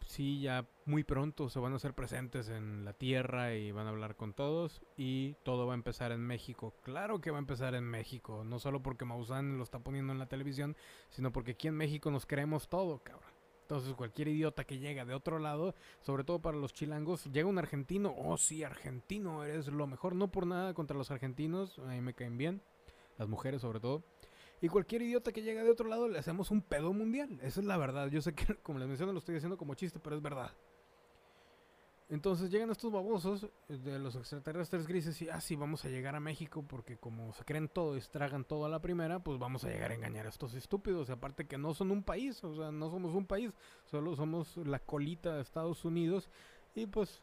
sí, 0.07 0.41
ya 0.41 0.67
muy 0.85 1.05
pronto 1.05 1.49
se 1.49 1.59
van 1.59 1.73
a 1.73 1.77
hacer 1.77 1.95
presentes 1.95 2.49
en 2.49 2.85
la 2.85 2.93
tierra 2.93 3.55
y 3.55 3.73
van 3.73 3.87
a 3.87 3.91
hablar 3.91 4.15
con 4.17 4.33
todos 4.33 4.83
y 4.97 5.35
todo 5.43 5.67
va 5.67 5.73
a 5.73 5.77
empezar 5.77 6.13
en 6.13 6.21
México. 6.21 6.75
Claro 6.83 7.21
que 7.21 7.31
va 7.31 7.39
a 7.39 7.41
empezar 7.41 7.75
en 7.75 7.85
México, 7.85 8.45
no 8.45 8.59
solo 8.59 8.83
porque 8.83 9.05
Maussan 9.05 9.59
lo 9.59 9.65
está 9.65 9.81
poniendo 9.81 10.13
en 10.13 10.19
la 10.19 10.27
televisión, 10.27 10.77
sino 11.11 11.33
porque 11.33 11.53
aquí 11.53 11.69
en 11.69 11.77
México 11.77 12.11
nos 12.11 12.27
creemos 12.27 12.69
todo, 12.69 13.03
cabrón. 13.03 13.33
Entonces 13.63 13.95
cualquier 13.95 14.29
idiota 14.29 14.65
que 14.65 14.79
llega 14.79 15.05
de 15.05 15.15
otro 15.15 15.39
lado, 15.39 15.75
sobre 16.03 16.25
todo 16.25 16.41
para 16.41 16.59
los 16.59 16.75
chilangos, 16.75 17.25
llega 17.33 17.49
un 17.49 17.59
argentino, 17.59 18.15
oh 18.19 18.37
sí, 18.37 18.65
argentino, 18.65 19.45
eres 19.45 19.69
lo 19.69 19.87
mejor, 19.87 20.15
no 20.15 20.31
por 20.31 20.47
nada 20.47 20.75
contra 20.75 20.97
los 20.97 21.11
argentinos, 21.11 21.79
a 21.79 21.93
mí 21.93 22.01
me 22.03 22.13
caen 22.13 22.37
bien, 22.37 22.61
las 23.17 23.29
mujeres 23.29 23.63
sobre 23.63 23.81
todo. 23.81 24.03
Y 24.63 24.69
cualquier 24.69 25.03
idiota 25.03 25.33
que 25.33 25.43
llega 25.43 25.65
de 25.65 25.71
otro 25.71 25.89
lado 25.89 26.07
le 26.07 26.21
hacemos 26.21 26.53
un 26.53 26.63
pedo 26.63 26.93
mundial. 26.93 27.41
Esa 27.43 27.61
es 27.61 27.67
la 27.67 27.77
verdad. 27.77 28.07
Yo 28.07 28.23
sé 28.23 28.33
que, 28.33 28.55
como 28.63 28.79
les 28.79 28.87
menciono, 28.87 29.13
lo 29.13 29.19
estoy 29.19 29.35
diciendo 29.35 29.59
como 29.59 29.75
chiste, 29.75 29.99
pero 29.99 30.15
es 30.15 30.23
verdad. 30.23 30.53
Entonces 32.09 32.49
llegan 32.49 32.71
estos 32.71 32.93
babosos 32.93 33.49
de 33.69 33.99
los 33.99 34.15
extraterrestres 34.15 34.87
grises 34.87 35.21
y, 35.21 35.29
ah, 35.31 35.41
sí, 35.41 35.57
vamos 35.57 35.85
a 35.85 35.89
llegar 35.89 36.15
a 36.15 36.21
México 36.21 36.63
porque 36.63 36.97
como 36.97 37.33
se 37.33 37.45
creen 37.45 37.69
todo 37.69 37.97
y 37.97 37.99
estragan 37.99 38.45
todo 38.45 38.67
a 38.67 38.69
la 38.69 38.81
primera, 38.81 39.19
pues 39.19 39.39
vamos 39.39 39.65
a 39.65 39.69
llegar 39.69 39.91
a 39.91 39.95
engañar 39.95 40.27
a 40.27 40.29
estos 40.29 40.55
estúpidos. 40.55 41.09
Y 41.09 41.13
aparte 41.13 41.47
que 41.49 41.59
no 41.59 41.75
son 41.75 41.91
un 41.91 42.05
país, 42.05 42.45
o 42.45 42.55
sea, 42.55 42.71
no 42.71 42.89
somos 42.89 43.15
un 43.17 43.27
país, 43.27 43.51
solo 43.87 44.15
somos 44.15 44.57
la 44.59 44.79
colita 44.79 45.35
de 45.35 45.43
Estados 45.43 45.85
Unidos. 45.85 46.31
Y 46.77 46.87
pues 46.87 47.21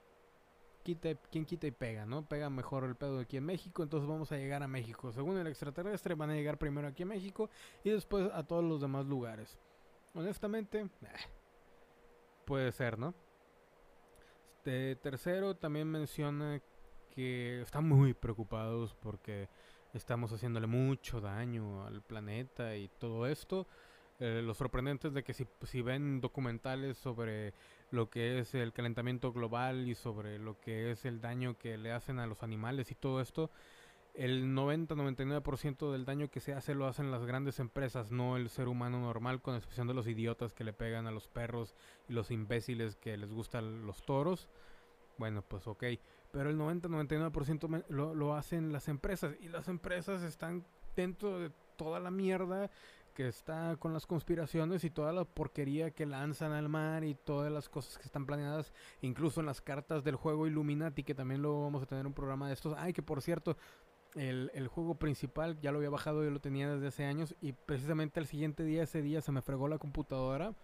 quita, 0.89 1.13
quien 1.31 1.45
quita 1.45 1.67
y 1.67 1.71
pega, 1.71 2.05
¿no? 2.05 2.27
Pega 2.27 2.49
mejor 2.49 2.83
el 2.83 2.95
pedo 2.95 3.19
aquí 3.19 3.37
en 3.37 3.45
México, 3.45 3.83
entonces 3.83 4.09
vamos 4.09 4.31
a 4.31 4.37
llegar 4.37 4.63
a 4.63 4.67
México. 4.67 5.11
Según 5.11 5.37
el 5.37 5.45
extraterrestre, 5.45 6.15
van 6.15 6.31
a 6.31 6.33
llegar 6.33 6.57
primero 6.57 6.87
aquí 6.87 7.03
a 7.03 7.05
México 7.05 7.49
y 7.83 7.91
después 7.91 8.29
a 8.33 8.43
todos 8.43 8.63
los 8.63 8.81
demás 8.81 9.05
lugares. 9.05 9.57
Honestamente, 10.15 10.89
puede 12.45 12.71
ser, 12.71 12.97
¿no? 12.97 13.13
Este 14.57 14.95
tercero 14.95 15.55
también 15.55 15.87
menciona 15.87 16.59
que 17.11 17.61
están 17.61 17.87
muy 17.87 18.13
preocupados 18.15 18.95
porque 18.95 19.47
estamos 19.93 20.31
haciéndole 20.33 20.65
mucho 20.65 21.21
daño 21.21 21.85
al 21.85 22.01
planeta 22.01 22.75
y 22.75 22.87
todo 22.87 23.27
esto. 23.27 23.67
Eh, 24.19 24.41
lo 24.43 24.53
sorprendente 24.55 25.09
es 25.09 25.13
de 25.13 25.23
que 25.23 25.33
si, 25.33 25.47
si 25.63 25.81
ven 25.81 26.19
documentales 26.19 26.97
sobre 26.97 27.53
lo 27.91 28.09
que 28.09 28.39
es 28.39 28.53
el 28.55 28.73
calentamiento 28.73 29.31
global 29.33 29.87
y 29.87 29.95
sobre 29.95 30.39
lo 30.39 30.59
que 30.59 30.91
es 30.91 31.05
el 31.05 31.21
daño 31.21 31.57
que 31.57 31.77
le 31.77 31.91
hacen 31.91 32.19
a 32.19 32.27
los 32.27 32.43
animales 32.43 32.91
y 32.91 32.95
todo 32.95 33.21
esto, 33.21 33.49
el 34.13 34.53
90-99% 34.53 35.91
del 35.91 36.05
daño 36.05 36.29
que 36.29 36.39
se 36.39 36.53
hace 36.53 36.75
lo 36.75 36.87
hacen 36.87 37.11
las 37.11 37.25
grandes 37.25 37.59
empresas, 37.59 38.11
no 38.11 38.37
el 38.37 38.49
ser 38.49 38.67
humano 38.67 38.99
normal, 38.99 39.41
con 39.41 39.55
excepción 39.55 39.87
de 39.87 39.93
los 39.93 40.07
idiotas 40.07 40.53
que 40.53 40.63
le 40.63 40.73
pegan 40.73 41.07
a 41.07 41.11
los 41.11 41.27
perros 41.27 41.75
y 42.07 42.13
los 42.13 42.31
imbéciles 42.31 42.95
que 42.95 43.17
les 43.17 43.31
gustan 43.31 43.85
los 43.85 44.05
toros. 44.05 44.49
Bueno, 45.17 45.41
pues 45.41 45.67
ok. 45.67 45.83
Pero 46.31 46.49
el 46.49 46.57
90-99% 46.57 47.85
lo, 47.89 48.13
lo 48.13 48.35
hacen 48.35 48.71
las 48.71 48.87
empresas 48.87 49.35
y 49.39 49.49
las 49.49 49.67
empresas 49.67 50.21
están 50.21 50.65
dentro 50.95 51.39
de 51.39 51.51
toda 51.77 51.99
la 51.99 52.11
mierda 52.11 52.69
que 53.19 53.27
está 53.27 53.75
con 53.75 53.91
las 53.91 54.05
conspiraciones 54.05 54.85
y 54.85 54.89
toda 54.89 55.11
la 55.11 55.25
porquería 55.25 55.91
que 55.91 56.05
lanzan 56.05 56.53
al 56.53 56.69
mar 56.69 57.03
y 57.03 57.15
todas 57.15 57.51
las 57.51 57.67
cosas 57.67 57.97
que 57.97 58.05
están 58.05 58.25
planeadas, 58.25 58.71
incluso 59.01 59.41
en 59.41 59.45
las 59.45 59.59
cartas 59.59 60.05
del 60.05 60.15
juego 60.15 60.47
Illuminati, 60.47 61.03
que 61.03 61.13
también 61.13 61.41
lo 61.41 61.63
vamos 61.63 61.83
a 61.83 61.85
tener 61.85 62.07
un 62.07 62.13
programa 62.13 62.47
de 62.47 62.53
estos. 62.53 62.77
Ay, 62.77 62.93
que 62.93 63.03
por 63.03 63.21
cierto, 63.21 63.57
el, 64.15 64.51
el, 64.53 64.69
juego 64.69 64.95
principal 64.95 65.59
ya 65.59 65.73
lo 65.73 65.79
había 65.79 65.89
bajado, 65.89 66.23
yo 66.23 66.31
lo 66.31 66.39
tenía 66.39 66.73
desde 66.73 66.87
hace 66.87 67.03
años 67.03 67.35
y 67.41 67.51
precisamente 67.51 68.21
el 68.21 68.25
siguiente 68.25 68.63
día, 68.63 68.83
ese 68.83 69.01
día, 69.01 69.19
se 69.19 69.33
me 69.33 69.41
fregó 69.41 69.67
la 69.67 69.79
computadora, 69.79 70.55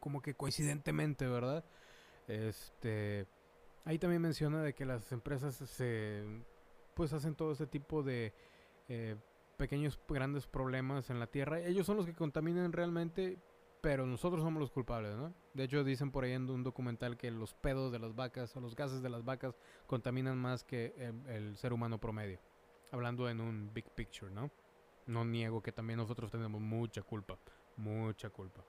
como 0.00 0.20
que 0.20 0.34
coincidentemente, 0.34 1.28
¿verdad? 1.28 1.64
Este... 2.26 3.28
Ahí 3.84 4.00
también 4.00 4.20
menciona 4.20 4.64
de 4.64 4.74
que 4.74 4.84
las 4.84 5.12
empresas 5.12 5.54
se... 5.54 6.24
pues 6.94 7.12
hacen 7.12 7.36
todo 7.36 7.52
ese 7.52 7.68
tipo 7.68 8.02
de... 8.02 8.32
Eh, 8.88 9.14
pequeños, 9.62 9.96
grandes 10.08 10.48
problemas 10.48 11.08
en 11.08 11.20
la 11.20 11.28
Tierra. 11.28 11.60
Ellos 11.60 11.86
son 11.86 11.96
los 11.96 12.04
que 12.04 12.14
contaminan 12.14 12.72
realmente, 12.72 13.38
pero 13.80 14.04
nosotros 14.06 14.42
somos 14.42 14.58
los 14.58 14.72
culpables, 14.72 15.14
¿no? 15.14 15.32
De 15.54 15.62
hecho, 15.62 15.84
dicen 15.84 16.10
por 16.10 16.24
ahí 16.24 16.32
en 16.32 16.50
un 16.50 16.64
documental 16.64 17.16
que 17.16 17.30
los 17.30 17.54
pedos 17.54 17.92
de 17.92 18.00
las 18.00 18.12
vacas 18.12 18.56
o 18.56 18.60
los 18.60 18.74
gases 18.74 19.02
de 19.02 19.08
las 19.08 19.24
vacas 19.24 19.56
contaminan 19.86 20.36
más 20.36 20.64
que 20.64 20.92
el, 21.28 21.56
ser 21.56 21.72
humano 21.72 22.00
promedio. 22.00 22.40
Hablando 22.90 23.30
en 23.30 23.40
un 23.40 23.72
big 23.72 23.88
picture, 23.90 24.32
¿no? 24.32 24.50
No 25.06 25.24
niego 25.24 25.62
que 25.62 25.70
también 25.70 25.98
nosotros 25.98 26.32
tenemos 26.32 26.60
mucha 26.60 27.02
culpa, 27.02 27.38
mucha 27.76 28.30
culpa. 28.30 28.64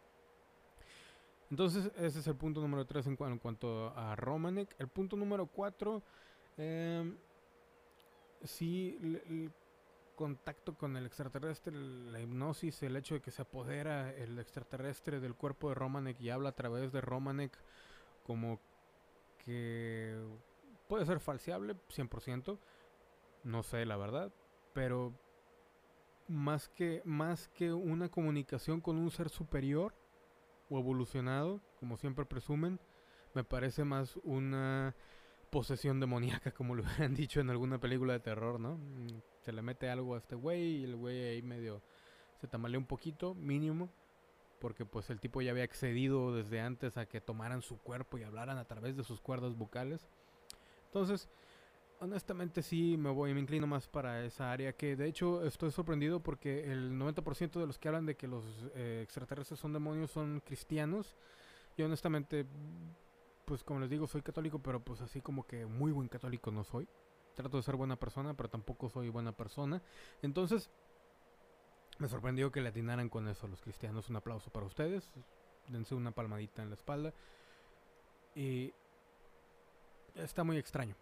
Entonces, 1.49 1.91
ese 1.95 2.19
es 2.19 2.27
el 2.27 2.35
punto 2.35 2.61
número 2.61 2.85
3 2.85 3.07
en, 3.07 3.39
cuanto 3.39 3.91
a 3.97 4.15
Romanek. 4.15 4.75
El 4.77 4.89
punto 4.89 5.15
número 5.15 5.47
4, 5.47 6.03
eh, 6.57 6.99
em, 7.01 7.17
sí, 8.43 8.99
contacto 10.15 10.75
con 10.75 10.97
el 10.97 11.05
extraterrestre, 11.05 11.73
la 11.73 12.19
hipnosis, 12.19 12.83
el 12.83 12.95
hecho 12.95 13.15
de 13.15 13.21
que 13.21 13.31
se 13.31 13.41
apodera 13.41 14.13
el 14.13 14.37
extraterrestre 14.39 15.19
del 15.19 15.35
cuerpo 15.35 15.69
de 15.69 15.75
Romanek 15.75 16.19
y 16.21 16.29
habla 16.29 16.49
a 16.49 16.55
través 16.55 16.91
de 16.91 17.01
Romanek 17.01 17.57
como 18.23 18.59
que 19.43 20.17
puede 20.87 21.05
ser 21.05 21.19
falseable 21.19 21.75
100%, 21.89 22.57
no 23.43 23.63
sé 23.63 23.85
la 23.85 23.97
verdad, 23.97 24.31
pero 24.73 25.13
más 26.27 26.69
que 26.69 27.01
más 27.05 27.49
que 27.49 27.73
una 27.73 28.09
comunicación 28.09 28.79
con 28.79 28.97
un 28.97 29.11
ser 29.11 29.29
superior 29.29 29.93
o 30.69 30.79
evolucionado, 30.79 31.61
como 31.79 31.97
siempre 31.97 32.25
presumen, 32.25 32.79
me 33.33 33.43
parece 33.43 33.83
más 33.83 34.15
una 34.23 34.95
posesión 35.49 35.99
demoníaca, 35.99 36.51
como 36.51 36.75
lo 36.75 36.83
hubieran 36.83 37.13
dicho 37.13 37.39
en 37.39 37.49
alguna 37.49 37.79
película 37.79 38.13
de 38.13 38.19
terror, 38.19 38.59
¿no? 38.59 38.79
Se 39.43 39.51
le 39.51 39.61
mete 39.61 39.89
algo 39.89 40.15
a 40.15 40.17
este 40.17 40.35
güey 40.35 40.77
y 40.77 40.83
el 40.85 40.95
güey 40.95 41.21
ahí 41.23 41.41
medio 41.41 41.81
se 42.39 42.47
tamalea 42.47 42.79
un 42.79 42.85
poquito, 42.85 43.35
mínimo, 43.35 43.89
porque 44.59 44.85
pues 44.85 45.09
el 45.09 45.19
tipo 45.19 45.41
ya 45.41 45.51
había 45.51 45.63
accedido 45.63 46.33
desde 46.33 46.61
antes 46.61 46.97
a 46.97 47.05
que 47.05 47.19
tomaran 47.19 47.61
su 47.61 47.77
cuerpo 47.77 48.17
y 48.17 48.23
hablaran 48.23 48.57
a 48.57 48.65
través 48.65 48.95
de 48.95 49.03
sus 49.03 49.19
cuerdas 49.19 49.55
vocales. 49.55 50.07
Entonces, 50.85 51.27
honestamente 51.99 52.61
sí 52.61 52.95
me 52.97 53.09
voy, 53.09 53.33
me 53.33 53.41
inclino 53.41 53.67
más 53.67 53.87
para 53.87 54.25
esa 54.25 54.51
área 54.51 54.73
que 54.73 54.95
de 54.95 55.07
hecho 55.07 55.45
estoy 55.45 55.71
sorprendido 55.71 56.21
porque 56.21 56.71
el 56.71 56.93
90% 56.93 57.59
de 57.59 57.67
los 57.67 57.77
que 57.77 57.87
hablan 57.89 58.05
de 58.05 58.15
que 58.15 58.27
los 58.27 58.45
eh, 58.75 59.01
extraterrestres 59.03 59.59
son 59.59 59.73
demonios 59.73 60.11
son 60.11 60.41
cristianos. 60.45 61.15
Y 61.75 61.81
honestamente, 61.81 62.45
pues 63.45 63.63
como 63.63 63.79
les 63.81 63.89
digo, 63.89 64.07
soy 64.07 64.21
católico, 64.21 64.59
pero 64.59 64.79
pues 64.79 65.01
así 65.01 65.21
como 65.21 65.45
que 65.45 65.65
muy 65.65 65.91
buen 65.91 66.07
católico 66.07 66.51
no 66.51 66.63
soy 66.63 66.87
trato 67.33 67.57
de 67.57 67.63
ser 67.63 67.75
buena 67.75 67.95
persona, 67.95 68.33
pero 68.33 68.49
tampoco 68.49 68.89
soy 68.89 69.09
buena 69.09 69.31
persona. 69.31 69.81
Entonces, 70.21 70.69
me 71.99 72.07
sorprendió 72.07 72.51
que 72.51 72.61
le 72.61 72.69
atinaran 72.69 73.09
con 73.09 73.27
eso 73.27 73.47
los 73.47 73.61
cristianos. 73.61 74.09
Un 74.09 74.15
aplauso 74.15 74.49
para 74.51 74.65
ustedes. 74.65 75.11
Dense 75.67 75.95
una 75.95 76.11
palmadita 76.11 76.61
en 76.61 76.69
la 76.69 76.75
espalda. 76.75 77.13
Y 78.35 78.73
está 80.15 80.43
muy 80.43 80.57
extraño. 80.57 80.95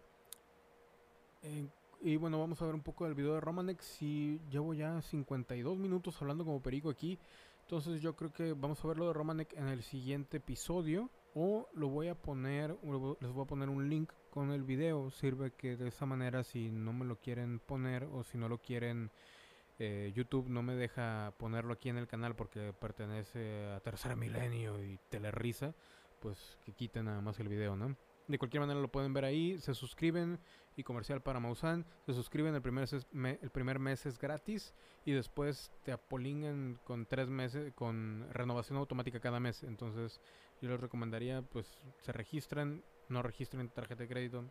y 2.00 2.16
bueno, 2.16 2.38
vamos 2.38 2.60
a 2.60 2.66
ver 2.66 2.74
un 2.74 2.82
poco 2.82 3.04
del 3.04 3.14
video 3.14 3.34
de 3.34 3.40
Romanex. 3.40 3.84
Si 3.84 4.40
llevo 4.50 4.74
ya 4.74 5.00
52 5.00 5.78
minutos 5.78 6.20
hablando 6.20 6.44
como 6.44 6.60
perico 6.60 6.90
aquí. 6.90 7.18
Entonces 7.62 8.02
yo 8.02 8.14
creo 8.14 8.32
que 8.32 8.52
vamos 8.52 8.84
a 8.84 8.88
ver 8.88 8.98
lo 8.98 9.06
de 9.06 9.12
Romanek 9.12 9.54
en 9.54 9.68
el 9.68 9.82
siguiente 9.82 10.38
episodio. 10.38 11.10
O 11.34 11.68
lo 11.72 11.88
voy 11.88 12.08
a 12.08 12.14
poner, 12.14 12.76
les 13.20 13.32
voy 13.32 13.44
a 13.44 13.46
poner 13.46 13.70
un 13.70 13.88
link 13.88 14.12
con 14.32 14.50
el 14.50 14.62
video. 14.62 15.10
Sirve 15.10 15.52
que 15.52 15.76
de 15.76 15.88
esa 15.88 16.06
manera 16.06 16.42
si 16.42 16.70
no 16.70 16.94
me 16.94 17.04
lo 17.04 17.20
quieren 17.20 17.60
poner 17.60 18.04
o 18.04 18.24
si 18.24 18.38
no 18.38 18.48
lo 18.48 18.58
quieren, 18.58 19.10
eh, 19.78 20.10
YouTube 20.16 20.48
no 20.48 20.62
me 20.62 20.74
deja 20.74 21.34
ponerlo 21.36 21.74
aquí 21.74 21.90
en 21.90 21.98
el 21.98 22.06
canal 22.06 22.34
porque 22.34 22.72
pertenece 22.72 23.66
a 23.70 23.80
Tercer 23.80 24.16
Milenio 24.16 24.82
y 24.82 24.98
Telerisa, 25.10 25.74
pues 26.18 26.58
que 26.64 26.72
quiten 26.72 27.04
nada 27.04 27.20
más 27.20 27.38
el 27.40 27.48
video, 27.48 27.76
¿no? 27.76 27.94
De 28.26 28.38
cualquier 28.38 28.62
manera 28.62 28.80
lo 28.80 28.90
pueden 28.90 29.12
ver 29.12 29.26
ahí, 29.26 29.58
se 29.58 29.74
suscriben 29.74 30.38
y 30.76 30.82
comercial 30.82 31.22
para 31.22 31.38
Mausan, 31.38 31.84
se 32.06 32.14
suscriben, 32.14 32.54
el 32.54 32.62
primer, 32.62 32.88
el 33.42 33.50
primer 33.50 33.78
mes 33.78 34.06
es 34.06 34.18
gratis 34.18 34.72
y 35.04 35.12
después 35.12 35.70
te 35.82 35.92
apolingan 35.92 36.78
con 36.84 37.04
tres 37.04 37.28
meses, 37.28 37.74
con 37.74 38.26
renovación 38.30 38.78
automática 38.78 39.20
cada 39.20 39.40
mes. 39.40 39.62
Entonces 39.62 40.22
yo 40.62 40.70
les 40.70 40.80
recomendaría 40.80 41.42
pues 41.42 41.82
se 42.00 42.12
registran, 42.12 42.82
no 43.12 43.22
registren 43.22 43.68
tarjeta 43.68 44.02
de 44.02 44.08
crédito 44.08 44.44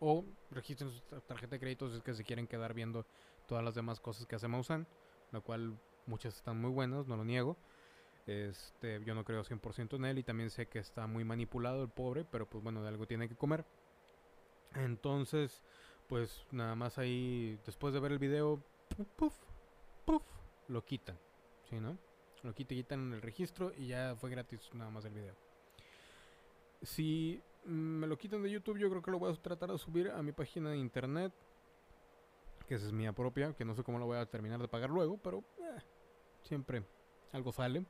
o 0.00 0.24
registren 0.50 0.90
su 0.90 1.00
tarjeta 1.20 1.56
de 1.56 1.60
crédito 1.60 1.88
si 1.88 1.96
es 1.96 2.02
que 2.02 2.14
se 2.14 2.24
quieren 2.24 2.46
quedar 2.46 2.74
viendo 2.74 3.06
todas 3.46 3.62
las 3.62 3.74
demás 3.74 4.00
cosas 4.00 4.26
que 4.26 4.36
hace 4.36 4.48
Mausan, 4.48 4.86
la 5.30 5.40
cual 5.40 5.78
muchas 6.06 6.36
están 6.36 6.60
muy 6.60 6.70
buenas, 6.70 7.06
no 7.06 7.16
lo 7.16 7.24
niego. 7.24 7.56
Este, 8.26 9.02
yo 9.04 9.14
no 9.14 9.24
creo 9.24 9.42
100% 9.42 9.96
en 9.96 10.04
él 10.04 10.18
y 10.18 10.22
también 10.22 10.50
sé 10.50 10.66
que 10.66 10.78
está 10.78 11.06
muy 11.06 11.24
manipulado 11.24 11.82
el 11.82 11.88
pobre, 11.88 12.24
pero 12.24 12.48
pues 12.48 12.62
bueno, 12.62 12.82
de 12.82 12.88
algo 12.88 13.06
tiene 13.06 13.28
que 13.28 13.36
comer. 13.36 13.64
Entonces, 14.74 15.62
pues 16.08 16.46
nada 16.50 16.74
más 16.74 16.98
ahí, 16.98 17.58
después 17.66 17.92
de 17.92 18.00
ver 18.00 18.12
el 18.12 18.18
video, 18.18 18.62
puff, 19.16 19.34
puff, 20.04 20.22
lo 20.68 20.84
quitan. 20.84 21.18
¿Sí, 21.68 21.78
no? 21.80 21.98
Lo 22.42 22.54
quitan, 22.54 22.76
quitan 22.76 23.12
el 23.12 23.22
registro 23.22 23.72
y 23.76 23.88
ya 23.88 24.16
fue 24.16 24.30
gratis 24.30 24.70
nada 24.74 24.90
más 24.90 25.04
el 25.04 25.12
video. 25.12 25.34
Si 26.82 27.42
me 27.64 28.06
lo 28.06 28.16
quitan 28.16 28.42
de 28.42 28.50
YouTube, 28.50 28.78
yo 28.78 28.88
creo 28.90 29.02
que 29.02 29.10
lo 29.10 29.18
voy 29.18 29.32
a 29.32 29.36
tratar 29.36 29.70
de 29.70 29.78
subir 29.78 30.10
a 30.10 30.22
mi 30.22 30.32
página 30.32 30.70
de 30.70 30.78
internet. 30.78 31.32
Que 32.66 32.76
esa 32.76 32.86
es 32.86 32.92
mía 32.92 33.12
propia, 33.12 33.52
que 33.52 33.64
no 33.64 33.74
sé 33.74 33.82
cómo 33.82 33.98
lo 33.98 34.06
voy 34.06 34.18
a 34.18 34.26
terminar 34.26 34.60
de 34.60 34.68
pagar 34.68 34.90
luego, 34.90 35.18
pero 35.18 35.42
eh, 35.58 35.80
siempre 36.42 36.84
algo 37.32 37.52
sale. 37.52 37.84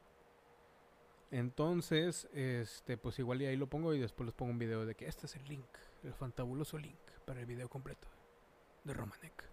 Entonces, 1.30 2.28
este, 2.32 2.96
pues 2.96 3.18
igual 3.18 3.42
y 3.42 3.46
ahí 3.46 3.56
lo 3.56 3.68
pongo 3.68 3.94
y 3.94 4.00
después 4.00 4.26
les 4.26 4.34
pongo 4.34 4.50
un 4.50 4.58
video 4.58 4.84
de 4.84 4.94
que 4.94 5.06
este 5.06 5.26
es 5.26 5.36
el 5.36 5.44
link, 5.44 5.66
el 6.02 6.12
fantabuloso 6.12 6.76
link 6.76 6.98
para 7.24 7.40
el 7.40 7.46
video 7.46 7.68
completo 7.68 8.08
de 8.82 8.94
Romanek, 8.94 9.44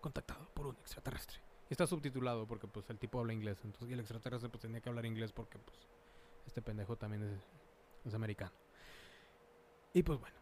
contactado 0.00 0.48
por 0.54 0.66
un 0.66 0.76
extraterrestre. 0.76 1.38
Y 1.68 1.74
está 1.74 1.86
subtitulado 1.86 2.46
porque 2.46 2.66
pues 2.66 2.88
el 2.88 2.98
tipo 2.98 3.20
habla 3.20 3.34
inglés, 3.34 3.58
entonces 3.64 3.90
el 3.92 4.00
extraterrestre 4.00 4.48
pues 4.48 4.62
tenía 4.62 4.80
que 4.80 4.88
hablar 4.88 5.04
inglés 5.04 5.32
porque 5.32 5.58
pues 5.58 5.78
este 6.46 6.62
pendejo 6.62 6.96
también 6.96 7.22
es, 7.24 7.42
es 8.06 8.14
americano. 8.14 8.63
Y 9.94 10.02
pues 10.02 10.18
bueno, 10.18 10.36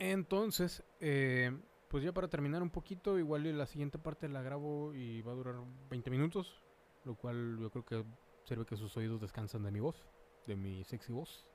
entonces, 0.00 0.82
eh, 0.98 1.56
pues 1.88 2.02
ya 2.02 2.12
para 2.12 2.28
terminar 2.28 2.60
un 2.60 2.70
poquito, 2.70 3.18
igual 3.18 3.56
la 3.56 3.66
siguiente 3.66 3.98
parte 3.98 4.28
la 4.28 4.42
grabo 4.42 4.92
y 4.92 5.22
va 5.22 5.30
a 5.30 5.36
durar 5.36 5.54
20 5.88 6.10
minutos, 6.10 6.60
lo 7.04 7.14
cual 7.14 7.56
yo 7.60 7.70
creo 7.70 7.84
que 7.84 8.04
sirve 8.42 8.66
que 8.66 8.76
sus 8.76 8.96
oídos 8.96 9.20
descansan 9.20 9.62
de 9.62 9.70
mi 9.70 9.78
voz, 9.78 10.08
de 10.48 10.56
mi 10.56 10.82
sexy 10.82 11.12
voz. 11.12 11.46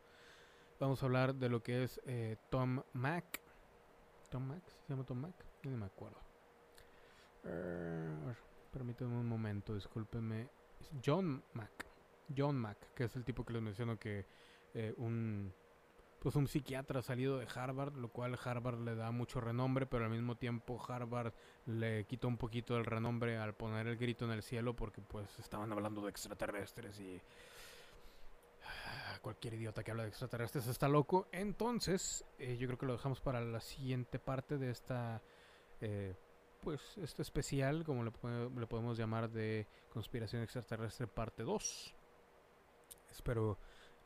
Vamos 0.79 1.03
a 1.03 1.05
hablar 1.05 1.35
de 1.35 1.49
lo 1.49 1.61
que 1.61 1.83
es 1.83 1.99
eh, 2.05 2.37
Tom 2.49 2.81
Mac. 2.93 3.41
¿Tom 4.29 4.47
Mac? 4.47 4.63
¿Se 4.87 4.93
llama 4.93 5.03
Tom 5.03 5.19
Mac? 5.19 5.35
No 5.63 5.77
me 5.77 5.85
acuerdo. 5.85 6.17
Uh, 7.43 8.31
permítanme 8.71 9.15
un 9.15 9.27
momento, 9.27 9.75
discúlpenme. 9.75 10.49
John 11.05 11.43
Mac. 11.53 11.85
John 12.35 12.55
Mac, 12.55 12.93
que 12.95 13.03
es 13.03 13.15
el 13.17 13.25
tipo 13.25 13.45
que 13.45 13.53
les 13.53 13.61
menciono 13.61 13.99
que 13.99 14.25
eh, 14.73 14.93
un 14.97 15.53
pues 16.21 16.35
un 16.35 16.47
psiquiatra 16.47 17.01
salido 17.01 17.39
de 17.39 17.47
Harvard, 17.53 17.95
lo 17.95 18.09
cual 18.09 18.37
Harvard 18.43 18.79
le 18.81 18.93
da 18.93 19.09
mucho 19.09 19.41
renombre, 19.41 19.87
pero 19.87 20.05
al 20.05 20.11
mismo 20.11 20.35
tiempo 20.35 20.79
Harvard 20.87 21.33
le 21.65 22.05
quita 22.05 22.27
un 22.27 22.37
poquito 22.37 22.77
el 22.77 22.85
renombre 22.85 23.39
al 23.39 23.55
poner 23.55 23.87
el 23.87 23.97
grito 23.97 24.25
en 24.25 24.31
el 24.31 24.43
cielo 24.43 24.75
porque 24.75 25.01
pues 25.01 25.27
estaban 25.39 25.71
hablando 25.71 26.03
de 26.03 26.11
extraterrestres 26.11 26.99
y 26.99 27.19
cualquier 29.23 29.55
idiota 29.55 29.83
que 29.83 29.89
habla 29.89 30.03
de 30.03 30.09
extraterrestres 30.09 30.67
está 30.67 30.87
loco. 30.87 31.27
Entonces, 31.31 32.23
eh, 32.37 32.55
yo 32.55 32.67
creo 32.67 32.77
que 32.77 32.85
lo 32.85 32.93
dejamos 32.93 33.19
para 33.19 33.41
la 33.41 33.59
siguiente 33.59 34.19
parte 34.19 34.59
de 34.59 34.69
esta 34.69 35.23
eh, 35.79 36.13
pues 36.61 36.99
este 36.99 37.23
especial, 37.23 37.83
como 37.83 38.03
le, 38.03 38.11
le 38.55 38.67
podemos 38.67 38.95
llamar 38.95 39.27
de 39.31 39.67
conspiración 39.91 40.43
extraterrestre 40.43 41.07
parte 41.07 41.41
2. 41.41 41.95
Espero 43.09 43.57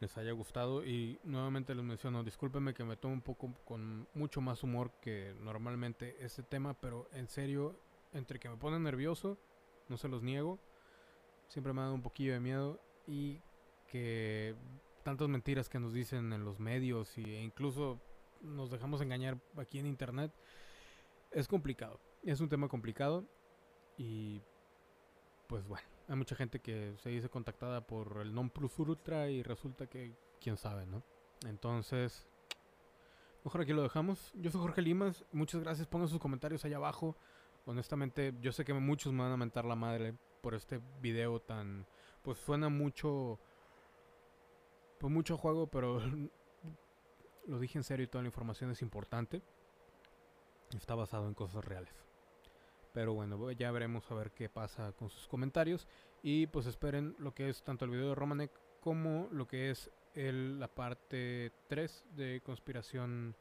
les 0.06 0.18
haya 0.20 0.34
gustado 0.34 0.86
y 0.86 1.20
nuevamente 1.24 1.74
les 1.74 1.84
menciono, 1.84 2.24
discúlpenme 2.24 2.76
que 2.76 2.84
me 2.84 2.96
tomo 2.96 3.16
un 3.16 3.22
poco 3.22 3.52
con 3.66 4.08
mucho 4.14 4.40
más 4.40 4.62
humor 4.62 4.92
que 5.02 5.34
normalmente 5.42 6.16
este 6.20 6.44
tema, 6.44 6.76
pero 6.76 7.10
en 7.12 7.28
serio, 7.28 7.76
entre 8.14 8.40
que 8.40 8.48
me 8.48 8.56
pone 8.56 8.80
nervioso, 8.80 9.40
no 9.90 9.98
se 9.98 10.08
los 10.08 10.22
niego, 10.22 10.60
siempre 11.48 11.74
me 11.74 11.82
ha 11.82 11.86
dado 11.86 11.96
un 11.96 12.04
poquillo 12.04 12.34
de 12.34 12.40
miedo 12.40 12.80
y 13.08 13.42
que 13.88 14.56
tantas 15.02 15.28
mentiras 15.28 15.70
que 15.70 15.80
nos 15.80 15.92
dicen 15.92 16.34
en 16.34 16.46
los 16.46 16.60
medios 16.60 17.18
e 17.18 17.42
incluso 17.42 18.00
nos 18.42 18.70
dejamos 18.70 19.02
engañar 19.02 19.40
aquí 19.58 19.80
en 19.80 19.88
internet, 19.88 20.32
es 21.32 21.48
complicado, 21.48 22.00
es 22.22 22.42
un 22.42 22.50
tema 22.50 22.68
complicado 22.68 23.26
y 23.98 24.40
pues 25.48 25.68
bueno 25.68 25.95
hay 26.08 26.16
mucha 26.16 26.36
gente 26.36 26.60
que 26.60 26.94
se 26.98 27.10
dice 27.10 27.30
contactada 27.30 27.86
por 27.86 28.20
el 28.22 28.34
non 28.34 28.50
plus 28.50 28.78
ultra 28.80 29.30
y 29.30 29.44
resulta 29.44 29.88
que 29.88 30.16
quién 30.40 30.58
sabe, 30.58 30.86
¿no? 30.86 31.04
Entonces, 31.46 32.28
mejor 33.44 33.62
aquí 33.62 33.74
lo 33.74 33.84
dejamos. 33.84 34.32
Yo 34.36 34.52
soy 34.52 34.62
Jorge 34.62 34.82
Limas, 34.82 35.26
muchas 35.32 35.62
gracias, 35.62 35.88
pongan 35.88 36.08
sus 36.08 36.20
comentarios 36.20 36.64
allá 36.66 36.78
abajo. 36.78 37.18
Honestamente, 37.66 38.34
yo 38.42 38.52
sé 38.52 38.64
que 38.64 38.74
muchos 38.74 39.12
me 39.12 39.24
van 39.24 39.32
a 39.32 39.38
mentar 39.38 39.66
la 39.66 39.76
madre 39.76 40.16
por 40.42 40.54
este 40.54 40.80
video 41.02 41.42
tan 41.42 41.88
pues 42.22 42.38
suena 42.38 42.70
mucho 42.70 43.40
pues 45.00 45.12
mucho 45.12 45.38
juego, 45.38 45.68
pero 45.68 46.00
lo 47.48 47.60
dije 47.60 47.80
en 47.80 47.84
serio 47.84 48.06
y 48.06 48.08
toda 48.08 48.22
la 48.22 48.28
información 48.28 48.70
es 48.72 48.82
importante. 48.82 49.42
Está 50.76 50.96
basado 50.96 51.28
en 51.28 51.34
cosas 51.34 51.66
reales. 51.66 52.05
Pero 52.96 53.14
bueno, 53.14 53.52
ya 53.52 53.72
veremos 53.72 54.10
a 54.10 54.16
ver 54.16 54.32
qué 54.32 54.48
pasa 54.48 54.94
con 54.94 55.10
sus 55.10 55.28
comentarios. 55.28 55.86
Y 56.24 56.48
pues 56.48 56.66
esperen 56.66 57.14
lo 57.20 57.34
que 57.34 57.50
es 57.50 57.62
tanto 57.62 57.84
el 57.84 57.92
video 57.92 58.08
de 58.08 58.16
Romanek 58.16 58.52
como 58.80 59.28
lo 59.32 59.48
que 59.48 59.70
es 59.70 59.92
el, 60.14 60.62
la 60.62 60.70
parte 60.70 61.52
3 61.68 62.06
de 62.16 62.42
conspiración 62.42 63.36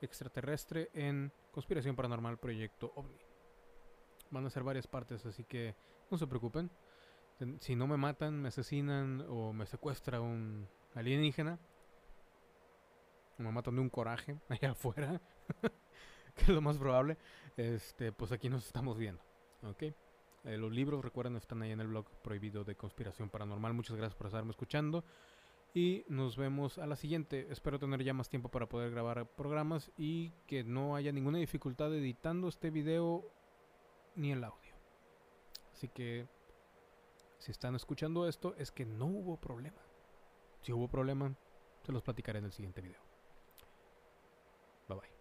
extraterrestre 0.00 0.88
en 0.94 1.30
Conspiración 1.52 1.96
Paranormal 1.96 2.38
Proyecto 2.38 2.94
OVNI. 2.96 3.18
Van 4.30 4.46
a 4.46 4.50
ser 4.50 4.62
varias 4.62 4.86
partes, 4.86 5.26
así 5.26 5.44
que 5.44 5.76
no 6.10 6.16
se 6.16 6.26
preocupen. 6.26 6.70
Si 7.60 7.76
no 7.76 7.86
me 7.86 7.98
matan, 7.98 8.40
me 8.40 8.48
asesinan 8.48 9.22
o 9.28 9.52
me 9.52 9.66
secuestra 9.66 10.22
un 10.22 10.66
alienígena, 10.94 11.58
me 13.36 13.52
matan 13.52 13.74
de 13.74 13.82
un 13.82 13.90
coraje 13.90 14.40
allá 14.48 14.70
afuera. 14.70 15.20
que 16.44 16.44
es 16.44 16.48
lo 16.48 16.60
más 16.60 16.78
probable, 16.78 17.16
este, 17.56 18.12
pues 18.12 18.32
aquí 18.32 18.48
nos 18.48 18.66
estamos 18.66 18.96
viendo. 18.96 19.22
¿ok? 19.62 19.82
Eh, 19.82 20.56
los 20.56 20.72
libros, 20.72 21.04
recuerden, 21.04 21.36
están 21.36 21.62
ahí 21.62 21.72
en 21.72 21.80
el 21.80 21.88
blog 21.88 22.06
prohibido 22.22 22.64
de 22.64 22.76
conspiración 22.76 23.28
paranormal. 23.28 23.74
Muchas 23.74 23.96
gracias 23.96 24.16
por 24.16 24.28
estarme 24.28 24.50
escuchando. 24.50 25.04
Y 25.74 26.04
nos 26.08 26.36
vemos 26.36 26.78
a 26.78 26.86
la 26.86 26.96
siguiente. 26.96 27.46
Espero 27.50 27.78
tener 27.78 28.02
ya 28.02 28.14
más 28.14 28.30
tiempo 28.30 28.48
para 28.48 28.68
poder 28.68 28.90
grabar 28.90 29.26
programas 29.26 29.90
y 29.96 30.30
que 30.46 30.64
no 30.64 30.96
haya 30.96 31.12
ninguna 31.12 31.38
dificultad 31.38 31.94
editando 31.94 32.48
este 32.48 32.70
video 32.70 33.24
ni 34.16 34.32
el 34.32 34.42
audio. 34.42 34.72
Así 35.74 35.88
que 35.88 36.26
si 37.38 37.50
están 37.50 37.74
escuchando 37.74 38.26
esto 38.26 38.54
es 38.56 38.70
que 38.72 38.86
no 38.86 39.06
hubo 39.06 39.36
problema. 39.36 39.82
Si 40.62 40.72
hubo 40.72 40.88
problema, 40.88 41.34
se 41.82 41.92
los 41.92 42.02
platicaré 42.02 42.38
en 42.38 42.46
el 42.46 42.52
siguiente 42.52 42.80
video. 42.80 43.00
Bye 44.88 44.98
bye. 44.98 45.17